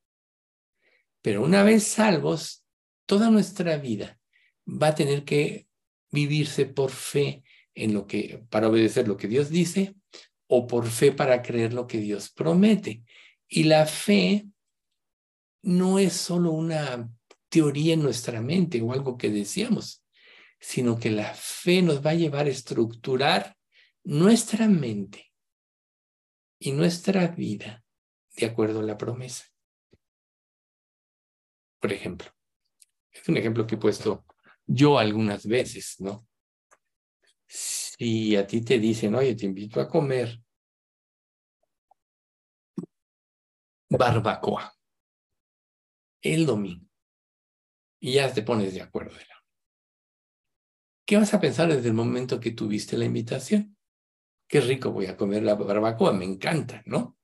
Pero 1.22 1.44
una 1.44 1.62
vez 1.62 1.84
salvos, 1.84 2.64
toda 3.06 3.30
nuestra 3.30 3.76
vida 3.76 4.18
va 4.66 4.88
a 4.88 4.94
tener 4.96 5.24
que 5.24 5.68
vivirse 6.10 6.66
por 6.66 6.90
fe 6.90 7.44
en 7.76 7.94
lo 7.94 8.08
que 8.08 8.44
para 8.50 8.68
obedecer 8.68 9.06
lo 9.06 9.16
que 9.16 9.28
Dios 9.28 9.50
dice 9.50 9.94
o 10.48 10.66
por 10.66 10.88
fe 10.88 11.12
para 11.12 11.42
creer 11.42 11.74
lo 11.74 11.87
que 11.87 11.98
Dios 11.98 12.28
promete. 12.28 13.04
Y 13.46 13.62
la 13.62 13.87
fe 13.87 14.48
no 15.62 16.00
es 16.00 16.14
solo 16.14 16.50
una 16.50 17.08
teoría 17.54 17.94
en 17.94 18.02
nuestra 18.02 18.40
mente 18.40 18.82
o 18.82 18.92
algo 18.92 19.16
que 19.16 19.30
decíamos, 19.30 20.04
sino 20.58 20.98
que 20.98 21.08
la 21.08 21.32
fe 21.34 21.82
nos 21.82 22.04
va 22.04 22.10
a 22.10 22.14
llevar 22.14 22.46
a 22.46 22.50
estructurar 22.50 23.56
nuestra 24.02 24.66
mente 24.66 25.32
y 26.58 26.72
nuestra 26.72 27.28
vida 27.28 27.84
de 28.34 28.46
acuerdo 28.46 28.80
a 28.80 28.82
la 28.82 28.98
promesa. 28.98 29.44
Por 31.78 31.92
ejemplo, 31.92 32.28
es 33.12 33.28
un 33.28 33.36
ejemplo 33.36 33.68
que 33.68 33.76
he 33.76 33.78
puesto 33.78 34.24
yo 34.66 34.98
algunas 34.98 35.46
veces, 35.46 36.00
¿no? 36.00 36.26
Si 37.46 38.34
a 38.34 38.44
ti 38.44 38.62
te 38.62 38.80
dicen, 38.80 39.14
oye, 39.14 39.36
te 39.36 39.46
invito 39.46 39.80
a 39.80 39.88
comer 39.88 40.42
barbacoa 43.88 44.74
el 46.20 46.46
domingo 46.46 46.93
y 48.04 48.12
ya 48.12 48.30
te 48.30 48.42
pones 48.42 48.74
de 48.74 48.82
acuerdo. 48.82 49.16
¿Qué 51.06 51.16
vas 51.16 51.32
a 51.32 51.40
pensar 51.40 51.74
desde 51.74 51.88
el 51.88 51.94
momento 51.94 52.38
que 52.38 52.50
tuviste 52.50 52.98
la 52.98 53.06
invitación? 53.06 53.78
Qué 54.46 54.60
rico 54.60 54.92
voy 54.92 55.06
a 55.06 55.16
comer 55.16 55.42
la 55.42 55.54
barbacoa, 55.54 56.12
me 56.12 56.26
encanta, 56.26 56.82
¿no? 56.84 57.16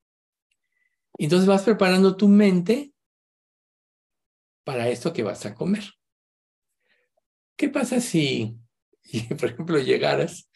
Entonces 1.18 1.46
vas 1.46 1.64
preparando 1.64 2.16
tu 2.16 2.28
mente 2.28 2.94
para 4.64 4.88
esto 4.88 5.12
que 5.12 5.22
vas 5.22 5.44
a 5.44 5.54
comer. 5.54 5.84
¿Qué 7.58 7.68
pasa 7.68 8.00
si, 8.00 8.58
por 9.38 9.50
ejemplo, 9.50 9.78
llegaras 9.78 10.50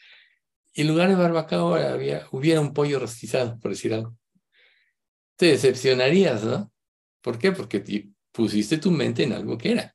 y 0.73 0.81
en 0.81 0.89
lugar 0.89 1.11
de 1.11 1.17
barbacoa 1.17 1.93
había, 1.93 2.27
hubiera 2.33 2.63
un 2.63 2.73
pollo 2.73 2.99
rostizado, 2.99 3.61
por 3.61 3.73
decir 3.73 3.93
algo? 3.93 4.17
Te 5.37 5.49
decepcionarías, 5.49 6.45
¿no? 6.45 6.73
¿Por 7.21 7.39
qué? 7.39 7.53
Porque 7.53 8.09
pusiste 8.33 8.79
tu 8.79 8.91
mente 8.91 9.25
en 9.25 9.35
algo 9.35 9.59
que 9.59 9.73
era. 9.73 9.94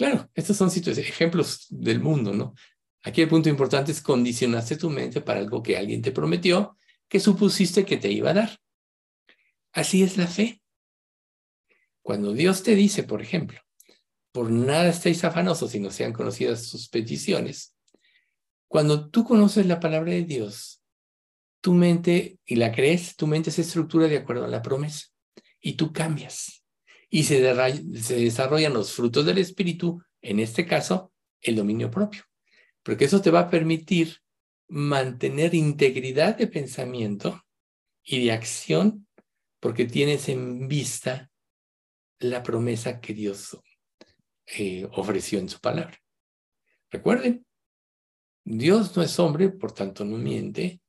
Claro, 0.00 0.30
estos 0.34 0.56
son 0.56 0.70
ejemplos 0.96 1.66
del 1.68 2.00
mundo, 2.00 2.32
¿no? 2.32 2.54
Aquí 3.02 3.20
el 3.20 3.28
punto 3.28 3.50
importante 3.50 3.92
es 3.92 4.00
condicionaste 4.00 4.76
tu 4.76 4.88
mente 4.88 5.20
para 5.20 5.40
algo 5.40 5.62
que 5.62 5.76
alguien 5.76 6.00
te 6.00 6.10
prometió, 6.10 6.78
que 7.06 7.20
supusiste 7.20 7.84
que 7.84 7.98
te 7.98 8.10
iba 8.10 8.30
a 8.30 8.32
dar. 8.32 8.58
Así 9.72 10.02
es 10.02 10.16
la 10.16 10.26
fe. 10.26 10.62
Cuando 12.00 12.32
Dios 12.32 12.62
te 12.62 12.74
dice, 12.76 13.02
por 13.02 13.20
ejemplo, 13.20 13.60
por 14.32 14.50
nada 14.50 14.88
estéis 14.88 15.22
afanosos 15.22 15.70
si 15.70 15.80
no 15.80 15.90
sean 15.90 16.14
conocidas 16.14 16.64
sus 16.64 16.88
peticiones, 16.88 17.76
cuando 18.68 19.10
tú 19.10 19.22
conoces 19.22 19.66
la 19.66 19.80
palabra 19.80 20.12
de 20.12 20.24
Dios, 20.24 20.82
tu 21.60 21.74
mente, 21.74 22.38
y 22.46 22.56
la 22.56 22.72
crees, 22.72 23.16
tu 23.16 23.26
mente 23.26 23.50
se 23.50 23.60
estructura 23.60 24.08
de 24.08 24.16
acuerdo 24.16 24.46
a 24.46 24.48
la 24.48 24.62
promesa, 24.62 25.08
y 25.60 25.74
tú 25.74 25.92
cambias 25.92 26.59
y 27.10 27.24
se, 27.24 27.40
desarrollan 27.40 28.72
los 28.72 28.92
frutos 28.92 29.26
del 29.26 29.38
espíritu, 29.38 30.00
en 30.22 30.38
este 30.38 30.64
caso, 30.64 31.12
el 31.40 31.56
dominio 31.56 31.90
propio. 31.90 32.22
Porque 32.84 33.04
eso 33.04 33.20
te 33.20 33.32
va 33.32 33.40
a 33.40 33.50
permitir 33.50 34.18
mantener 34.68 35.54
integridad 35.54 36.36
de 36.36 36.46
pensamiento 36.46 37.44
y 38.04 38.24
de 38.24 38.32
acción 38.32 39.08
porque 39.58 39.84
tienes 39.84 40.28
en 40.28 40.68
vista 40.68 41.30
la 42.20 42.42
promesa 42.42 43.00
que 43.00 43.12
Dios 43.12 43.58
eh, 44.46 44.88
ofreció 44.92 45.40
en 45.40 45.48
su 45.48 45.58
palabra. 45.58 45.98
Recuerden, 46.90 47.44
Dios 48.44 48.96
no 48.96 49.02
es 49.02 49.18
hombre, 49.18 49.50
por 49.50 49.72
tanto 49.72 50.04
no 50.04 50.16
miente, 50.16 50.80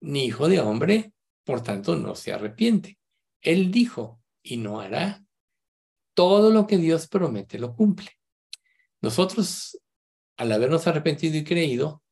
ni 0.00 0.24
hijo 0.24 0.48
de 0.48 0.60
hombre, 0.60 1.12
por 1.44 1.62
tanto 1.62 1.96
no 1.96 2.14
se 2.14 2.32
arrepiente. 2.32 2.98
Él 3.42 3.70
dijo 3.70 4.22
y 4.42 4.56
no 4.56 4.80
hará 4.80 5.24
todo 6.14 6.50
lo 6.50 6.66
que 6.66 6.78
Dios 6.78 7.08
promete 7.08 7.58
lo 7.58 7.74
cumple. 7.74 8.10
Nosotros, 9.00 9.80
al 10.36 10.52
habernos 10.52 10.86
arrepentido 10.86 11.36
y 11.36 11.44
creído, 11.44 12.02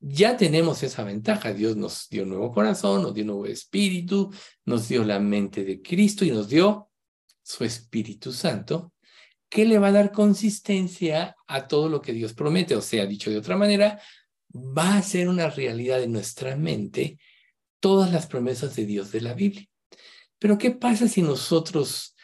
ya 0.00 0.36
tenemos 0.36 0.82
esa 0.82 1.04
ventaja. 1.04 1.52
Dios 1.52 1.76
nos 1.76 2.08
dio 2.08 2.24
nuevo 2.24 2.52
corazón, 2.52 3.02
nos 3.02 3.14
dio 3.14 3.24
nuevo 3.24 3.46
espíritu, 3.46 4.32
nos 4.64 4.88
dio 4.88 5.04
la 5.04 5.18
mente 5.18 5.64
de 5.64 5.80
Cristo 5.80 6.24
y 6.24 6.30
nos 6.30 6.48
dio 6.48 6.90
su 7.42 7.64
Espíritu 7.64 8.32
Santo, 8.32 8.92
que 9.48 9.64
le 9.64 9.78
va 9.78 9.88
a 9.88 9.92
dar 9.92 10.12
consistencia 10.12 11.36
a 11.46 11.68
todo 11.68 11.88
lo 11.88 12.02
que 12.02 12.12
Dios 12.12 12.34
promete. 12.34 12.74
O 12.74 12.82
sea, 12.82 13.06
dicho 13.06 13.30
de 13.30 13.38
otra 13.38 13.56
manera, 13.56 14.00
va 14.52 14.96
a 14.96 15.02
ser 15.02 15.28
una 15.28 15.48
realidad 15.48 16.02
en 16.02 16.12
nuestra 16.12 16.56
mente 16.56 17.18
todas 17.78 18.12
las 18.12 18.26
promesas 18.26 18.74
de 18.74 18.84
Dios 18.84 19.12
de 19.12 19.20
la 19.20 19.34
Biblia. 19.34 19.68
Pero 20.38 20.58
¿qué 20.58 20.72
pasa 20.72 21.08
si 21.08 21.22
nosotros 21.22 22.15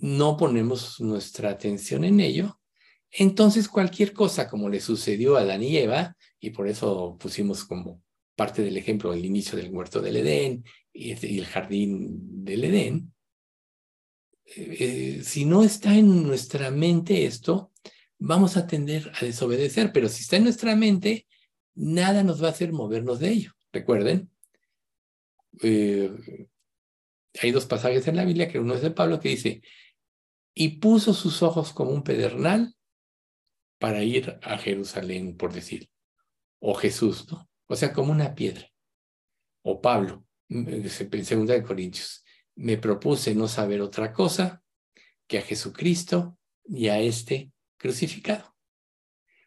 no 0.00 0.36
ponemos 0.36 1.00
nuestra 1.00 1.50
atención 1.50 2.04
en 2.04 2.20
ello, 2.20 2.60
entonces 3.10 3.68
cualquier 3.68 4.12
cosa 4.12 4.48
como 4.48 4.68
le 4.68 4.80
sucedió 4.80 5.36
a 5.36 5.40
Adán 5.40 5.62
y 5.62 5.76
Eva, 5.76 6.16
y 6.40 6.50
por 6.50 6.68
eso 6.68 7.16
pusimos 7.18 7.64
como 7.64 8.02
parte 8.34 8.62
del 8.62 8.76
ejemplo 8.76 9.12
el 9.12 9.24
inicio 9.24 9.56
del 9.56 9.70
huerto 9.70 10.00
del 10.00 10.16
Edén 10.16 10.64
y 10.92 11.12
el 11.12 11.46
jardín 11.46 12.44
del 12.44 12.64
Edén, 12.64 13.12
eh, 14.54 15.22
si 15.24 15.44
no 15.44 15.64
está 15.64 15.96
en 15.96 16.22
nuestra 16.22 16.70
mente 16.70 17.26
esto, 17.26 17.72
vamos 18.18 18.56
a 18.56 18.66
tender 18.66 19.10
a 19.20 19.24
desobedecer, 19.24 19.92
pero 19.92 20.08
si 20.08 20.22
está 20.22 20.36
en 20.36 20.44
nuestra 20.44 20.76
mente, 20.76 21.26
nada 21.74 22.22
nos 22.22 22.42
va 22.42 22.48
a 22.48 22.50
hacer 22.52 22.72
movernos 22.72 23.18
de 23.18 23.30
ello. 23.30 23.52
Recuerden, 23.72 24.30
eh, 25.62 26.10
hay 27.42 27.50
dos 27.50 27.66
pasajes 27.66 28.06
en 28.08 28.16
la 28.16 28.24
Biblia, 28.24 28.48
que 28.48 28.58
uno 28.58 28.74
es 28.74 28.82
de 28.82 28.90
Pablo, 28.90 29.20
que 29.20 29.30
dice, 29.30 29.62
y 30.54 30.78
puso 30.78 31.12
sus 31.12 31.42
ojos 31.42 31.72
como 31.72 31.90
un 31.90 32.02
pedernal 32.02 32.74
para 33.78 34.02
ir 34.02 34.38
a 34.42 34.56
Jerusalén, 34.58 35.36
por 35.36 35.52
decir, 35.52 35.90
o 36.60 36.74
Jesús, 36.74 37.30
¿no? 37.30 37.48
O 37.68 37.76
sea, 37.76 37.92
como 37.92 38.12
una 38.12 38.34
piedra. 38.34 38.70
O 39.62 39.80
Pablo, 39.80 40.24
en 40.48 40.88
segunda 41.24 41.54
de 41.54 41.62
Corintios, 41.62 42.24
me 42.54 42.78
propuse 42.78 43.34
no 43.34 43.48
saber 43.48 43.80
otra 43.80 44.12
cosa 44.12 44.62
que 45.26 45.38
a 45.38 45.42
Jesucristo 45.42 46.38
y 46.64 46.88
a 46.88 47.00
este 47.00 47.52
crucificado. 47.76 48.54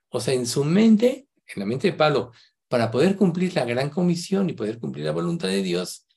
O 0.10 0.19
sea, 0.19 0.34
en 0.34 0.45
su 0.45 0.63
mente, 0.63 1.28
en 1.47 1.60
la 1.60 1.65
mente 1.65 1.91
de 1.91 1.97
Pablo, 1.97 2.32
para 2.67 2.91
poder 2.91 3.15
cumplir 3.15 3.56
la 3.56 3.65
gran 3.65 3.89
comisión 3.89 4.49
y 4.49 4.54
poder 4.54 4.80
cumplir 4.80 5.06
la 5.06 5.12
voluntad 5.12 5.47
de 5.47 5.63
Dios, 5.63 6.08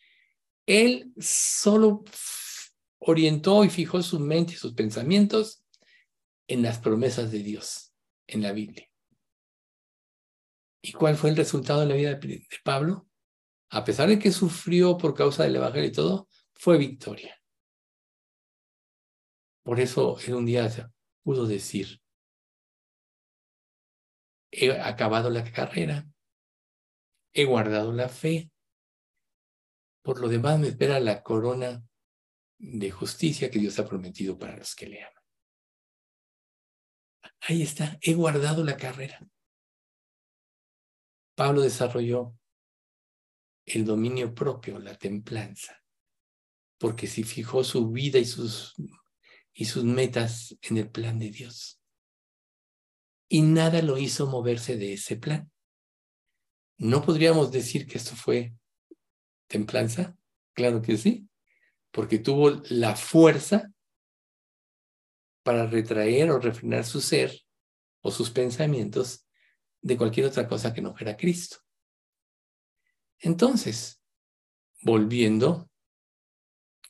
él 0.66 1.12
solo 1.18 2.04
orientó 2.98 3.64
y 3.64 3.70
fijó 3.70 4.02
su 4.02 4.20
mente 4.20 4.52
y 4.52 4.56
sus 4.56 4.74
pensamientos 4.74 5.64
en 6.46 6.62
las 6.62 6.78
promesas 6.78 7.32
de 7.32 7.42
Dios, 7.42 7.92
en 8.26 8.42
la 8.42 8.52
Biblia. 8.52 8.88
¿Y 10.82 10.92
cuál 10.92 11.16
fue 11.16 11.30
el 11.30 11.36
resultado 11.36 11.80
de 11.80 11.86
la 11.86 11.94
vida 11.94 12.14
de 12.14 12.46
Pablo? 12.64 13.08
A 13.70 13.84
pesar 13.84 14.08
de 14.08 14.18
que 14.18 14.32
sufrió 14.32 14.98
por 14.98 15.14
causa 15.14 15.44
del 15.44 15.56
Evangelio 15.56 15.88
y 15.88 15.92
todo, 15.92 16.28
fue 16.52 16.78
victoria. 16.78 17.40
Por 19.62 19.80
eso 19.80 20.18
en 20.20 20.34
un 20.34 20.46
día 20.46 20.68
pudo 21.22 21.46
decir, 21.46 22.00
he 24.52 24.70
acabado 24.72 25.30
la 25.30 25.50
carrera, 25.50 26.06
he 27.32 27.44
guardado 27.44 27.92
la 27.92 28.08
fe, 28.08 28.51
por 30.02 30.20
lo 30.20 30.28
demás 30.28 30.58
me 30.58 30.68
espera 30.68 31.00
la 31.00 31.22
corona 31.22 31.82
de 32.58 32.90
justicia 32.90 33.50
que 33.50 33.58
Dios 33.58 33.78
ha 33.78 33.88
prometido 33.88 34.38
para 34.38 34.56
los 34.56 34.74
que 34.74 34.88
le 34.88 35.02
aman. 35.02 35.22
Ahí 37.40 37.62
está, 37.62 37.98
he 38.00 38.14
guardado 38.14 38.62
la 38.62 38.76
carrera. 38.76 39.18
Pablo 41.34 41.62
desarrolló 41.62 42.36
el 43.64 43.84
dominio 43.84 44.34
propio, 44.34 44.78
la 44.78 44.96
templanza, 44.96 45.82
porque 46.78 47.06
si 47.06 47.24
fijó 47.24 47.64
su 47.64 47.90
vida 47.90 48.18
y 48.18 48.24
sus, 48.24 48.74
y 49.52 49.64
sus 49.64 49.84
metas 49.84 50.56
en 50.62 50.78
el 50.78 50.90
plan 50.90 51.18
de 51.18 51.30
Dios. 51.30 51.80
Y 53.28 53.42
nada 53.42 53.82
lo 53.82 53.98
hizo 53.98 54.26
moverse 54.26 54.76
de 54.76 54.92
ese 54.92 55.16
plan. 55.16 55.50
No 56.78 57.02
podríamos 57.02 57.50
decir 57.50 57.86
que 57.86 57.98
esto 57.98 58.14
fue 58.14 58.54
templanza? 59.52 60.16
Claro 60.54 60.82
que 60.82 60.96
sí, 60.96 61.28
porque 61.90 62.18
tuvo 62.18 62.62
la 62.70 62.96
fuerza 62.96 63.70
para 65.42 65.66
retraer 65.66 66.30
o 66.30 66.38
refrenar 66.38 66.84
su 66.84 67.00
ser 67.00 67.38
o 68.00 68.10
sus 68.10 68.30
pensamientos 68.30 69.26
de 69.80 69.96
cualquier 69.96 70.26
otra 70.26 70.48
cosa 70.48 70.72
que 70.72 70.80
no 70.80 70.94
fuera 70.94 71.16
Cristo. 71.16 71.58
Entonces, 73.18 74.02
volviendo 74.80 75.70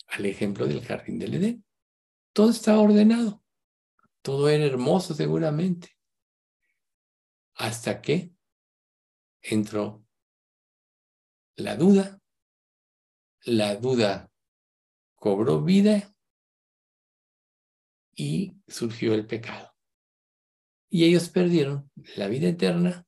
al 0.09 0.27
ejemplo 0.27 0.67
del 0.67 0.85
jardín 0.85 1.19
del 1.19 1.35
Edén, 1.35 1.65
todo 2.33 2.51
estaba 2.51 2.81
ordenado, 2.81 3.43
todo 4.23 4.49
era 4.49 4.65
hermoso 4.65 5.15
seguramente, 5.15 5.91
hasta 7.55 8.01
que 8.01 8.33
entró 9.43 10.05
la 11.57 11.77
duda, 11.77 12.22
la 13.45 13.77
duda 13.77 14.31
cobró 15.15 15.63
vida 15.63 16.15
y 18.15 18.55
surgió 18.69 19.15
el 19.15 19.27
pecado. 19.27 19.73
Y 20.89 21.05
ellos 21.05 21.29
perdieron 21.29 21.91
la 22.17 22.29
vida 22.29 22.49
eterna 22.49 23.07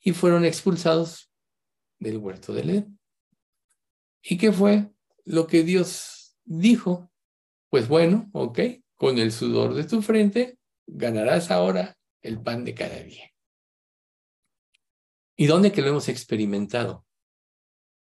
y 0.00 0.12
fueron 0.12 0.44
expulsados 0.44 1.30
del 1.98 2.16
huerto 2.16 2.52
del 2.52 2.70
Edén. 2.70 2.98
¿Y 4.22 4.36
qué 4.36 4.52
fue 4.52 4.90
lo 5.24 5.46
que 5.46 5.62
Dios 5.62 6.36
dijo? 6.44 7.10
Pues 7.68 7.88
bueno, 7.88 8.28
ok, 8.32 8.58
con 8.96 9.18
el 9.18 9.32
sudor 9.32 9.74
de 9.74 9.84
tu 9.84 10.02
frente 10.02 10.58
ganarás 10.86 11.50
ahora 11.50 11.96
el 12.20 12.42
pan 12.42 12.64
de 12.64 12.74
cada 12.74 13.00
día. 13.02 13.30
¿Y 15.36 15.46
dónde 15.46 15.72
que 15.72 15.80
lo 15.80 15.88
hemos 15.88 16.08
experimentado? 16.08 17.06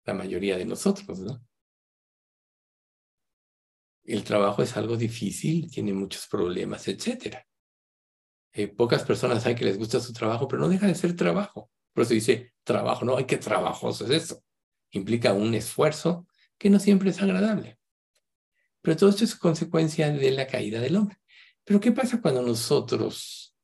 La 0.03 0.13
mayoría 0.13 0.57
de 0.57 0.65
nosotros, 0.65 1.19
¿no? 1.19 1.45
El 4.11 4.25
trabajo 4.25 4.61
es 4.61 4.75
algo 4.75 4.97
difícil, 4.97 5.71
tiene 5.71 5.93
muchos 5.93 6.27
problemas, 6.27 6.85
etc. 6.89 7.37
Eh, 8.51 8.67
pocas 8.67 9.03
personas 9.03 9.45
hay 9.45 9.55
que 9.55 9.63
les 9.63 9.77
gusta 9.77 10.01
su 10.01 10.11
trabajo, 10.11 10.49
pero 10.49 10.61
no 10.61 10.67
deja 10.67 10.85
de 10.85 10.95
ser 10.95 11.15
trabajo. 11.15 11.71
Por 11.93 12.03
eso 12.03 12.13
dice 12.13 12.53
trabajo, 12.65 13.05
no, 13.05 13.15
hay 13.15 13.23
que 13.23 13.37
trabajoso 13.37 14.03
es 14.03 14.11
eso. 14.23 14.43
Implica 14.89 15.31
un 15.31 15.55
esfuerzo 15.55 16.27
que 16.57 16.69
no 16.69 16.77
siempre 16.77 17.11
es 17.11 17.21
agradable. 17.21 17.79
Pero 18.81 18.97
todo 18.97 19.11
esto 19.11 19.23
es 19.23 19.33
consecuencia 19.33 20.11
de 20.11 20.31
la 20.31 20.45
caída 20.45 20.81
del 20.81 20.97
hombre. 20.97 21.17
Pero 21.63 21.79
¿qué 21.79 21.93
pasa 21.93 22.19
cuando 22.19 22.41
nosotros 22.41 23.55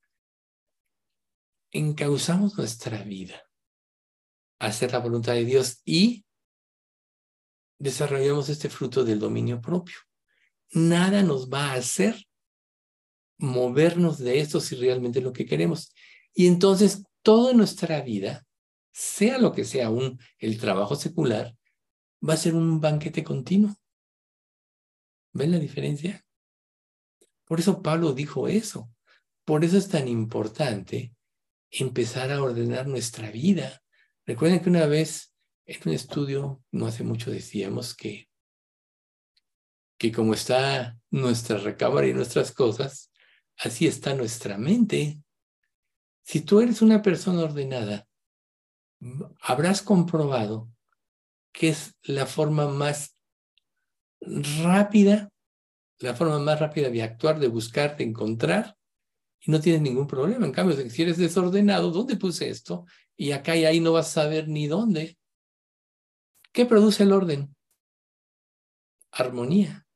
encauzamos 1.72 2.56
nuestra 2.56 3.02
vida 3.02 3.42
a 4.60 4.68
hacer 4.68 4.92
la 4.92 5.00
voluntad 5.00 5.34
de 5.34 5.44
Dios 5.44 5.82
y 5.84 6.24
desarrollamos 7.78 8.48
este 8.48 8.70
fruto 8.70 9.04
del 9.04 9.18
dominio 9.18 9.60
propio? 9.60 10.07
Nada 10.72 11.22
nos 11.22 11.48
va 11.48 11.72
a 11.72 11.74
hacer 11.74 12.26
movernos 13.38 14.18
de 14.18 14.40
esto 14.40 14.60
si 14.60 14.76
realmente 14.76 15.20
es 15.20 15.24
lo 15.24 15.32
que 15.32 15.46
queremos. 15.46 15.92
Y 16.34 16.46
entonces 16.46 17.04
toda 17.22 17.52
nuestra 17.52 18.00
vida, 18.02 18.46
sea 18.92 19.38
lo 19.38 19.52
que 19.52 19.64
sea 19.64 19.90
un, 19.90 20.18
el 20.38 20.58
trabajo 20.58 20.96
secular, 20.96 21.56
va 22.26 22.34
a 22.34 22.38
ser 22.38 22.54
un 22.54 22.80
banquete 22.80 23.22
continuo. 23.22 23.76
¿Ven 25.32 25.52
la 25.52 25.58
diferencia? 25.58 26.24
Por 27.44 27.60
eso 27.60 27.80
Pablo 27.80 28.12
dijo 28.12 28.48
eso. 28.48 28.90
Por 29.44 29.64
eso 29.64 29.78
es 29.78 29.88
tan 29.88 30.08
importante 30.08 31.14
empezar 31.70 32.30
a 32.32 32.42
ordenar 32.42 32.86
nuestra 32.86 33.30
vida. 33.30 33.82
Recuerden 34.26 34.60
que 34.60 34.70
una 34.70 34.86
vez 34.86 35.32
en 35.64 35.76
un 35.86 35.92
estudio, 35.92 36.62
no 36.70 36.86
hace 36.86 37.04
mucho 37.04 37.30
decíamos 37.30 37.94
que, 37.94 38.27
que 39.98 40.12
como 40.12 40.32
está 40.32 40.96
nuestra 41.10 41.58
recámara 41.58 42.06
y 42.06 42.14
nuestras 42.14 42.52
cosas, 42.52 43.10
así 43.58 43.86
está 43.86 44.14
nuestra 44.14 44.56
mente. 44.56 45.20
Si 46.22 46.40
tú 46.40 46.60
eres 46.60 46.82
una 46.82 47.02
persona 47.02 47.42
ordenada, 47.42 48.06
habrás 49.40 49.82
comprobado 49.82 50.70
que 51.52 51.70
es 51.70 51.96
la 52.02 52.26
forma 52.26 52.68
más 52.68 53.16
rápida, 54.20 55.30
la 55.98 56.14
forma 56.14 56.38
más 56.38 56.60
rápida 56.60 56.90
de 56.90 57.02
actuar, 57.02 57.40
de 57.40 57.48
buscar, 57.48 57.96
de 57.96 58.04
encontrar, 58.04 58.76
y 59.40 59.50
no 59.50 59.60
tienes 59.60 59.82
ningún 59.82 60.06
problema. 60.06 60.46
En 60.46 60.52
cambio, 60.52 60.76
si 60.88 61.02
eres 61.02 61.16
desordenado, 61.16 61.90
¿dónde 61.90 62.16
puse 62.16 62.48
esto? 62.48 62.84
Y 63.16 63.32
acá 63.32 63.56
y 63.56 63.64
ahí 63.64 63.80
no 63.80 63.92
vas 63.92 64.08
a 64.08 64.22
saber 64.22 64.48
ni 64.48 64.66
dónde. 64.66 65.18
¿Qué 66.52 66.66
produce 66.66 67.02
el 67.02 67.12
orden? 67.12 67.54
Armonía. 69.10 69.87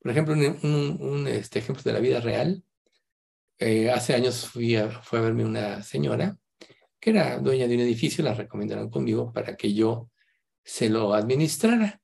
Por 0.00 0.10
ejemplo, 0.10 0.34
un, 0.34 1.26
este 1.28 1.58
ejemplo 1.60 1.82
de 1.82 1.92
la 1.92 2.00
vida 2.00 2.20
real. 2.20 2.62
Eh, 3.58 3.90
hace 3.90 4.14
años 4.14 4.46
fui 4.48 4.76
a, 4.76 4.90
fue 4.90 5.20
a 5.20 5.22
verme 5.22 5.44
una 5.44 5.82
señora 5.82 6.36
que 7.02 7.10
era 7.10 7.38
dueña 7.38 7.66
de 7.66 7.74
un 7.74 7.80
edificio, 7.80 8.22
la 8.22 8.32
recomendaron 8.32 8.88
conmigo 8.88 9.32
para 9.32 9.56
que 9.56 9.74
yo 9.74 10.08
se 10.62 10.88
lo 10.88 11.14
administrara. 11.14 12.00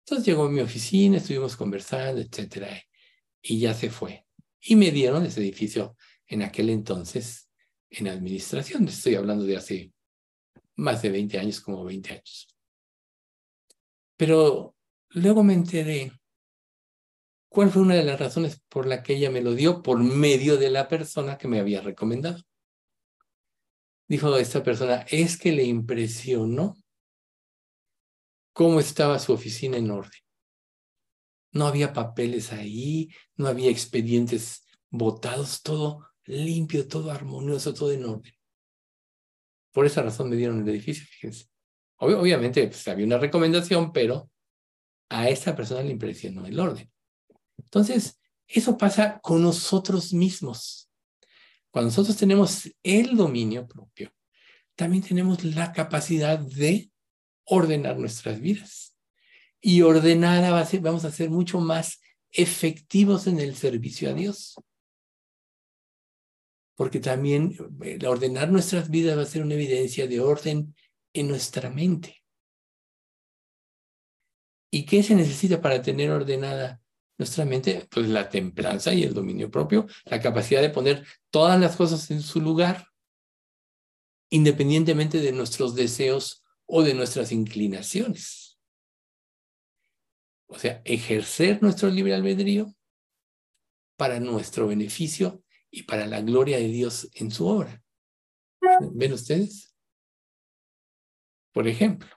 Entonces 0.00 0.26
llegó 0.26 0.44
a 0.44 0.50
mi 0.50 0.60
oficina, 0.60 1.18
estuvimos 1.18 1.54
conversando, 1.54 2.22
etcétera, 2.22 2.82
y 3.42 3.60
ya 3.60 3.74
se 3.74 3.90
fue. 3.90 4.24
Y 4.58 4.74
me 4.76 4.90
dieron 4.90 5.26
ese 5.26 5.40
edificio 5.40 5.96
en 6.26 6.42
aquel 6.42 6.70
entonces 6.70 7.50
en 7.90 8.08
administración. 8.08 8.88
Estoy 8.88 9.16
hablando 9.16 9.44
de 9.44 9.58
hace 9.58 9.92
más 10.76 11.02
de 11.02 11.10
20 11.10 11.38
años, 11.38 11.60
como 11.60 11.84
20 11.84 12.12
años. 12.14 12.48
Pero 14.16 14.74
luego 15.10 15.44
me 15.44 15.52
enteré 15.52 16.10
cuál 17.48 17.70
fue 17.70 17.82
una 17.82 17.94
de 17.94 18.04
las 18.04 18.20
razones 18.20 18.62
por 18.68 18.86
la 18.86 19.02
que 19.02 19.16
ella 19.16 19.30
me 19.30 19.42
lo 19.42 19.54
dio 19.54 19.82
por 19.82 19.98
medio 19.98 20.56
de 20.56 20.70
la 20.70 20.88
persona 20.88 21.38
que 21.38 21.48
me 21.48 21.60
había 21.60 21.80
recomendado. 21.80 22.42
Dijo 24.08 24.36
esta 24.36 24.62
persona, 24.62 25.04
es 25.10 25.36
que 25.36 25.52
le 25.52 25.64
impresionó 25.64 26.76
cómo 28.52 28.80
estaba 28.80 29.18
su 29.18 29.32
oficina 29.32 29.76
en 29.76 29.90
orden. 29.90 30.20
No 31.52 31.66
había 31.66 31.92
papeles 31.92 32.52
ahí, 32.52 33.08
no 33.36 33.48
había 33.48 33.70
expedientes 33.70 34.66
botados, 34.90 35.62
todo 35.62 36.06
limpio, 36.24 36.86
todo 36.88 37.10
armonioso, 37.10 37.72
todo 37.74 37.92
en 37.92 38.04
orden. 38.04 38.32
Por 39.72 39.86
esa 39.86 40.02
razón 40.02 40.30
me 40.30 40.36
dieron 40.36 40.62
el 40.62 40.68
edificio, 40.68 41.04
fíjense. 41.06 41.46
obviamente 41.98 42.66
pues, 42.66 42.86
había 42.88 43.06
una 43.06 43.18
recomendación, 43.18 43.92
pero 43.92 44.30
a 45.10 45.28
esa 45.28 45.54
persona 45.54 45.82
le 45.82 45.92
impresionó 45.92 46.46
el 46.46 46.58
orden. 46.58 46.90
Entonces, 47.58 48.18
eso 48.46 48.78
pasa 48.78 49.20
con 49.20 49.42
nosotros 49.42 50.12
mismos. 50.12 50.90
Cuando 51.70 51.90
nosotros 51.90 52.16
tenemos 52.16 52.70
el 52.82 53.16
dominio 53.16 53.66
propio, 53.66 54.10
también 54.74 55.02
tenemos 55.02 55.44
la 55.44 55.72
capacidad 55.72 56.38
de 56.38 56.90
ordenar 57.44 57.98
nuestras 57.98 58.40
vidas. 58.40 58.96
Y 59.60 59.82
ordenada 59.82 60.66
vamos 60.80 61.04
a 61.04 61.10
ser 61.10 61.30
mucho 61.30 61.60
más 61.60 62.00
efectivos 62.30 63.26
en 63.26 63.40
el 63.40 63.56
servicio 63.56 64.10
a 64.10 64.14
Dios. 64.14 64.54
Porque 66.76 67.00
también 67.00 67.56
eh, 67.82 67.98
ordenar 68.06 68.50
nuestras 68.50 68.88
vidas 68.88 69.18
va 69.18 69.22
a 69.22 69.26
ser 69.26 69.42
una 69.42 69.54
evidencia 69.54 70.06
de 70.06 70.20
orden 70.20 70.74
en 71.12 71.28
nuestra 71.28 71.70
mente. 71.70 72.22
¿Y 74.70 74.84
qué 74.84 75.02
se 75.02 75.14
necesita 75.14 75.60
para 75.60 75.82
tener 75.82 76.10
ordenada 76.10 76.80
nuestra 77.18 77.44
mente? 77.44 77.86
Pues 77.90 78.08
la 78.08 78.28
templanza 78.30 78.94
y 78.94 79.02
el 79.02 79.12
dominio 79.12 79.50
propio, 79.50 79.86
la 80.04 80.20
capacidad 80.20 80.62
de 80.62 80.70
poner 80.70 81.04
todas 81.30 81.60
las 81.60 81.76
cosas 81.76 82.10
en 82.10 82.22
su 82.22 82.40
lugar, 82.40 82.86
independientemente 84.30 85.18
de 85.18 85.32
nuestros 85.32 85.74
deseos 85.74 86.44
o 86.66 86.82
de 86.82 86.94
nuestras 86.94 87.32
inclinaciones. 87.32 88.58
O 90.46 90.58
sea, 90.58 90.80
ejercer 90.84 91.62
nuestro 91.62 91.90
libre 91.90 92.14
albedrío 92.14 92.74
para 93.96 94.20
nuestro 94.20 94.68
beneficio 94.68 95.42
y 95.70 95.82
para 95.82 96.06
la 96.06 96.22
gloria 96.22 96.56
de 96.56 96.68
Dios 96.68 97.10
en 97.14 97.30
su 97.30 97.46
obra. 97.46 97.82
¿Ven 98.92 99.12
ustedes? 99.12 99.74
Por 101.52 101.66
ejemplo, 101.66 102.08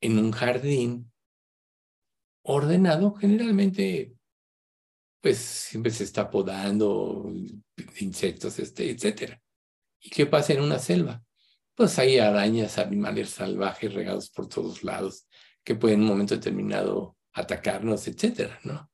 en 0.00 0.18
un 0.18 0.32
jardín 0.32 1.11
ordenado, 2.42 3.14
generalmente, 3.14 4.14
pues 5.20 5.38
siempre 5.38 5.92
se 5.92 6.04
está 6.04 6.30
podando 6.30 7.32
insectos, 8.00 8.58
este, 8.58 8.90
etc. 8.90 9.38
¿Y 10.00 10.10
qué 10.10 10.26
pasa 10.26 10.52
en 10.52 10.62
una 10.62 10.78
selva? 10.78 11.22
pues 11.74 11.98
hay 11.98 12.18
arañas, 12.18 12.78
animales 12.78 13.30
salvajes 13.30 13.92
regados 13.94 14.30
por 14.30 14.48
todos 14.48 14.82
lados 14.82 15.26
que 15.64 15.74
pueden 15.74 16.00
en 16.00 16.02
un 16.02 16.08
momento 16.10 16.34
determinado 16.34 17.16
atacarnos, 17.32 18.06
etcétera, 18.08 18.60
¿no? 18.64 18.90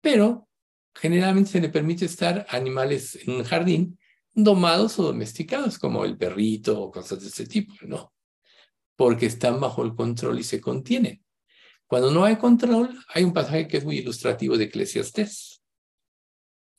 Pero 0.00 0.48
generalmente 0.94 1.50
se 1.50 1.60
le 1.60 1.68
permite 1.68 2.06
estar 2.06 2.46
animales 2.48 3.16
en 3.16 3.34
un 3.34 3.44
jardín 3.44 3.98
domados 4.32 4.98
o 4.98 5.04
domesticados, 5.04 5.78
como 5.78 6.04
el 6.04 6.16
perrito 6.16 6.80
o 6.80 6.90
cosas 6.90 7.20
de 7.20 7.28
ese 7.28 7.46
tipo, 7.46 7.74
¿no? 7.82 8.12
Porque 8.94 9.26
están 9.26 9.60
bajo 9.60 9.82
el 9.82 9.94
control 9.94 10.38
y 10.38 10.44
se 10.44 10.60
contienen. 10.60 11.22
Cuando 11.86 12.10
no 12.10 12.24
hay 12.24 12.36
control, 12.36 12.98
hay 13.08 13.24
un 13.24 13.32
pasaje 13.32 13.68
que 13.68 13.76
es 13.76 13.84
muy 13.84 13.98
ilustrativo 13.98 14.56
de 14.56 14.64
Eclesiastés. 14.64 15.62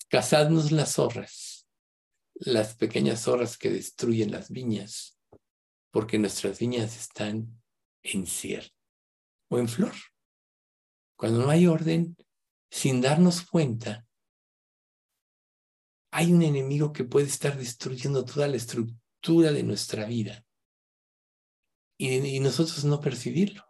cazadnos 0.09 0.71
las 0.71 0.93
zorras, 0.93 1.67
las 2.35 2.75
pequeñas 2.75 3.23
zorras 3.23 3.57
que 3.57 3.69
destruyen 3.69 4.31
las 4.31 4.49
viñas, 4.49 5.19
porque 5.91 6.17
nuestras 6.17 6.59
viñas 6.59 6.97
están 6.97 7.61
en 8.03 8.25
cierre 8.25 8.71
o 9.49 9.59
en 9.59 9.67
flor. 9.67 9.93
Cuando 11.17 11.39
no 11.39 11.49
hay 11.49 11.67
orden, 11.67 12.15
sin 12.69 13.01
darnos 13.01 13.45
cuenta, 13.45 14.07
hay 16.11 16.31
un 16.31 16.41
enemigo 16.41 16.93
que 16.93 17.03
puede 17.03 17.27
estar 17.27 17.57
destruyendo 17.57 18.23
toda 18.23 18.47
la 18.47 18.57
estructura 18.57 19.51
de 19.51 19.63
nuestra 19.63 20.05
vida 20.05 20.45
y, 21.97 22.39
nosotros 22.39 22.85
no 22.85 23.01
percibirlo. 23.01 23.66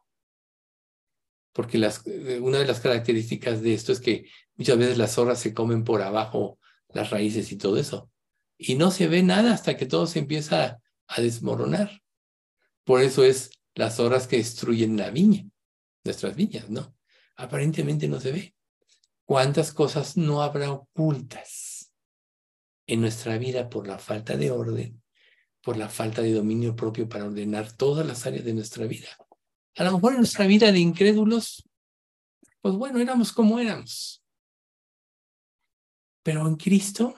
Porque 1.57 1.79
eh, 1.79 2.39
una 2.39 2.59
de 2.59 2.65
las 2.65 2.81
características 2.81 3.63
de 3.63 3.73
esto 3.73 3.91
es 3.91 3.99
que 3.99 4.29
muchas 4.57 4.77
veces 4.77 4.99
las 4.99 5.15
zorras 5.15 5.39
se 5.39 5.55
comen 5.55 5.83
por 5.83 6.03
abajo 6.03 6.59
las 6.89 7.09
raíces 7.09 7.51
y 7.51 7.57
todo 7.57 7.77
eso. 7.77 8.11
Y 8.59 8.75
no 8.75 8.91
se 8.91 9.07
ve 9.07 9.23
nada 9.23 9.55
hasta 9.55 9.75
que 9.75 9.87
todo 9.87 10.05
se 10.05 10.19
empieza 10.19 10.79
a 11.07 11.21
desmoronar. 11.21 12.03
Por 12.83 13.01
eso 13.01 13.23
es 13.23 13.49
las 13.73 13.95
zorras 13.95 14.27
que 14.27 14.37
destruyen 14.37 14.97
la 14.97 15.09
viña, 15.09 15.45
nuestras 16.03 16.35
viñas, 16.35 16.69
¿no? 16.69 16.95
Aparentemente 17.35 18.07
no 18.07 18.19
se 18.19 18.31
ve. 18.31 18.55
¿Cuántas 19.25 19.73
cosas 19.73 20.15
no 20.15 20.43
habrá 20.43 20.71
ocultas 20.71 21.91
en 22.85 23.01
nuestra 23.01 23.39
vida 23.39 23.67
por 23.67 23.87
la 23.87 23.97
falta 23.97 24.37
de 24.37 24.51
orden 24.51 25.01
por 25.67 25.75
la 25.75 25.89
falta 25.89 26.21
de 26.21 26.31
dominio 26.31 26.77
propio 26.77 27.09
para 27.09 27.25
ordenar 27.25 27.73
todas 27.73 28.07
las 28.07 28.25
áreas 28.25 28.45
de 28.45 28.53
nuestra 28.53 28.85
vida. 28.85 29.09
A 29.78 29.84
lo 29.84 29.91
mejor 29.93 30.13
en 30.13 30.19
nuestra 30.19 30.47
vida 30.47 30.71
de 30.71 30.80
incrédulos, 30.80 31.63
pues 32.61 32.75
bueno, 32.75 32.99
éramos 32.99 33.32
como 33.32 33.59
éramos. 33.59 34.23
Pero 36.23 36.47
en 36.47 36.55
Cristo, 36.55 37.15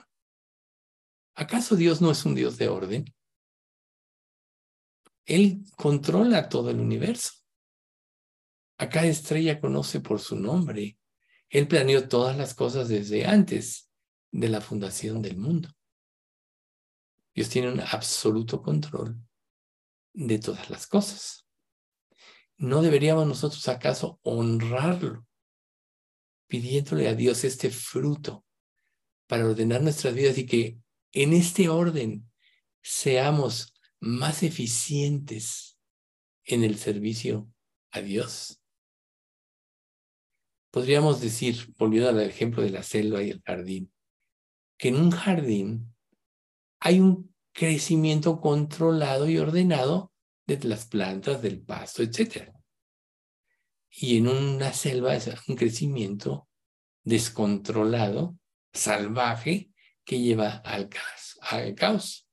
¿acaso 1.34 1.74
Dios 1.74 2.02
no 2.02 2.10
es 2.10 2.24
un 2.26 2.34
Dios 2.34 2.58
de 2.58 2.68
orden? 2.68 3.04
Él 5.24 5.64
controla 5.74 6.50
todo 6.50 6.70
el 6.70 6.80
universo. 6.80 7.32
A 8.76 8.90
cada 8.90 9.06
estrella 9.06 9.58
conoce 9.58 10.00
por 10.00 10.20
su 10.20 10.36
nombre. 10.36 10.98
Él 11.48 11.66
planeó 11.66 12.08
todas 12.08 12.36
las 12.36 12.54
cosas 12.54 12.88
desde 12.88 13.24
antes 13.24 13.90
de 14.32 14.48
la 14.50 14.60
fundación 14.60 15.22
del 15.22 15.38
mundo. 15.38 15.70
Dios 17.34 17.48
tiene 17.48 17.72
un 17.72 17.80
absoluto 17.80 18.60
control 18.60 19.18
de 20.12 20.38
todas 20.38 20.68
las 20.68 20.86
cosas. 20.86 21.46
¿No 22.60 22.82
deberíamos 22.82 23.26
nosotros 23.26 23.66
acaso 23.68 24.20
honrarlo, 24.22 25.26
pidiéndole 26.46 27.08
a 27.08 27.14
Dios 27.14 27.42
este 27.44 27.70
fruto 27.70 28.44
para 29.26 29.46
ordenar 29.46 29.80
nuestras 29.80 30.14
vidas 30.14 30.36
y 30.36 30.44
que 30.44 30.78
en 31.12 31.32
este 31.32 31.70
orden 31.70 32.30
seamos 32.82 33.72
más 33.98 34.42
eficientes 34.42 35.78
en 36.44 36.62
el 36.62 36.76
servicio 36.76 37.50
a 37.92 38.02
Dios? 38.02 38.62
Podríamos 40.70 41.22
decir, 41.22 41.74
volviendo 41.78 42.10
al 42.10 42.20
ejemplo 42.20 42.62
de 42.62 42.70
la 42.70 42.82
selva 42.82 43.22
y 43.22 43.30
el 43.30 43.40
jardín, 43.40 43.90
que 44.76 44.88
en 44.88 44.96
un 44.96 45.10
jardín 45.12 45.94
hay 46.78 47.00
un 47.00 47.34
crecimiento 47.54 48.38
controlado 48.38 49.30
y 49.30 49.38
ordenado 49.38 50.09
las 50.62 50.86
plantas, 50.86 51.42
del 51.42 51.60
pasto, 51.60 52.02
etc. 52.02 52.52
Y 53.90 54.18
en 54.18 54.28
una 54.28 54.72
selva 54.72 55.14
es 55.14 55.30
un 55.48 55.56
crecimiento 55.56 56.48
descontrolado, 57.02 58.36
salvaje, 58.72 59.70
que 60.04 60.20
lleva 60.20 60.56
al 60.64 60.88
caos. 60.88 61.38
Al 61.42 61.74
caos. 61.74 62.28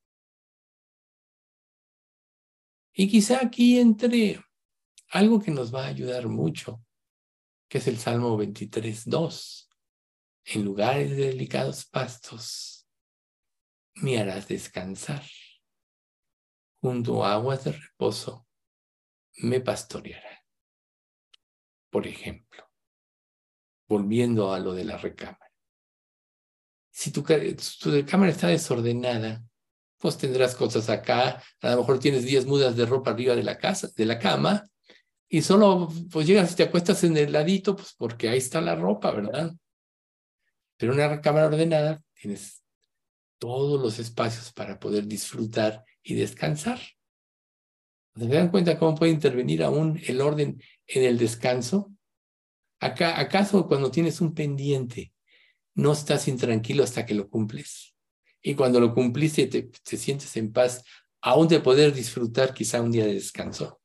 Y 2.93 3.07
quizá 3.07 3.41
aquí 3.43 3.77
entre 3.77 4.43
algo 5.09 5.39
que 5.39 5.51
nos 5.51 5.73
va 5.73 5.85
a 5.85 5.89
ayudar 5.89 6.27
mucho, 6.27 6.83
que 7.69 7.77
es 7.77 7.87
el 7.87 7.97
Salmo 7.97 8.35
23, 8.37 9.03
2. 9.05 9.69
En 10.45 10.63
lugares 10.63 11.11
de 11.11 11.27
delicados 11.27 11.85
pastos 11.85 12.87
me 13.95 14.19
harás 14.19 14.47
descansar. 14.47 15.23
Junto 16.81 17.25
a 17.25 17.33
aguas 17.33 17.63
de 17.63 17.71
reposo 17.71 18.47
me 19.39 19.59
pastoreará. 19.59 20.43
Por 21.89 22.07
ejemplo, 22.07 22.69
volviendo 23.87 24.53
a 24.53 24.59
lo 24.59 24.73
de 24.73 24.83
la 24.83 24.97
recámara. 24.97 25.51
Si 26.91 27.11
tu, 27.11 27.23
tu 27.23 27.91
recámara 27.91 28.31
está 28.31 28.47
desordenada, 28.47 29.43
pues 29.97 30.17
tendrás 30.17 30.55
cosas 30.55 30.89
acá. 30.89 31.41
A 31.61 31.71
lo 31.71 31.77
mejor 31.77 31.99
tienes 31.99 32.25
10 32.25 32.45
mudas 32.45 32.75
de 32.75 32.85
ropa 32.85 33.11
arriba 33.11 33.35
de 33.35 33.43
la 33.43 33.57
casa, 33.57 33.89
de 33.95 34.05
la 34.05 34.19
cama, 34.19 34.67
y 35.29 35.41
solo 35.41 35.89
pues 36.11 36.25
llegas 36.25 36.53
y 36.53 36.55
te 36.55 36.63
acuestas 36.63 37.03
en 37.03 37.17
el 37.17 37.31
ladito, 37.31 37.75
pues 37.75 37.93
porque 37.97 38.29
ahí 38.29 38.37
está 38.37 38.61
la 38.61 38.75
ropa, 38.75 39.11
¿verdad? 39.11 39.53
Pero 40.77 40.93
una 40.93 41.07
recámara 41.07 41.47
ordenada, 41.47 42.01
tienes 42.13 42.63
todos 43.39 43.81
los 43.81 43.99
espacios 43.99 44.53
para 44.53 44.79
poder 44.79 45.05
disfrutar 45.05 45.83
y 46.07 46.15
descansar. 46.15 46.79
¿Se 48.15 48.27
dan 48.27 48.49
cuenta 48.49 48.79
cómo 48.79 48.95
puede 48.95 49.11
intervenir 49.11 49.61
aún 49.61 49.99
el 50.07 50.21
orden 50.21 50.61
en 50.87 51.03
el 51.03 51.17
descanso? 51.17 51.93
¿Acaso 52.79 53.67
cuando 53.67 53.91
tienes 53.91 54.21
un 54.21 54.33
pendiente 54.33 55.11
no 55.75 55.91
estás 55.91 56.29
intranquilo 56.29 56.83
hasta 56.83 57.05
que 57.05 57.13
lo 57.13 57.29
cumples? 57.29 57.93
Y 58.41 58.55
cuando 58.55 58.79
lo 58.79 58.93
cumpliste 58.93 59.47
te, 59.47 59.63
te 59.63 59.97
sientes 59.97 60.37
en 60.37 60.53
paz, 60.53 60.81
aún 61.21 61.49
de 61.49 61.59
poder 61.59 61.93
disfrutar 61.93 62.53
quizá 62.53 62.81
un 62.81 62.91
día 62.91 63.05
de 63.05 63.13
descanso. 63.13 63.81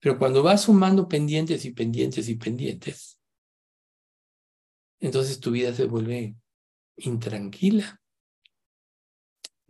Pero 0.00 0.18
cuando 0.18 0.42
vas 0.42 0.62
sumando 0.62 1.06
pendientes 1.06 1.64
y 1.64 1.70
pendientes 1.70 2.28
y 2.28 2.34
pendientes, 2.34 3.20
entonces 4.98 5.38
tu 5.38 5.52
vida 5.52 5.72
se 5.72 5.84
vuelve 5.84 6.34
intranquila. 6.96 8.01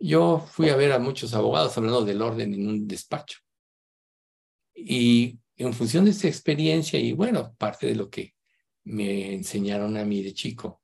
Yo 0.05 0.37
fui 0.37 0.67
a 0.67 0.75
ver 0.75 0.91
a 0.91 0.99
muchos 0.99 1.33
abogados 1.33 1.77
hablando 1.77 2.03
del 2.03 2.21
orden 2.21 2.53
en 2.53 2.67
un 2.67 2.87
despacho. 2.89 3.39
Y 4.75 5.39
en 5.55 5.73
función 5.73 6.03
de 6.03 6.11
esta 6.11 6.27
experiencia 6.27 6.99
y 6.99 7.13
bueno, 7.13 7.55
parte 7.55 7.87
de 7.87 7.95
lo 7.95 8.09
que 8.09 8.35
me 8.83 9.33
enseñaron 9.33 9.95
a 9.95 10.03
mí 10.03 10.21
de 10.21 10.33
chico, 10.33 10.83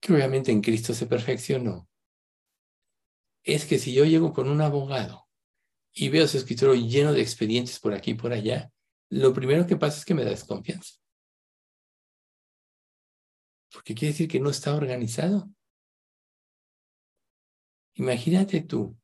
que 0.00 0.12
obviamente 0.12 0.50
en 0.50 0.60
Cristo 0.60 0.94
se 0.94 1.06
perfeccionó, 1.06 1.88
es 3.44 3.66
que 3.66 3.78
si 3.78 3.94
yo 3.94 4.04
llego 4.04 4.32
con 4.32 4.48
un 4.48 4.60
abogado 4.60 5.28
y 5.92 6.08
veo 6.08 6.26
su 6.26 6.38
escritorio 6.38 6.74
lleno 6.74 7.12
de 7.12 7.22
expedientes 7.22 7.78
por 7.78 7.94
aquí 7.94 8.10
y 8.10 8.14
por 8.14 8.32
allá, 8.32 8.72
lo 9.10 9.32
primero 9.32 9.64
que 9.64 9.76
pasa 9.76 9.98
es 9.98 10.04
que 10.04 10.14
me 10.14 10.24
da 10.24 10.30
desconfianza. 10.30 10.96
Porque 13.72 13.94
quiere 13.94 14.10
decir 14.10 14.26
que 14.26 14.40
no 14.40 14.50
está 14.50 14.74
organizado. 14.74 15.48
Imagínate 17.94 18.62
tú, 18.62 18.96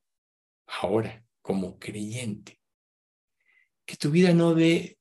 ahora, 0.67 1.25
como 1.43 1.79
creyente, 1.79 2.61
que 3.85 3.97
tu 3.97 4.11
vida 4.11 4.33
no 4.33 4.55
ve 4.55 4.99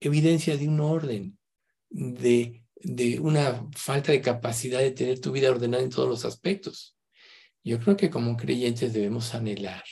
evidencia 0.00 0.56
de 0.56 0.68
un 0.68 0.80
orden, 0.80 1.38
de, 1.88 2.64
de 2.74 3.20
una 3.20 3.68
falta 3.74 4.12
de 4.12 4.20
capacidad 4.20 4.80
de 4.80 4.90
tener 4.90 5.20
tu 5.20 5.32
vida 5.32 5.50
ordenada 5.50 5.82
en 5.82 5.90
todos 5.90 6.08
los 6.08 6.24
aspectos. 6.24 6.96
Yo 7.64 7.80
creo 7.80 7.96
que 7.96 8.10
como 8.10 8.36
creyentes 8.36 8.92
debemos 8.92 9.34
anhelar 9.34 9.84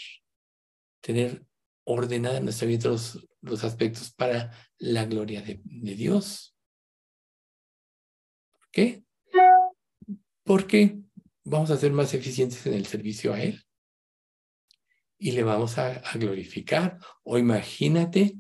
tener 1.00 1.44
ordenada 1.84 2.40
nuestra 2.40 2.66
vida 2.66 2.84
todos 2.84 3.26
los 3.42 3.62
aspectos 3.64 4.12
para 4.12 4.52
la 4.78 5.04
gloria 5.04 5.42
de, 5.42 5.60
de 5.64 5.94
Dios. 5.94 6.56
¿Por 8.58 8.70
qué? 8.70 9.04
Porque 10.44 10.98
vamos 11.44 11.70
a 11.70 11.76
ser 11.76 11.92
más 11.92 12.12
eficientes 12.14 12.64
en 12.66 12.74
el 12.74 12.86
servicio 12.86 13.32
a 13.32 13.42
Él 13.42 13.64
y 15.18 15.32
le 15.32 15.42
vamos 15.42 15.78
a, 15.78 16.02
glorificar. 16.14 16.98
O 17.22 17.38
imagínate 17.38 18.36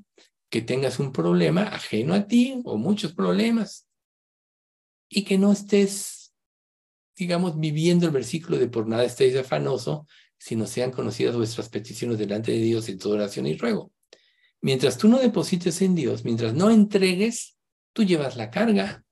que 0.50 0.62
tengas 0.62 0.98
un 0.98 1.12
problema 1.12 1.62
ajeno 1.62 2.14
a 2.14 2.26
ti 2.26 2.60
o 2.64 2.76
muchos 2.76 3.14
problemas 3.14 3.88
y 5.08 5.24
que 5.24 5.38
no 5.38 5.52
estés, 5.52 6.34
digamos, 7.16 7.58
viviendo 7.58 8.06
el 8.06 8.12
versículo 8.12 8.58
de 8.58 8.68
por 8.68 8.86
nada 8.86 9.04
estéis 9.04 9.36
afanoso, 9.36 10.06
sino 10.38 10.66
sean 10.66 10.90
conocidas 10.90 11.36
vuestras 11.36 11.68
peticiones 11.68 12.18
delante 12.18 12.52
de 12.52 12.58
Dios 12.58 12.88
en 12.88 12.98
toda 12.98 13.16
oración 13.16 13.46
y 13.46 13.56
ruego. 13.56 13.92
Mientras 14.60 14.98
tú 14.98 15.08
no 15.08 15.18
deposites 15.18 15.80
en 15.82 15.94
Dios, 15.94 16.24
mientras 16.24 16.54
no 16.54 16.70
entregues, 16.70 17.56
tú 17.92 18.02
llevas 18.04 18.36
la 18.36 18.50
carga. 18.50 19.04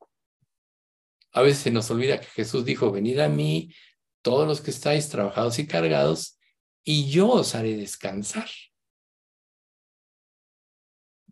A 1.32 1.42
veces 1.42 1.62
se 1.62 1.70
nos 1.70 1.90
olvida 1.90 2.20
que 2.20 2.26
Jesús 2.26 2.64
dijo, 2.64 2.92
venid 2.92 3.18
a 3.18 3.28
mí 3.28 3.74
todos 4.22 4.46
los 4.46 4.60
que 4.60 4.70
estáis 4.70 5.08
trabajados 5.08 5.58
y 5.58 5.66
cargados, 5.66 6.38
y 6.84 7.10
yo 7.10 7.30
os 7.30 7.54
haré 7.54 7.76
descansar. 7.76 8.48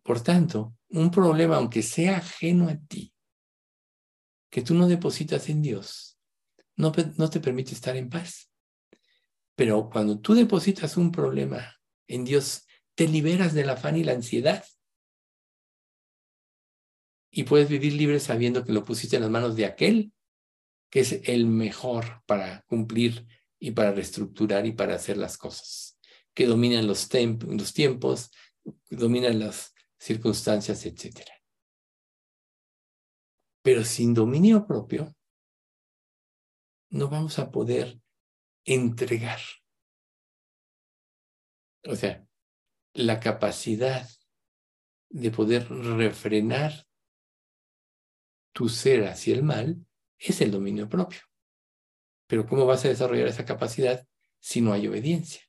Por 0.03 0.23
tanto, 0.23 0.77
un 0.89 1.11
problema, 1.11 1.57
aunque 1.57 1.83
sea 1.83 2.19
ajeno 2.19 2.69
a 2.69 2.77
ti, 2.77 3.13
que 4.51 4.63
tú 4.63 4.75
no 4.75 4.89
depositas 4.89 5.49
en 5.49 5.63
Dios, 5.63 6.19
no, 6.77 6.91
te 6.93 7.41
permite 7.41 7.75
estar 7.75 7.97
en 7.97 8.09
paz. 8.09 8.51
Pero 9.55 9.91
cuando 9.91 10.19
tú 10.19 10.35
depositas 10.35 10.97
un 10.97 11.13
problema 11.13 11.77
en 12.09 12.25
Dios, 12.25 12.67
te 12.95 13.07
liberas 13.07 13.53
del 13.53 13.71
afán 13.71 13.97
y 13.97 14.05
la 14.05 14.13
ansiedad. 14.13 14.65
Y 17.31 17.45
puedes 17.45 17.69
vivir 17.69 17.93
libre 17.93 18.19
sabiendo 18.21 18.65
que 18.65 18.73
lo 18.73 18.85
pusiste 18.85 19.17
en 19.17 19.23
las 19.23 19.31
manos 19.31 19.57
de 19.57 19.67
aquel 19.67 20.13
que 20.91 21.01
es 21.01 21.21
el 21.25 21.47
mejor 21.47 22.23
para 22.27 22.63
cumplir 22.63 23.27
y 23.59 23.71
para 23.71 23.93
reestructurar 23.93 24.67
y 24.67 24.73
para 24.73 24.97
hacer 24.97 25.17
las 25.17 25.39
cosas, 25.39 25.99
que 26.35 26.47
dominan 26.47 26.87
los, 26.87 27.09
los 27.47 27.73
tiempos, 27.73 28.31
dominan 28.91 29.39
las 29.39 29.73
circunstancias, 29.99 30.85
etc. 30.85 31.21
Pero 33.63 33.85
sin 33.85 34.15
dominio 34.15 34.67
propio, 34.67 35.15
no 36.91 37.09
vamos 37.09 37.39
a 37.39 37.53
poder 37.53 38.01
entregar. 38.65 39.41
O 41.85 41.95
sea, 41.95 42.27
la 42.95 43.21
capacidad 43.21 44.09
de 45.09 45.31
poder 45.31 45.69
refrenar 45.69 46.87
tu 48.53 48.69
ser 48.69 49.07
hacia 49.07 49.35
el 49.35 49.43
mal 49.43 49.85
es 50.19 50.41
el 50.41 50.51
dominio 50.51 50.89
propio. 50.89 51.21
Pero 52.27 52.47
¿cómo 52.47 52.67
vas 52.67 52.85
a 52.85 52.89
desarrollar 52.89 53.27
esa 53.29 53.45
capacidad 53.45 54.07
si 54.39 54.61
no 54.61 54.73
hay 54.73 54.87
obediencia? 54.87 55.43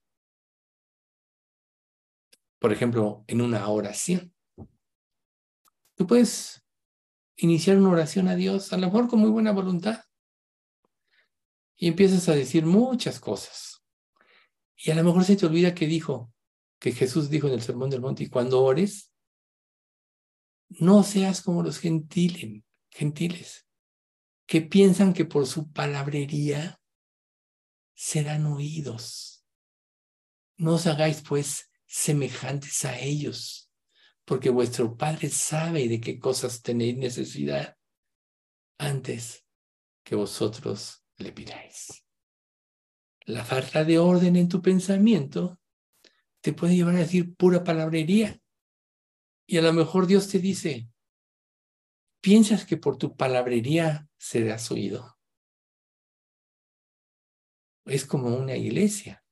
Por 2.59 2.71
ejemplo, 2.71 3.23
en 3.27 3.41
una 3.41 3.67
oración. 3.67 4.33
Tú 5.95 6.07
puedes 6.07 6.63
iniciar 7.35 7.77
una 7.77 7.89
oración 7.89 8.27
a 8.27 8.35
Dios, 8.35 8.71
a 8.71 8.77
lo 8.77 8.87
mejor 8.87 9.07
con 9.07 9.19
muy 9.19 9.29
buena 9.29 9.51
voluntad, 9.51 10.03
y 11.75 11.87
empiezas 11.87 12.29
a 12.29 12.35
decir 12.35 12.65
muchas 12.65 13.19
cosas. 13.19 13.83
Y 14.75 14.91
a 14.91 14.95
lo 14.95 15.03
mejor 15.03 15.23
se 15.23 15.35
te 15.35 15.45
olvida 15.45 15.73
que 15.73 15.87
dijo, 15.87 16.31
que 16.79 16.91
Jesús 16.91 17.29
dijo 17.29 17.47
en 17.47 17.53
el 17.53 17.61
Sermón 17.61 17.89
del 17.89 18.01
Monte, 18.01 18.23
y 18.23 18.29
cuando 18.29 18.63
ores, 18.63 19.11
no 20.69 21.03
seas 21.03 21.41
como 21.41 21.63
los 21.63 21.79
gentiles, 21.79 22.63
gentiles, 22.91 23.65
que 24.45 24.61
piensan 24.61 25.13
que 25.13 25.25
por 25.25 25.47
su 25.47 25.71
palabrería 25.71 26.79
serán 27.95 28.45
oídos. 28.45 29.45
No 30.57 30.75
os 30.75 30.85
hagáis 30.87 31.21
pues 31.21 31.71
semejantes 31.87 32.85
a 32.85 32.99
ellos, 32.99 33.71
porque 34.25 34.49
vuestro 34.49 34.95
Padre 34.95 35.29
sabe 35.29 35.87
de 35.87 35.99
qué 35.99 36.19
cosas 36.19 36.61
tenéis 36.61 36.97
necesidad 36.97 37.77
antes 38.77 39.45
que 40.03 40.15
vosotros 40.15 41.03
le 41.17 41.31
pidáis. 41.31 42.03
La 43.25 43.45
falta 43.45 43.83
de 43.83 43.99
orden 43.99 44.35
en 44.35 44.47
tu 44.47 44.61
pensamiento 44.61 45.59
te 46.41 46.53
puede 46.53 46.75
llevar 46.75 46.95
a 46.95 46.99
decir 46.99 47.35
pura 47.35 47.63
palabrería. 47.63 48.39
Y 49.45 49.57
a 49.57 49.61
lo 49.61 49.73
mejor 49.73 50.07
Dios 50.07 50.27
te 50.27 50.39
dice, 50.39 50.90
¿piensas 52.21 52.65
que 52.65 52.77
por 52.77 52.97
tu 52.97 53.15
palabrería 53.15 54.07
serás 54.17 54.71
oído? 54.71 55.17
Es 57.85 58.05
como 58.05 58.35
una 58.35 58.55
iglesia. 58.55 59.23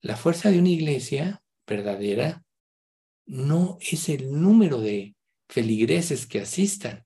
La 0.00 0.16
fuerza 0.16 0.50
de 0.50 0.60
una 0.60 0.70
iglesia 0.70 1.42
verdadera 1.66 2.44
no 3.26 3.76
es 3.80 4.08
el 4.08 4.40
número 4.40 4.80
de 4.80 5.16
feligreses 5.48 6.26
que 6.26 6.40
asistan, 6.40 7.04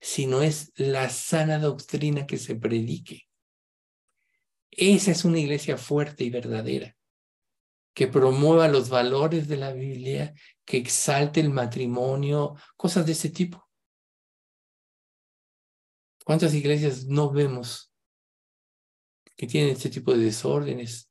sino 0.00 0.42
es 0.42 0.72
la 0.74 1.08
sana 1.08 1.58
doctrina 1.58 2.26
que 2.26 2.36
se 2.36 2.56
predique. 2.56 3.28
Esa 4.72 5.12
es 5.12 5.24
una 5.24 5.38
iglesia 5.38 5.76
fuerte 5.76 6.24
y 6.24 6.30
verdadera, 6.30 6.96
que 7.94 8.06
promueva 8.06 8.68
los 8.68 8.88
valores 8.88 9.48
de 9.48 9.56
la 9.56 9.72
Biblia, 9.72 10.34
que 10.64 10.78
exalte 10.78 11.40
el 11.40 11.50
matrimonio, 11.50 12.56
cosas 12.76 13.06
de 13.06 13.12
ese 13.12 13.30
tipo. 13.30 13.68
¿Cuántas 16.24 16.54
iglesias 16.54 17.04
no 17.06 17.30
vemos 17.30 17.92
que 19.36 19.46
tienen 19.46 19.70
este 19.70 19.90
tipo 19.90 20.12
de 20.12 20.24
desórdenes? 20.24 21.10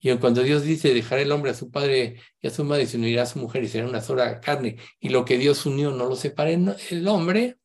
Y 0.00 0.16
cuando 0.16 0.42
Dios 0.42 0.62
dice, 0.62 0.94
dejará 0.94 1.20
el 1.20 1.30
hombre 1.30 1.50
a 1.50 1.54
su 1.54 1.70
padre 1.70 2.20
y 2.40 2.46
a 2.46 2.50
su 2.50 2.64
madre 2.64 2.84
y 2.84 2.86
se 2.86 2.96
unirá 2.96 3.24
a 3.24 3.26
su 3.26 3.38
mujer 3.38 3.62
y 3.62 3.68
será 3.68 3.86
una 3.86 4.00
sola 4.00 4.40
carne, 4.40 4.78
y 4.98 5.10
lo 5.10 5.26
que 5.26 5.36
Dios 5.36 5.66
unió 5.66 5.90
no 5.90 6.06
lo 6.06 6.16
separe 6.16 6.54
el 6.54 7.06
hombre, 7.06 7.58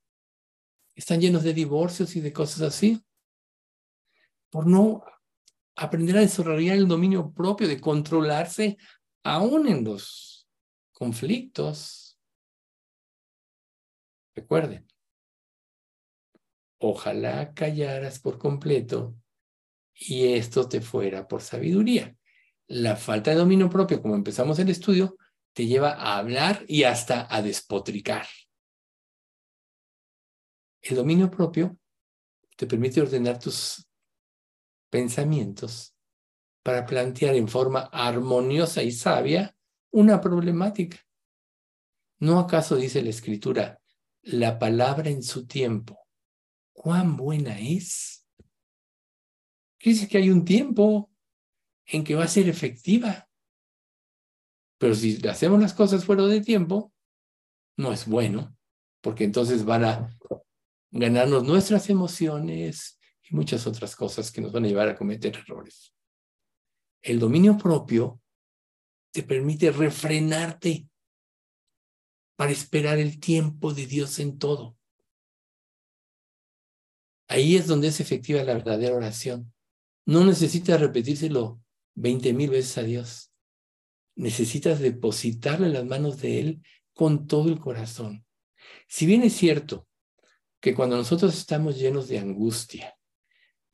están 0.96 1.22
llenos 1.22 1.44
de 1.44 1.54
divorcios 1.54 2.16
y 2.16 2.22
de 2.22 2.34
cosas 2.34 2.62
así. 2.62 3.02
Por 4.50 4.68
no 4.68 5.04
aprender 5.76 6.18
a 6.18 6.22
desarrollar 6.22 6.78
el 6.78 6.88
dominio 6.88 7.34
propio, 7.34 7.68
de 7.68 7.80
controlarse 7.80 8.78
aún 9.24 9.68
en 9.68 9.84
los 9.84 10.48
conflictos. 10.92 12.18
Recuerden, 14.34 14.88
ojalá 16.80 17.54
callaras 17.54 18.20
por 18.20 18.38
completo 18.38 19.16
y 19.94 20.34
esto 20.34 20.68
te 20.68 20.82
fuera 20.82 21.28
por 21.28 21.42
sabiduría. 21.42 22.16
La 22.68 22.96
falta 22.96 23.32
de 23.32 23.38
dominio 23.38 23.70
propio, 23.70 24.02
como 24.02 24.16
empezamos 24.16 24.60
el 24.60 24.70
estudio, 24.70 25.18
te 25.54 25.68
lleva 25.68 25.92
a 25.92 26.18
hablar 26.18 26.66
y 26.68 26.84
hasta 26.84 27.34
a 27.34 27.42
despotricar. 27.42 28.26
El 30.82 30.98
dominio 30.98 31.32
propio 31.32 31.78
te 32.58 32.68
permite 32.68 33.02
ordenar 33.02 33.40
tus 33.40 33.88
pensamientos 34.96 35.94
para 36.64 36.86
plantear 36.86 37.36
en 37.36 37.50
forma 37.50 37.82
armoniosa 37.92 38.82
y 38.82 38.94
sabia 38.94 39.54
una 39.92 40.22
problemática. 40.22 40.98
¿No 42.20 42.40
acaso 42.40 42.78
dice 42.78 43.02
la 43.02 43.10
escritura, 43.10 43.82
la 44.22 44.58
palabra 44.58 45.10
en 45.10 45.22
su 45.22 45.48
tiempo, 45.48 46.00
cuán 46.72 47.18
buena 47.18 47.60
es? 47.60 48.26
Dice 49.84 50.08
que 50.08 50.18
hay 50.18 50.30
un 50.30 50.46
tiempo 50.46 51.12
en 51.88 52.06
que 52.06 52.16
va 52.16 52.24
a 52.24 52.30
ser 52.30 52.48
efectiva. 52.48 53.28
Pero 54.78 54.96
si 54.96 55.28
hacemos 55.28 55.60
las 55.60 55.74
cosas 55.74 56.06
fuera 56.06 56.26
de 56.26 56.40
tiempo, 56.40 56.94
no 57.76 57.92
es 57.92 58.08
bueno, 58.08 58.56
porque 59.02 59.26
entonces 59.26 59.66
van 59.66 59.84
a 59.84 60.18
ganarnos 60.90 61.44
nuestras 61.44 61.90
emociones 61.90 62.98
y 63.30 63.36
muchas 63.36 63.66
otras 63.68 63.96
cosas 63.96 64.32
que 64.32 64.42
nos 64.42 64.52
van 64.52 64.66
a 64.66 64.68
llevar 64.68 64.90
a 64.90 64.96
cometer 64.96 65.36
errores. 65.36 65.94
El 67.02 67.20
dominio 67.20 67.58
propio 67.58 68.22
te 69.12 69.24
permite 69.24 69.72
refrenarte 69.72 70.88
para 72.36 72.52
esperar 72.52 72.98
el 72.98 73.20
tiempo 73.20 73.74
de 73.74 73.86
Dios 73.86 74.20
en 74.20 74.38
todo. 74.38 74.78
Ahí 77.28 77.56
es 77.56 77.68
donde 77.68 77.88
es 77.88 78.00
efectiva 78.00 78.44
la 78.44 78.54
verdadera 78.54 78.96
oración. 78.96 79.54
No 80.06 80.24
necesitas 80.24 80.80
repetírselo 80.80 81.62
veinte 81.96 82.34
mil 82.34 82.50
veces 82.50 82.78
a 82.78 82.84
Dios. 82.84 83.32
Necesitas 84.16 84.80
depositarlo 84.80 85.66
en 85.66 85.74
las 85.74 85.86
manos 85.86 86.22
de 86.22 86.40
Él 86.40 86.62
con 86.94 87.28
todo 87.28 87.50
el 87.50 87.60
corazón. 87.60 88.26
Si 88.88 89.06
bien 89.06 89.24
es 89.24 89.34
cierto 89.34 89.88
que 90.60 90.76
cuando 90.76 90.98
nosotros 90.98 91.38
estamos 91.38 91.78
llenos 91.78 92.08
de 92.08 92.20
angustia, 92.20 92.95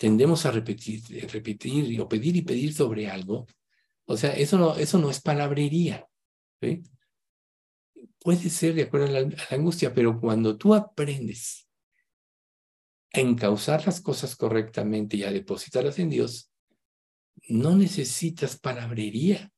tendemos 0.01 0.47
a 0.47 0.51
repetir, 0.51 1.03
repetir 1.31 2.01
o 2.01 2.09
pedir 2.09 2.35
y 2.35 2.41
pedir 2.41 2.73
sobre 2.73 3.07
algo, 3.07 3.45
o 4.05 4.17
sea, 4.17 4.33
eso 4.33 4.57
no, 4.57 4.75
eso 4.75 4.97
no 4.97 5.11
es 5.11 5.21
palabrería. 5.21 6.07
Puede 8.17 8.49
ser 8.49 8.73
de 8.73 8.81
acuerdo 8.81 9.05
la, 9.05 9.19
a 9.19 9.23
la 9.51 9.57
angustia, 9.57 9.93
pero 9.93 10.19
cuando 10.19 10.57
tú 10.57 10.73
aprendes 10.73 11.69
a 13.13 13.19
encauzar 13.19 13.85
las 13.85 14.01
cosas 14.01 14.35
correctamente 14.35 15.17
y 15.17 15.23
a 15.23 15.31
depositarlas 15.31 15.99
en 15.99 16.09
Dios, 16.09 16.51
no 17.47 17.75
necesitas 17.75 18.59
palabrería, 18.59 19.51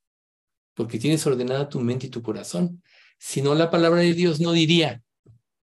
porque 0.73 0.99
tienes 0.99 1.25
ordenada 1.25 1.69
tu 1.69 1.79
mente 1.79 2.07
y 2.07 2.09
tu 2.09 2.21
corazón. 2.21 2.83
Si 3.17 3.41
no, 3.41 3.55
la 3.55 3.69
palabra 3.69 4.01
de 4.01 4.13
Dios 4.13 4.41
no 4.41 4.51
diría, 4.51 5.01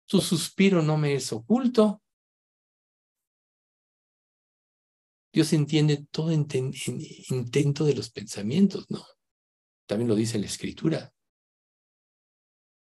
tu 0.05 0.21
suspiro 0.21 0.83
no 0.83 0.95
me 0.95 1.15
es 1.15 1.33
oculto. 1.33 2.03
Dios 5.31 5.53
entiende 5.53 6.05
todo 6.11 6.31
intento 6.31 7.85
de 7.85 7.95
los 7.95 8.09
pensamientos, 8.09 8.85
¿no? 8.89 9.05
También 9.85 10.07
lo 10.07 10.15
dice 10.15 10.39
la 10.39 10.47
escritura. 10.47 11.13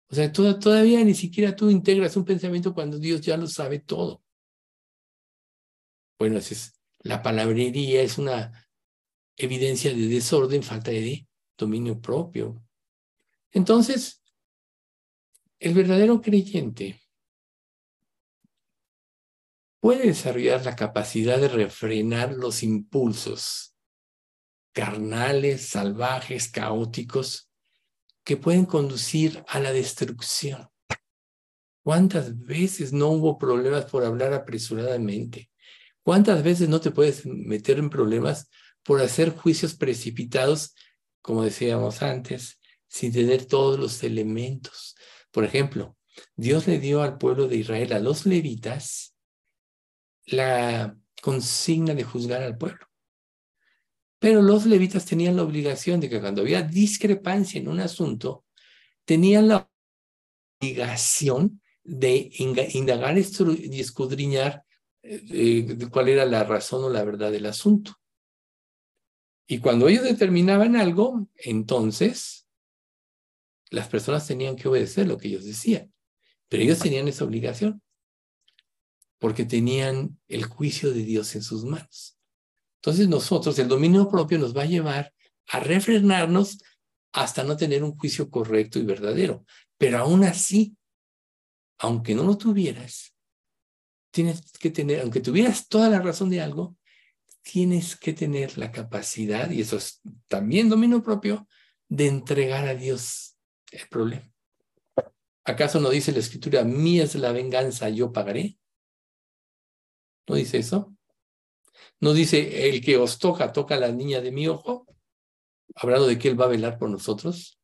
O 0.08 0.14
sea, 0.14 0.30
todavía 0.32 1.02
ni 1.02 1.14
siquiera 1.14 1.56
tú 1.56 1.68
integras 1.70 2.16
un 2.16 2.24
pensamiento 2.24 2.72
cuando 2.74 2.98
Dios 2.98 3.20
ya 3.22 3.36
lo 3.36 3.46
sabe 3.46 3.80
todo. 3.80 4.22
Bueno, 6.18 6.38
la 7.00 7.22
palabrería 7.22 8.02
es 8.02 8.18
una 8.18 8.68
evidencia 9.36 9.92
de 9.92 10.06
desorden, 10.06 10.62
falta 10.62 10.90
de 10.90 11.26
dominio 11.58 12.00
propio. 12.00 12.62
Entonces, 13.50 14.22
el 15.58 15.74
verdadero 15.74 16.20
creyente 16.20 17.00
puede 19.86 20.08
desarrollar 20.08 20.64
la 20.64 20.74
capacidad 20.74 21.38
de 21.38 21.46
refrenar 21.46 22.32
los 22.32 22.64
impulsos 22.64 23.76
carnales, 24.72 25.68
salvajes, 25.68 26.48
caóticos, 26.48 27.52
que 28.24 28.36
pueden 28.36 28.66
conducir 28.66 29.44
a 29.46 29.60
la 29.60 29.70
destrucción. 29.70 30.68
¿Cuántas 31.84 32.36
veces 32.36 32.92
no 32.92 33.10
hubo 33.10 33.38
problemas 33.38 33.84
por 33.84 34.04
hablar 34.04 34.32
apresuradamente? 34.32 35.52
¿Cuántas 36.02 36.42
veces 36.42 36.68
no 36.68 36.80
te 36.80 36.90
puedes 36.90 37.24
meter 37.24 37.78
en 37.78 37.88
problemas 37.88 38.50
por 38.82 39.00
hacer 39.00 39.30
juicios 39.30 39.76
precipitados, 39.76 40.74
como 41.22 41.44
decíamos 41.44 42.02
antes, 42.02 42.58
sin 42.88 43.12
tener 43.12 43.44
todos 43.44 43.78
los 43.78 44.02
elementos? 44.02 44.96
Por 45.30 45.44
ejemplo, 45.44 45.96
Dios 46.34 46.66
le 46.66 46.80
dio 46.80 47.02
al 47.02 47.18
pueblo 47.18 47.46
de 47.46 47.58
Israel, 47.58 47.92
a 47.92 48.00
los 48.00 48.26
levitas, 48.26 49.15
la 50.26 50.96
consigna 51.22 51.94
de 51.94 52.04
juzgar 52.04 52.42
al 52.42 52.58
pueblo. 52.58 52.86
Pero 54.18 54.42
los 54.42 54.66
levitas 54.66 55.04
tenían 55.04 55.36
la 55.36 55.42
obligación 55.42 56.00
de 56.00 56.08
que 56.08 56.20
cuando 56.20 56.42
había 56.42 56.62
discrepancia 56.62 57.60
en 57.60 57.68
un 57.68 57.80
asunto, 57.80 58.44
tenían 59.04 59.48
la 59.48 59.70
obligación 60.60 61.60
de 61.84 62.30
indagar 62.74 63.16
y 63.16 63.80
escudriñar 63.80 64.64
eh, 65.02 65.78
cuál 65.90 66.08
era 66.08 66.24
la 66.24 66.42
razón 66.44 66.84
o 66.84 66.90
la 66.90 67.04
verdad 67.04 67.30
del 67.30 67.46
asunto. 67.46 67.94
Y 69.46 69.58
cuando 69.58 69.88
ellos 69.88 70.02
determinaban 70.02 70.74
algo, 70.74 71.28
entonces 71.36 72.48
las 73.70 73.88
personas 73.88 74.26
tenían 74.26 74.56
que 74.56 74.66
obedecer 74.66 75.06
lo 75.06 75.18
que 75.18 75.28
ellos 75.28 75.44
decían. 75.44 75.92
Pero 76.48 76.64
ellos 76.64 76.80
tenían 76.80 77.06
esa 77.06 77.24
obligación 77.24 77.82
porque 79.18 79.44
tenían 79.44 80.18
el 80.28 80.44
juicio 80.44 80.92
de 80.92 81.02
Dios 81.02 81.34
en 81.34 81.42
sus 81.42 81.64
manos. 81.64 82.18
Entonces 82.80 83.08
nosotros, 83.08 83.58
el 83.58 83.68
dominio 83.68 84.08
propio 84.08 84.38
nos 84.38 84.56
va 84.56 84.62
a 84.62 84.66
llevar 84.66 85.12
a 85.48 85.60
refrenarnos 85.60 86.58
hasta 87.12 87.44
no 87.44 87.56
tener 87.56 87.82
un 87.82 87.96
juicio 87.96 88.30
correcto 88.30 88.78
y 88.78 88.84
verdadero. 88.84 89.44
Pero 89.78 89.98
aún 89.98 90.24
así, 90.24 90.76
aunque 91.78 92.14
no 92.14 92.24
lo 92.24 92.36
tuvieras, 92.36 93.14
tienes 94.10 94.52
que 94.52 94.70
tener, 94.70 95.00
aunque 95.00 95.20
tuvieras 95.20 95.68
toda 95.68 95.88
la 95.88 96.00
razón 96.00 96.30
de 96.30 96.40
algo, 96.40 96.76
tienes 97.42 97.96
que 97.96 98.12
tener 98.12 98.58
la 98.58 98.72
capacidad, 98.72 99.50
y 99.50 99.60
eso 99.60 99.76
es 99.76 100.00
también 100.26 100.68
dominio 100.68 101.02
propio, 101.02 101.46
de 101.88 102.08
entregar 102.08 102.66
a 102.66 102.74
Dios 102.74 103.36
el 103.70 103.86
problema. 103.88 104.28
¿Acaso 105.44 105.78
no 105.78 105.90
dice 105.90 106.12
la 106.12 106.18
escritura, 106.18 106.64
mía 106.64 107.04
es 107.04 107.14
la 107.14 107.30
venganza, 107.30 107.88
yo 107.88 108.12
pagaré? 108.12 108.58
¿No 110.28 110.34
dice 110.34 110.58
eso? 110.58 110.96
¿No 112.00 112.12
dice, 112.12 112.68
el 112.68 112.80
que 112.80 112.96
os 112.96 113.18
toca, 113.18 113.52
toca 113.52 113.76
a 113.76 113.80
la 113.80 113.92
niña 113.92 114.20
de 114.20 114.32
mi 114.32 114.48
ojo? 114.48 114.86
Hablando 115.74 116.06
de 116.06 116.18
que 116.18 116.28
Él 116.28 116.40
va 116.40 116.46
a 116.46 116.48
velar 116.48 116.78
por 116.78 116.90
nosotros, 116.90 117.58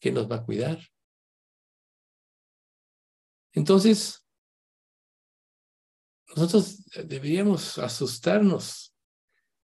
que 0.00 0.12
nos 0.12 0.30
va 0.30 0.36
a 0.36 0.44
cuidar. 0.44 0.78
Entonces, 3.52 4.26
nosotros 6.34 6.84
deberíamos 7.06 7.78
asustarnos 7.78 8.94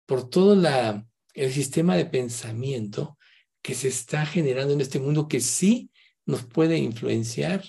por 0.05 0.29
todo 0.29 0.55
la, 0.55 1.05
el 1.33 1.51
sistema 1.51 1.95
de 1.95 2.05
pensamiento 2.05 3.17
que 3.61 3.75
se 3.75 3.89
está 3.89 4.25
generando 4.25 4.73
en 4.73 4.81
este 4.81 4.99
mundo 4.99 5.27
que 5.27 5.39
sí 5.39 5.91
nos 6.25 6.45
puede 6.45 6.77
influenciar, 6.77 7.63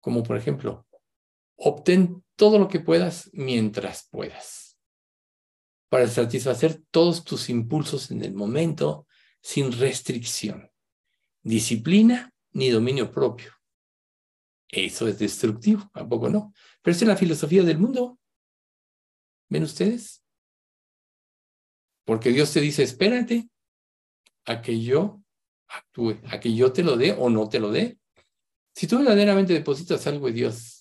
como 0.00 0.22
por 0.22 0.36
ejemplo, 0.36 0.86
obtén 1.56 2.24
todo 2.38 2.60
lo 2.60 2.68
que 2.68 2.78
puedas 2.78 3.30
mientras 3.32 4.06
puedas, 4.08 4.78
para 5.90 6.06
satisfacer 6.06 6.80
todos 6.92 7.24
tus 7.24 7.48
impulsos 7.50 8.12
en 8.12 8.22
el 8.22 8.32
momento 8.32 9.08
sin 9.42 9.72
restricción, 9.72 10.70
disciplina 11.42 12.32
ni 12.52 12.70
dominio 12.70 13.10
propio. 13.10 13.52
Eso 14.68 15.08
es 15.08 15.18
destructivo, 15.18 15.90
tampoco 15.92 16.28
no. 16.28 16.54
Pero 16.80 16.94
es 16.96 17.02
la 17.02 17.16
filosofía 17.16 17.64
del 17.64 17.78
mundo. 17.78 18.20
¿Ven 19.48 19.64
ustedes? 19.64 20.22
Porque 22.04 22.30
Dios 22.30 22.52
te 22.52 22.60
dice, 22.60 22.84
espérate 22.84 23.48
a 24.44 24.62
que 24.62 24.80
yo 24.80 25.22
actúe, 25.66 26.20
a 26.30 26.38
que 26.38 26.54
yo 26.54 26.72
te 26.72 26.84
lo 26.84 26.96
dé 26.96 27.16
o 27.18 27.30
no 27.30 27.48
te 27.48 27.58
lo 27.58 27.72
dé. 27.72 27.98
Si 28.76 28.86
tú 28.86 28.98
verdaderamente 28.98 29.54
depositas 29.54 30.06
algo 30.06 30.28
en 30.28 30.34
Dios 30.34 30.77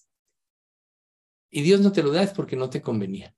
y 1.50 1.62
Dios 1.62 1.82
no 1.82 1.92
te 1.92 2.04
lo 2.04 2.12
da 2.12 2.24
es 2.24 2.32
porque 2.32 2.56
no 2.56 2.70
te 2.70 2.82
convenía. 2.82 3.36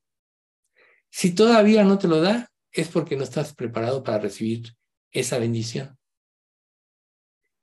Si 1.10 1.34
todavía 1.34 1.84
no 1.84 1.97
te 1.97 2.07
lo 2.07 2.22
da 2.22 2.51
es 2.72 2.88
porque 2.89 3.16
no 3.16 3.24
estás 3.24 3.53
preparado 3.53 4.03
para 4.03 4.20
recibir 4.20 4.76
esa 5.12 5.39
bendición. 5.39 5.97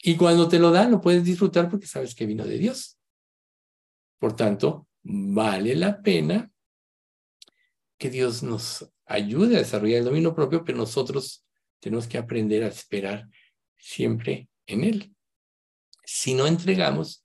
Y 0.02 0.16
cuando 0.16 0.48
te 0.48 0.58
lo 0.58 0.70
da, 0.70 0.88
lo 0.88 1.00
puedes 1.00 1.24
disfrutar 1.24 1.68
porque 1.68 1.86
sabes 1.86 2.14
que 2.14 2.26
vino 2.26 2.44
de 2.44 2.58
Dios. 2.58 2.98
Por 4.18 4.34
tanto, 4.34 4.88
vale 5.02 5.74
la 5.74 6.02
pena 6.02 6.50
que 7.98 8.10
Dios 8.10 8.42
nos 8.42 8.90
ayude 9.06 9.56
a 9.56 9.60
desarrollar 9.60 9.98
el 9.98 10.04
dominio 10.04 10.34
propio, 10.34 10.64
pero 10.64 10.78
nosotros 10.78 11.44
tenemos 11.80 12.06
que 12.06 12.18
aprender 12.18 12.64
a 12.64 12.68
esperar 12.68 13.28
siempre 13.76 14.48
en 14.66 14.84
Él. 14.84 15.14
Si 16.04 16.34
no 16.34 16.46
entregamos, 16.46 17.24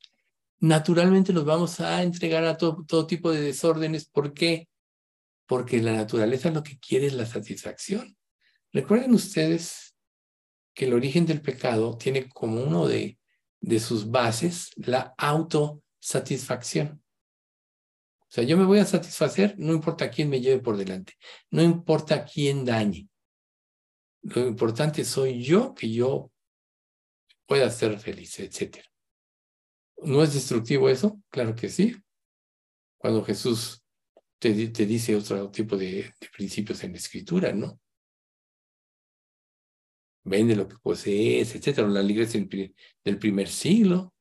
naturalmente 0.61 1.33
nos 1.33 1.43
vamos 1.43 1.79
a 1.79 2.03
entregar 2.03 2.45
a 2.45 2.55
todo, 2.55 3.07
tipo 3.07 3.31
de 3.31 3.41
desórdenes. 3.41 4.05
¿Por 4.05 4.33
qué? 4.33 4.69
Porque 5.47 5.81
la 5.81 5.93
naturaleza 5.93 6.51
lo 6.51 6.63
que 6.63 6.79
quiere 6.79 7.07
es 7.07 7.13
la 7.13 7.25
satisfacción. 7.25 8.15
Recuerden 8.71 9.13
ustedes 9.13 9.95
que 10.73 10.85
el 10.85 10.93
origen 10.93 11.25
del 11.25 11.41
pecado 11.41 11.97
tiene 11.97 12.29
como 12.29 12.63
uno 12.63 12.87
de, 12.87 13.19
de 13.59 13.79
sus 13.79 14.09
bases 14.09 14.71
la 14.77 15.13
autosatisfacción. 15.17 17.03
O 18.19 18.33
sea, 18.33 18.45
yo 18.45 18.55
me 18.55 18.63
voy 18.63 18.79
a 18.79 18.85
satisfacer, 18.85 19.55
no 19.57 19.73
importa 19.73 20.09
quién 20.09 20.29
me 20.29 20.39
lleve 20.39 20.61
por 20.61 20.77
delante, 20.77 21.17
no 21.49 21.61
importa 21.61 22.23
quién 22.23 22.63
dañe. 22.63 23.09
Lo 24.21 24.47
importante 24.47 25.03
soy 25.03 25.43
yo, 25.43 25.73
que 25.73 25.91
yo 25.91 26.31
pueda 27.45 27.69
ser 27.69 27.99
feliz, 27.99 28.39
etc. 28.39 28.77
¿No 30.01 30.23
es 30.23 30.33
destructivo 30.33 30.89
eso? 30.89 31.21
Claro 31.29 31.55
que 31.55 31.69
sí. 31.69 31.95
Cuando 32.97 33.23
Jesús 33.23 33.83
te, 34.39 34.53
dice 34.53 35.15
otro 35.15 35.51
tipo 35.51 35.77
de, 35.77 36.13
principios 36.35 36.83
en 36.83 36.93
la 36.93 36.97
escritura, 36.97 37.53
¿no? 37.53 37.79
Vende 40.23 40.55
lo 40.55 40.67
que 40.67 40.77
posees, 40.81 41.55
etc. 41.55 41.79
La 41.87 42.01
iglesia 42.01 42.43
del 43.03 43.19
primer 43.19 43.47
siglo. 43.47 44.13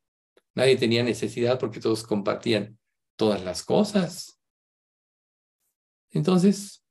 Nadie 0.55 0.77
tenía 0.77 1.03
necesidad 1.03 1.59
porque 1.59 1.81
todos 1.81 2.03
compartían 2.03 2.79
todas 3.17 3.43
las 3.43 3.63
cosas. 3.63 4.39
Entonces, 6.11 6.85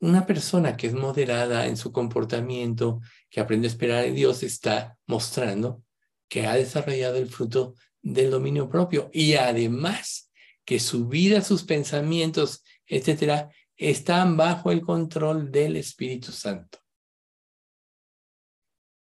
una 0.00 0.26
persona 0.26 0.76
que 0.76 0.88
es 0.88 0.94
moderada 0.94 1.66
en 1.66 1.76
su 1.76 1.92
comportamiento, 1.92 3.00
que 3.30 3.40
aprende 3.40 3.66
a 3.66 3.70
esperar 3.70 4.04
en 4.04 4.14
Dios, 4.14 4.42
está 4.42 4.96
mostrando 5.06 5.84
que 6.28 6.46
ha 6.46 6.54
desarrollado 6.54 7.16
el 7.16 7.28
fruto 7.28 7.74
del 8.02 8.30
dominio 8.30 8.68
propio 8.68 9.10
y 9.12 9.34
además 9.34 10.30
que 10.64 10.78
su 10.78 11.08
vida, 11.08 11.40
sus 11.40 11.64
pensamientos, 11.64 12.62
etcétera, 12.86 13.50
están 13.76 14.36
bajo 14.36 14.70
el 14.70 14.82
control 14.82 15.50
del 15.50 15.76
Espíritu 15.76 16.32
Santo. 16.32 16.78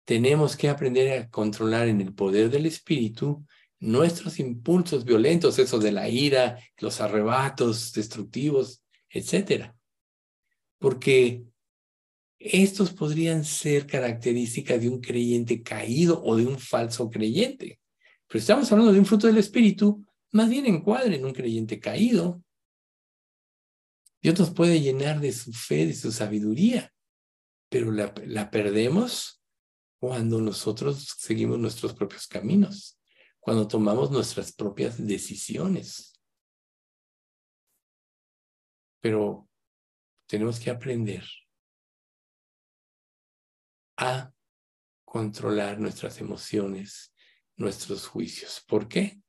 Tenemos 0.06 0.58
que 0.58 0.70
aprender 0.70 1.20
a 1.20 1.30
controlar 1.30 1.88
en 1.88 2.02
el 2.02 2.14
poder 2.14 2.50
del 2.50 2.66
Espíritu 2.66 3.46
nuestros 3.80 4.40
impulsos 4.40 5.06
violentos, 5.06 5.60
esos 5.60 5.84
de 5.84 5.92
la 5.92 6.10
ira, 6.10 6.58
los 6.78 7.02
arrebatos 7.02 7.94
destructivos, 7.94 8.84
etcétera. 9.10 9.76
Porque 10.80 11.44
estos 12.44 12.92
podrían 12.92 13.46
ser 13.46 13.88
características 13.88 14.82
de 14.82 14.90
un 14.90 15.00
creyente 15.00 15.64
caído 15.64 16.22
o 16.24 16.36
de 16.36 16.46
un 16.46 16.60
falso 16.60 17.10
creyente. 17.10 17.80
Pero 18.28 18.40
estamos 18.40 18.72
hablando 18.72 18.92
de 18.92 19.00
un 19.00 19.06
fruto 19.06 19.28
del 19.28 19.38
Espíritu, 19.38 20.06
más 20.32 20.50
bien 20.50 20.66
encuadre 20.66 21.16
en 21.16 21.26
un 21.26 21.34
creyente 21.34 21.80
caído. 21.80 22.44
Dios 24.22 24.40
nos 24.40 24.52
puede 24.52 24.82
llenar 24.82 25.20
de 25.20 25.32
su 25.32 25.54
fe, 25.54 25.86
de 25.86 25.94
su 25.94 26.12
sabiduría, 26.12 26.94
pero 27.70 27.92
la, 27.92 28.14
la 28.26 28.50
perdemos 28.50 29.42
cuando 30.00 30.42
nosotros 30.42 31.16
seguimos 31.18 31.60
nuestros 31.60 31.94
propios 31.94 32.28
caminos 32.28 33.00
cuando 33.44 33.68
tomamos 33.68 34.10
nuestras 34.10 34.54
propias 34.54 35.06
decisiones. 35.06 36.14
Pero 39.02 39.50
tenemos 40.28 40.62
que 40.62 40.70
aprender 40.70 41.26
a 44.04 44.34
controlar 45.04 45.80
nuestras 45.80 46.20
emociones, 46.20 47.14
nuestros 47.56 48.08
juicios. 48.08 48.64
¿Por 48.68 48.88
qué? 48.88 49.22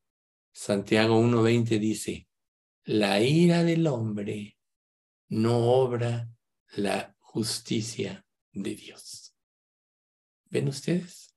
Santiago 0.53 1.20
1.20 1.20 1.79
dice, 1.79 2.29
la 2.85 3.20
ira 3.20 3.64
del 3.64 3.87
hombre 3.87 4.57
no 5.29 5.59
obra 5.59 6.29
la 6.77 7.14
justicia 7.18 8.25
de 8.53 8.75
Dios. 8.75 9.35
¿Ven 10.51 10.68
ustedes? 10.68 11.35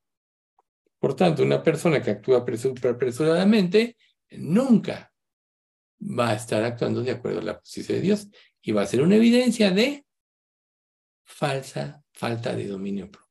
Por 1.00 1.16
tanto, 1.16 1.44
una 1.44 1.62
persona 1.64 2.02
que 2.02 2.12
actúa 2.12 2.40
apresuradamente 2.40 3.98
nunca 4.32 5.14
va 6.00 6.30
a 6.30 6.36
estar 6.36 6.64
actuando 6.64 7.02
de 7.02 7.12
acuerdo 7.12 7.40
a 7.40 7.44
la 7.44 7.56
justicia 7.56 7.96
de 7.96 8.02
Dios 8.02 8.28
y 8.62 8.72
va 8.72 8.84
a 8.84 8.88
ser 8.88 9.02
una 9.02 9.16
evidencia 9.16 9.72
de 9.72 10.06
falsa 11.24 12.04
falta 12.12 12.56
de 12.56 12.68
dominio 12.68 13.10
propio. 13.10 13.27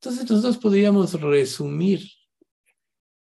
Entonces 0.00 0.30
nosotros 0.30 0.58
podríamos 0.58 1.20
resumir 1.20 2.08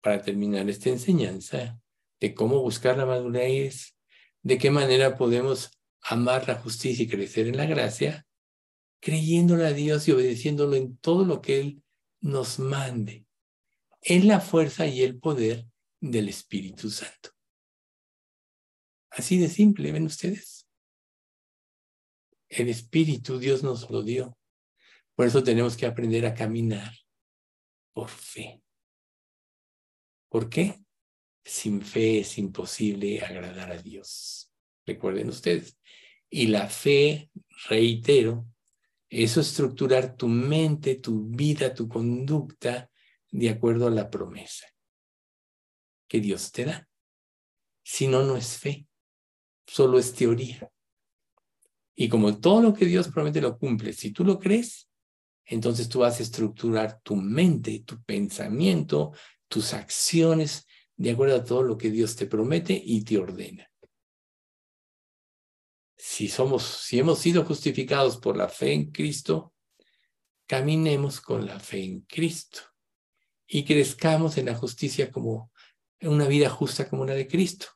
para 0.02 0.20
terminar 0.20 0.68
esta 0.68 0.90
enseñanza 0.90 1.80
de 2.20 2.34
cómo 2.34 2.60
buscar 2.60 2.98
la 2.98 3.06
madurez, 3.06 3.96
de 4.42 4.58
qué 4.58 4.70
manera 4.70 5.16
podemos 5.16 5.70
amar 6.02 6.46
la 6.46 6.56
justicia 6.56 7.04
y 7.04 7.08
crecer 7.08 7.48
en 7.48 7.56
la 7.56 7.64
gracia, 7.64 8.26
creyéndole 9.00 9.66
a 9.66 9.72
Dios 9.72 10.08
y 10.08 10.12
obedeciéndolo 10.12 10.76
en 10.76 10.96
todo 10.98 11.24
lo 11.24 11.40
que 11.40 11.60
Él 11.60 11.82
nos 12.20 12.58
mande, 12.58 13.26
en 14.02 14.28
la 14.28 14.40
fuerza 14.40 14.86
y 14.86 15.02
el 15.02 15.18
poder 15.18 15.66
del 16.00 16.28
Espíritu 16.28 16.90
Santo. 16.90 17.30
Así 19.10 19.38
de 19.38 19.48
simple, 19.48 19.90
¿ven 19.90 20.04
ustedes? 20.04 20.68
El 22.48 22.68
Espíritu 22.68 23.38
Dios 23.38 23.62
nos 23.62 23.90
lo 23.90 24.02
dio. 24.02 24.38
Por 25.18 25.26
eso 25.26 25.42
tenemos 25.42 25.76
que 25.76 25.84
aprender 25.84 26.24
a 26.26 26.32
caminar 26.32 26.94
por 27.92 28.08
fe. 28.08 28.62
¿Por 30.28 30.48
qué? 30.48 30.80
Sin 31.44 31.82
fe 31.82 32.20
es 32.20 32.38
imposible 32.38 33.20
agradar 33.22 33.72
a 33.72 33.82
Dios. 33.82 34.52
Recuerden 34.86 35.30
ustedes. 35.30 35.76
Y 36.30 36.46
la 36.46 36.68
fe, 36.68 37.32
reitero, 37.68 38.46
es 39.10 39.36
estructurar 39.36 40.14
tu 40.14 40.28
mente, 40.28 40.94
tu 40.94 41.24
vida, 41.24 41.74
tu 41.74 41.88
conducta 41.88 42.88
de 43.32 43.50
acuerdo 43.50 43.88
a 43.88 43.90
la 43.90 44.10
promesa 44.10 44.68
que 46.06 46.20
Dios 46.20 46.52
te 46.52 46.64
da. 46.64 46.88
Si 47.82 48.06
no, 48.06 48.22
no 48.22 48.36
es 48.36 48.56
fe, 48.56 48.86
solo 49.66 49.98
es 49.98 50.14
teoría. 50.14 50.70
Y 51.96 52.08
como 52.08 52.38
todo 52.38 52.62
lo 52.62 52.72
que 52.72 52.84
Dios 52.84 53.08
promete 53.08 53.40
lo 53.40 53.58
cumple, 53.58 53.92
si 53.92 54.12
tú 54.12 54.24
lo 54.24 54.38
crees, 54.38 54.87
entonces 55.48 55.88
tú 55.88 56.00
vas 56.00 56.20
a 56.20 56.22
estructurar 56.22 57.00
tu 57.02 57.16
mente, 57.16 57.80
tu 57.80 58.02
pensamiento, 58.02 59.12
tus 59.48 59.72
acciones 59.72 60.66
de 60.94 61.10
acuerdo 61.10 61.36
a 61.36 61.44
todo 61.44 61.62
lo 61.62 61.78
que 61.78 61.90
Dios 61.90 62.16
te 62.16 62.26
promete 62.26 62.80
y 62.84 63.02
te 63.02 63.16
ordena. 63.16 63.66
Si 65.96 66.28
somos, 66.28 66.64
si 66.64 66.98
hemos 66.98 67.18
sido 67.18 67.44
justificados 67.44 68.18
por 68.18 68.36
la 68.36 68.48
fe 68.48 68.74
en 68.74 68.90
Cristo, 68.90 69.54
caminemos 70.46 71.20
con 71.20 71.46
la 71.46 71.58
fe 71.58 71.82
en 71.82 72.00
Cristo 72.02 72.60
y 73.46 73.64
crezcamos 73.64 74.36
en 74.36 74.46
la 74.46 74.54
justicia 74.54 75.10
como 75.10 75.50
en 75.98 76.10
una 76.10 76.28
vida 76.28 76.50
justa 76.50 76.88
como 76.90 77.06
la 77.06 77.14
de 77.14 77.26
Cristo. 77.26 77.68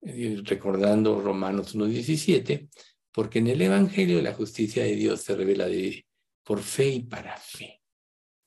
Recordando 0.00 1.20
Romanos 1.20 1.76
1.17, 1.76 2.70
porque 3.12 3.40
en 3.40 3.48
el 3.48 3.60
Evangelio 3.60 4.22
la 4.22 4.32
justicia 4.32 4.82
de 4.82 4.96
Dios 4.96 5.20
se 5.20 5.36
revela 5.36 5.66
de 5.66 6.06
por 6.50 6.62
fe 6.62 6.88
y 6.88 7.00
para 7.04 7.36
fe. 7.36 7.80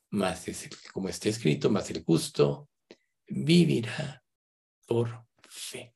Más 0.09 0.45
es 0.49 0.65
el, 0.65 0.71
como 0.91 1.07
está 1.07 1.29
escrito, 1.29 1.69
más 1.69 1.89
el 1.89 2.03
justo 2.03 2.69
vivirá 3.29 4.21
por 4.85 5.25
fe. 5.47 5.95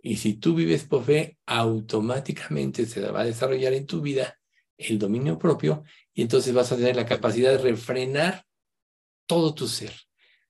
Y 0.00 0.16
si 0.16 0.36
tú 0.38 0.54
vives 0.54 0.84
por 0.84 1.04
fe, 1.04 1.36
automáticamente 1.44 2.86
se 2.86 3.02
va 3.10 3.20
a 3.20 3.24
desarrollar 3.26 3.74
en 3.74 3.84
tu 3.84 4.00
vida 4.00 4.40
el 4.78 4.98
dominio 4.98 5.38
propio 5.38 5.84
y 6.14 6.22
entonces 6.22 6.54
vas 6.54 6.72
a 6.72 6.76
tener 6.76 6.96
la 6.96 7.04
capacidad 7.04 7.50
de 7.50 7.58
refrenar 7.58 8.46
todo 9.26 9.54
tu 9.54 9.68
ser, 9.68 9.92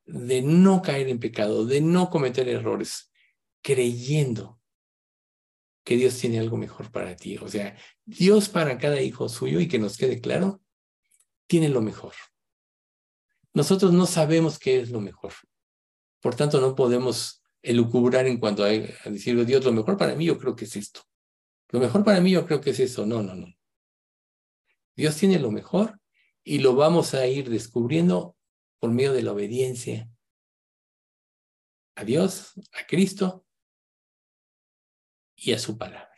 de 0.04 0.42
no 0.42 0.80
caer 0.80 1.08
en 1.08 1.18
pecado, 1.18 1.66
de 1.66 1.80
no 1.80 2.08
cometer 2.08 2.48
errores, 2.48 3.10
creyendo 3.60 4.61
que 5.84 5.96
Dios 5.96 6.18
tiene 6.18 6.38
algo 6.38 6.56
mejor 6.56 6.90
para 6.90 7.16
ti. 7.16 7.36
O 7.38 7.48
sea, 7.48 7.76
Dios 8.04 8.48
para 8.48 8.78
cada 8.78 9.00
hijo 9.00 9.28
suyo, 9.28 9.60
y 9.60 9.68
que 9.68 9.78
nos 9.78 9.96
quede 9.96 10.20
claro, 10.20 10.60
tiene 11.46 11.68
lo 11.68 11.80
mejor. 11.80 12.14
Nosotros 13.54 13.92
no 13.92 14.06
sabemos 14.06 14.58
qué 14.58 14.80
es 14.80 14.90
lo 14.90 15.00
mejor. 15.00 15.32
Por 16.20 16.34
tanto, 16.34 16.60
no 16.60 16.74
podemos 16.74 17.42
elucubrar 17.62 18.26
en 18.26 18.38
cuanto 18.38 18.64
a, 18.64 18.68
a 18.68 19.10
decirle, 19.10 19.44
Dios, 19.44 19.64
lo 19.64 19.72
mejor 19.72 19.96
para 19.96 20.14
mí 20.14 20.24
yo 20.24 20.38
creo 20.38 20.56
que 20.56 20.64
es 20.64 20.76
esto. 20.76 21.02
Lo 21.68 21.80
mejor 21.80 22.04
para 22.04 22.20
mí 22.20 22.30
yo 22.30 22.46
creo 22.46 22.60
que 22.60 22.70
es 22.70 22.80
eso. 22.80 23.06
No, 23.06 23.22
no, 23.22 23.34
no. 23.34 23.46
Dios 24.94 25.16
tiene 25.16 25.38
lo 25.38 25.50
mejor 25.50 26.00
y 26.44 26.58
lo 26.58 26.74
vamos 26.74 27.14
a 27.14 27.26
ir 27.26 27.50
descubriendo 27.50 28.36
por 28.78 28.90
medio 28.90 29.12
de 29.12 29.22
la 29.22 29.32
obediencia 29.32 30.10
a 31.94 32.04
Dios, 32.04 32.54
a 32.72 32.86
Cristo 32.86 33.44
y 35.44 35.52
a 35.52 35.58
su 35.58 35.76
palabra, 35.76 36.14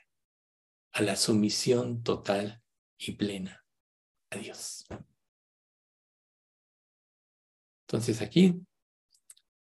a 0.92 1.02
la 1.02 1.16
sumisión 1.16 2.02
total 2.02 2.62
y 2.98 3.12
plena 3.12 3.64
a 4.30 4.36
Dios. 4.36 4.84
Entonces 7.86 8.20
aquí 8.20 8.60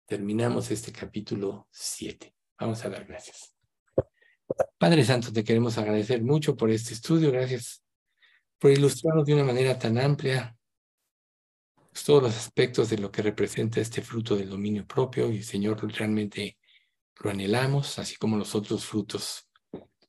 terminamos 0.05 0.69
este 0.69 0.91
capítulo 0.91 1.69
7. 1.71 2.35
Vamos 2.59 2.83
a 2.83 2.89
dar 2.89 3.05
gracias. 3.05 3.55
Padre 4.77 5.05
Santo, 5.05 5.31
te 5.31 5.45
queremos 5.45 5.77
agradecer 5.77 6.21
mucho 6.21 6.57
por 6.57 6.69
este 6.69 6.93
estudio. 6.93 7.31
Gracias 7.31 7.81
por 8.59 8.71
ilustrarnos 8.71 9.25
de 9.25 9.33
una 9.33 9.45
manera 9.45 9.79
tan 9.79 9.97
amplia 9.97 10.57
todos 12.05 12.21
los 12.21 12.37
aspectos 12.37 12.89
de 12.89 12.97
lo 12.97 13.11
que 13.11 13.21
representa 13.21 13.79
este 13.79 14.01
fruto 14.01 14.35
del 14.35 14.49
dominio 14.49 14.85
propio. 14.85 15.31
Y 15.31 15.41
Señor, 15.41 15.81
realmente 15.93 16.56
lo 17.21 17.29
anhelamos, 17.29 17.99
así 17.99 18.15
como 18.15 18.37
los 18.37 18.55
otros 18.55 18.85
frutos 18.85 19.49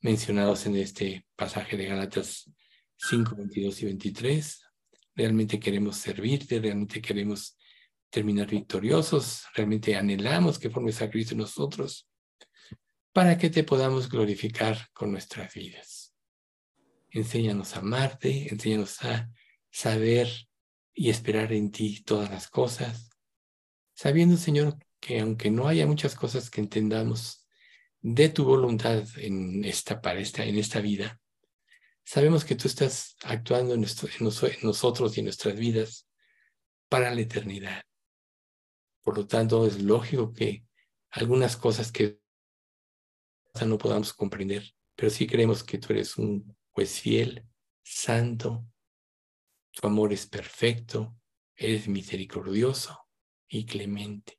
mencionados 0.01 0.67
en 0.67 0.77
este 0.77 1.27
pasaje 1.37 1.77
de 1.77 1.87
Gálatas 1.87 2.51
5, 2.97 3.37
22 3.37 3.83
y 3.83 3.85
23. 3.87 4.65
Realmente 5.15 5.59
queremos 5.59 5.97
servirte, 5.97 6.61
realmente 6.61 7.01
queremos 7.01 7.57
terminar 8.11 8.49
victoriosos, 8.49 9.45
realmente 9.55 9.97
anhelamos 9.97 10.59
que 10.59 10.71
formes 10.71 11.03
a 11.03 11.11
nosotros 11.35 12.09
para 13.13 13.37
que 13.37 13.51
te 13.51 13.65
podamos 13.65 14.09
glorificar 14.09 14.89
con 14.93 15.11
nuestras 15.11 15.53
vidas. 15.55 16.15
Enséñanos 17.11 17.75
a 17.75 17.81
amarte, 17.81 18.53
enséñanos 18.53 19.03
a 19.03 19.31
saber 19.71 20.29
y 20.95 21.11
esperar 21.11 21.53
en 21.53 21.71
ti 21.71 22.03
todas 22.03 22.31
las 22.31 22.49
cosas, 22.49 23.11
sabiendo, 23.95 24.37
Señor, 24.37 24.77
que 25.01 25.21
aunque 25.21 25.51
no 25.51 25.69
haya 25.69 25.87
muchas 25.87 26.15
cosas 26.15 26.51
que 26.51 26.61
entendamos 26.61 27.47
de 28.01 28.29
tu 28.29 28.45
voluntad 28.45 29.05
en 29.17 29.65
esta, 29.65 30.01
para 30.01 30.21
esta, 30.21 30.45
en 30.45 30.57
esta 30.57 30.81
vida, 30.81 31.21
sabemos 32.05 32.45
que 32.45 32.55
tú 32.55 32.69
estás 32.69 33.17
actuando 33.23 33.75
en, 33.75 33.85
en 33.85 34.59
nosotros 34.63 35.17
y 35.17 35.21
en 35.21 35.27
nuestras 35.27 35.57
vidas 35.57 36.09
para 36.89 37.15
la 37.15 37.21
eternidad. 37.21 37.83
Por 39.03 39.17
lo 39.17 39.27
tanto, 39.27 39.67
es 39.67 39.83
lógico 39.83 40.33
que 40.33 40.65
algunas 41.11 41.57
cosas 41.57 41.93
que 41.93 42.21
no 43.67 43.79
podamos 43.79 44.13
comprender, 44.13 44.75
pero 44.95 45.11
sí 45.11 45.27
creemos 45.27 45.65
que 45.65 45.79
tú 45.79 45.93
eres 45.93 46.17
un 46.17 46.57
juez 46.71 47.01
fiel, 47.01 47.45
santo, 47.83 48.65
tu 49.71 49.87
amor 49.87 50.13
es 50.13 50.27
perfecto, 50.27 51.17
eres 51.57 51.89
misericordioso 51.89 53.07
y 53.49 53.67
clemente 53.67 54.38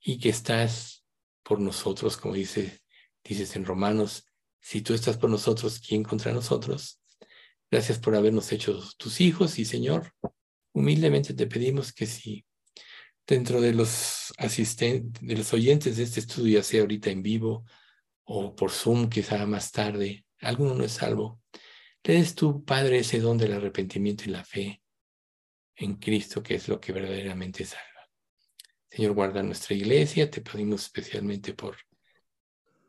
y 0.00 0.18
que 0.18 0.28
estás 0.28 1.04
por 1.42 1.60
nosotros, 1.60 2.16
como 2.16 2.34
dice, 2.34 2.80
dices 3.24 3.56
en 3.56 3.64
Romanos, 3.64 4.26
si 4.60 4.82
tú 4.82 4.94
estás 4.94 5.16
por 5.16 5.30
nosotros, 5.30 5.80
¿quién 5.80 6.02
contra 6.02 6.32
nosotros? 6.32 7.00
Gracias 7.70 7.98
por 7.98 8.14
habernos 8.14 8.50
hecho 8.52 8.80
tus 8.96 9.20
hijos 9.20 9.58
y 9.58 9.64
Señor, 9.64 10.12
humildemente 10.72 11.34
te 11.34 11.46
pedimos 11.46 11.92
que 11.92 12.06
si 12.06 12.44
dentro 13.26 13.60
de 13.60 13.74
los 13.74 14.32
asistentes, 14.38 15.22
de 15.26 15.36
los 15.36 15.52
oyentes 15.52 15.96
de 15.96 16.02
este 16.02 16.20
estudio, 16.20 16.58
ya 16.58 16.64
sea 16.64 16.80
ahorita 16.80 17.10
en 17.10 17.22
vivo 17.22 17.64
o 18.24 18.54
por 18.54 18.70
Zoom, 18.70 19.08
quizá 19.08 19.46
más 19.46 19.70
tarde, 19.70 20.24
alguno 20.40 20.74
no 20.74 20.84
es 20.84 20.92
salvo, 20.92 21.40
le 22.04 22.14
des 22.14 22.34
tu 22.34 22.64
Padre 22.64 23.00
ese 23.00 23.20
don 23.20 23.36
del 23.36 23.52
arrepentimiento 23.52 24.24
y 24.24 24.28
la 24.28 24.44
fe 24.44 24.82
en 25.76 25.96
Cristo, 25.96 26.42
que 26.42 26.54
es 26.54 26.68
lo 26.68 26.80
que 26.80 26.92
verdaderamente 26.92 27.64
salva. 27.64 27.97
Señor, 28.90 29.12
guarda 29.12 29.42
nuestra 29.42 29.74
iglesia. 29.74 30.30
Te 30.30 30.40
pedimos 30.40 30.82
especialmente 30.84 31.54
por 31.54 31.76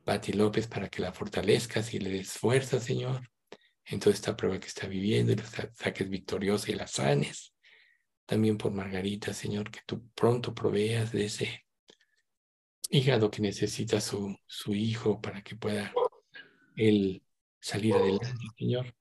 Patti 0.04 0.34
López 0.34 0.68
para 0.68 0.89
que 0.89 1.02
la 1.02 1.12
fortalezcas 1.12 1.93
y 1.93 2.00
le 2.00 2.10
des 2.10 2.32
fuerza, 2.32 2.80
Señor, 2.80 3.30
en 3.86 4.00
toda 4.00 4.14
esta 4.14 4.36
prueba 4.36 4.60
que 4.60 4.68
está 4.68 4.88
viviendo 4.88 5.34
y 5.34 5.36
la 5.36 5.45
saques 5.45 6.10
victoriosa 6.10 6.72
y 6.72 6.76
la 6.76 6.88
sanes. 6.88 7.54
También 8.26 8.58
por 8.58 8.72
Margarita, 8.72 9.34
Señor, 9.34 9.72
que 9.72 9.82
tú 9.86 10.08
pronto 10.16 10.54
proveas 10.54 11.12
de 11.12 11.26
ese 11.26 11.66
hígado 12.89 13.30
que 13.30 13.41
necesita 13.41 14.00
su, 14.02 14.36
su 14.47 14.74
hijo 14.74 15.22
para 15.22 15.43
que 15.43 15.56
pueda 15.56 15.93
él 16.76 17.24
salir 17.60 17.93
adelante, 17.95 18.28
Señor. 18.58 18.95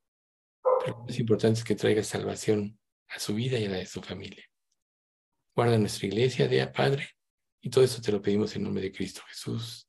Pero 0.84 0.98
lo 0.98 1.04
más 1.04 1.18
importante 1.18 1.60
es 1.60 1.64
que 1.64 1.74
traiga 1.74 2.02
salvación 2.02 2.78
a 3.08 3.18
su 3.18 3.34
vida 3.34 3.58
y 3.58 3.66
a 3.66 3.70
la 3.70 3.76
de 3.78 3.86
su 3.86 4.02
familia. 4.02 4.47
Guarda 5.58 5.76
nuestra 5.76 6.06
iglesia, 6.06 6.46
de 6.46 6.64
Padre, 6.68 7.16
y 7.60 7.68
todo 7.68 7.82
eso 7.82 8.00
te 8.00 8.12
lo 8.12 8.22
pedimos 8.22 8.54
en 8.54 8.62
nombre 8.62 8.80
de 8.80 8.92
Cristo 8.92 9.22
Jesús. 9.26 9.87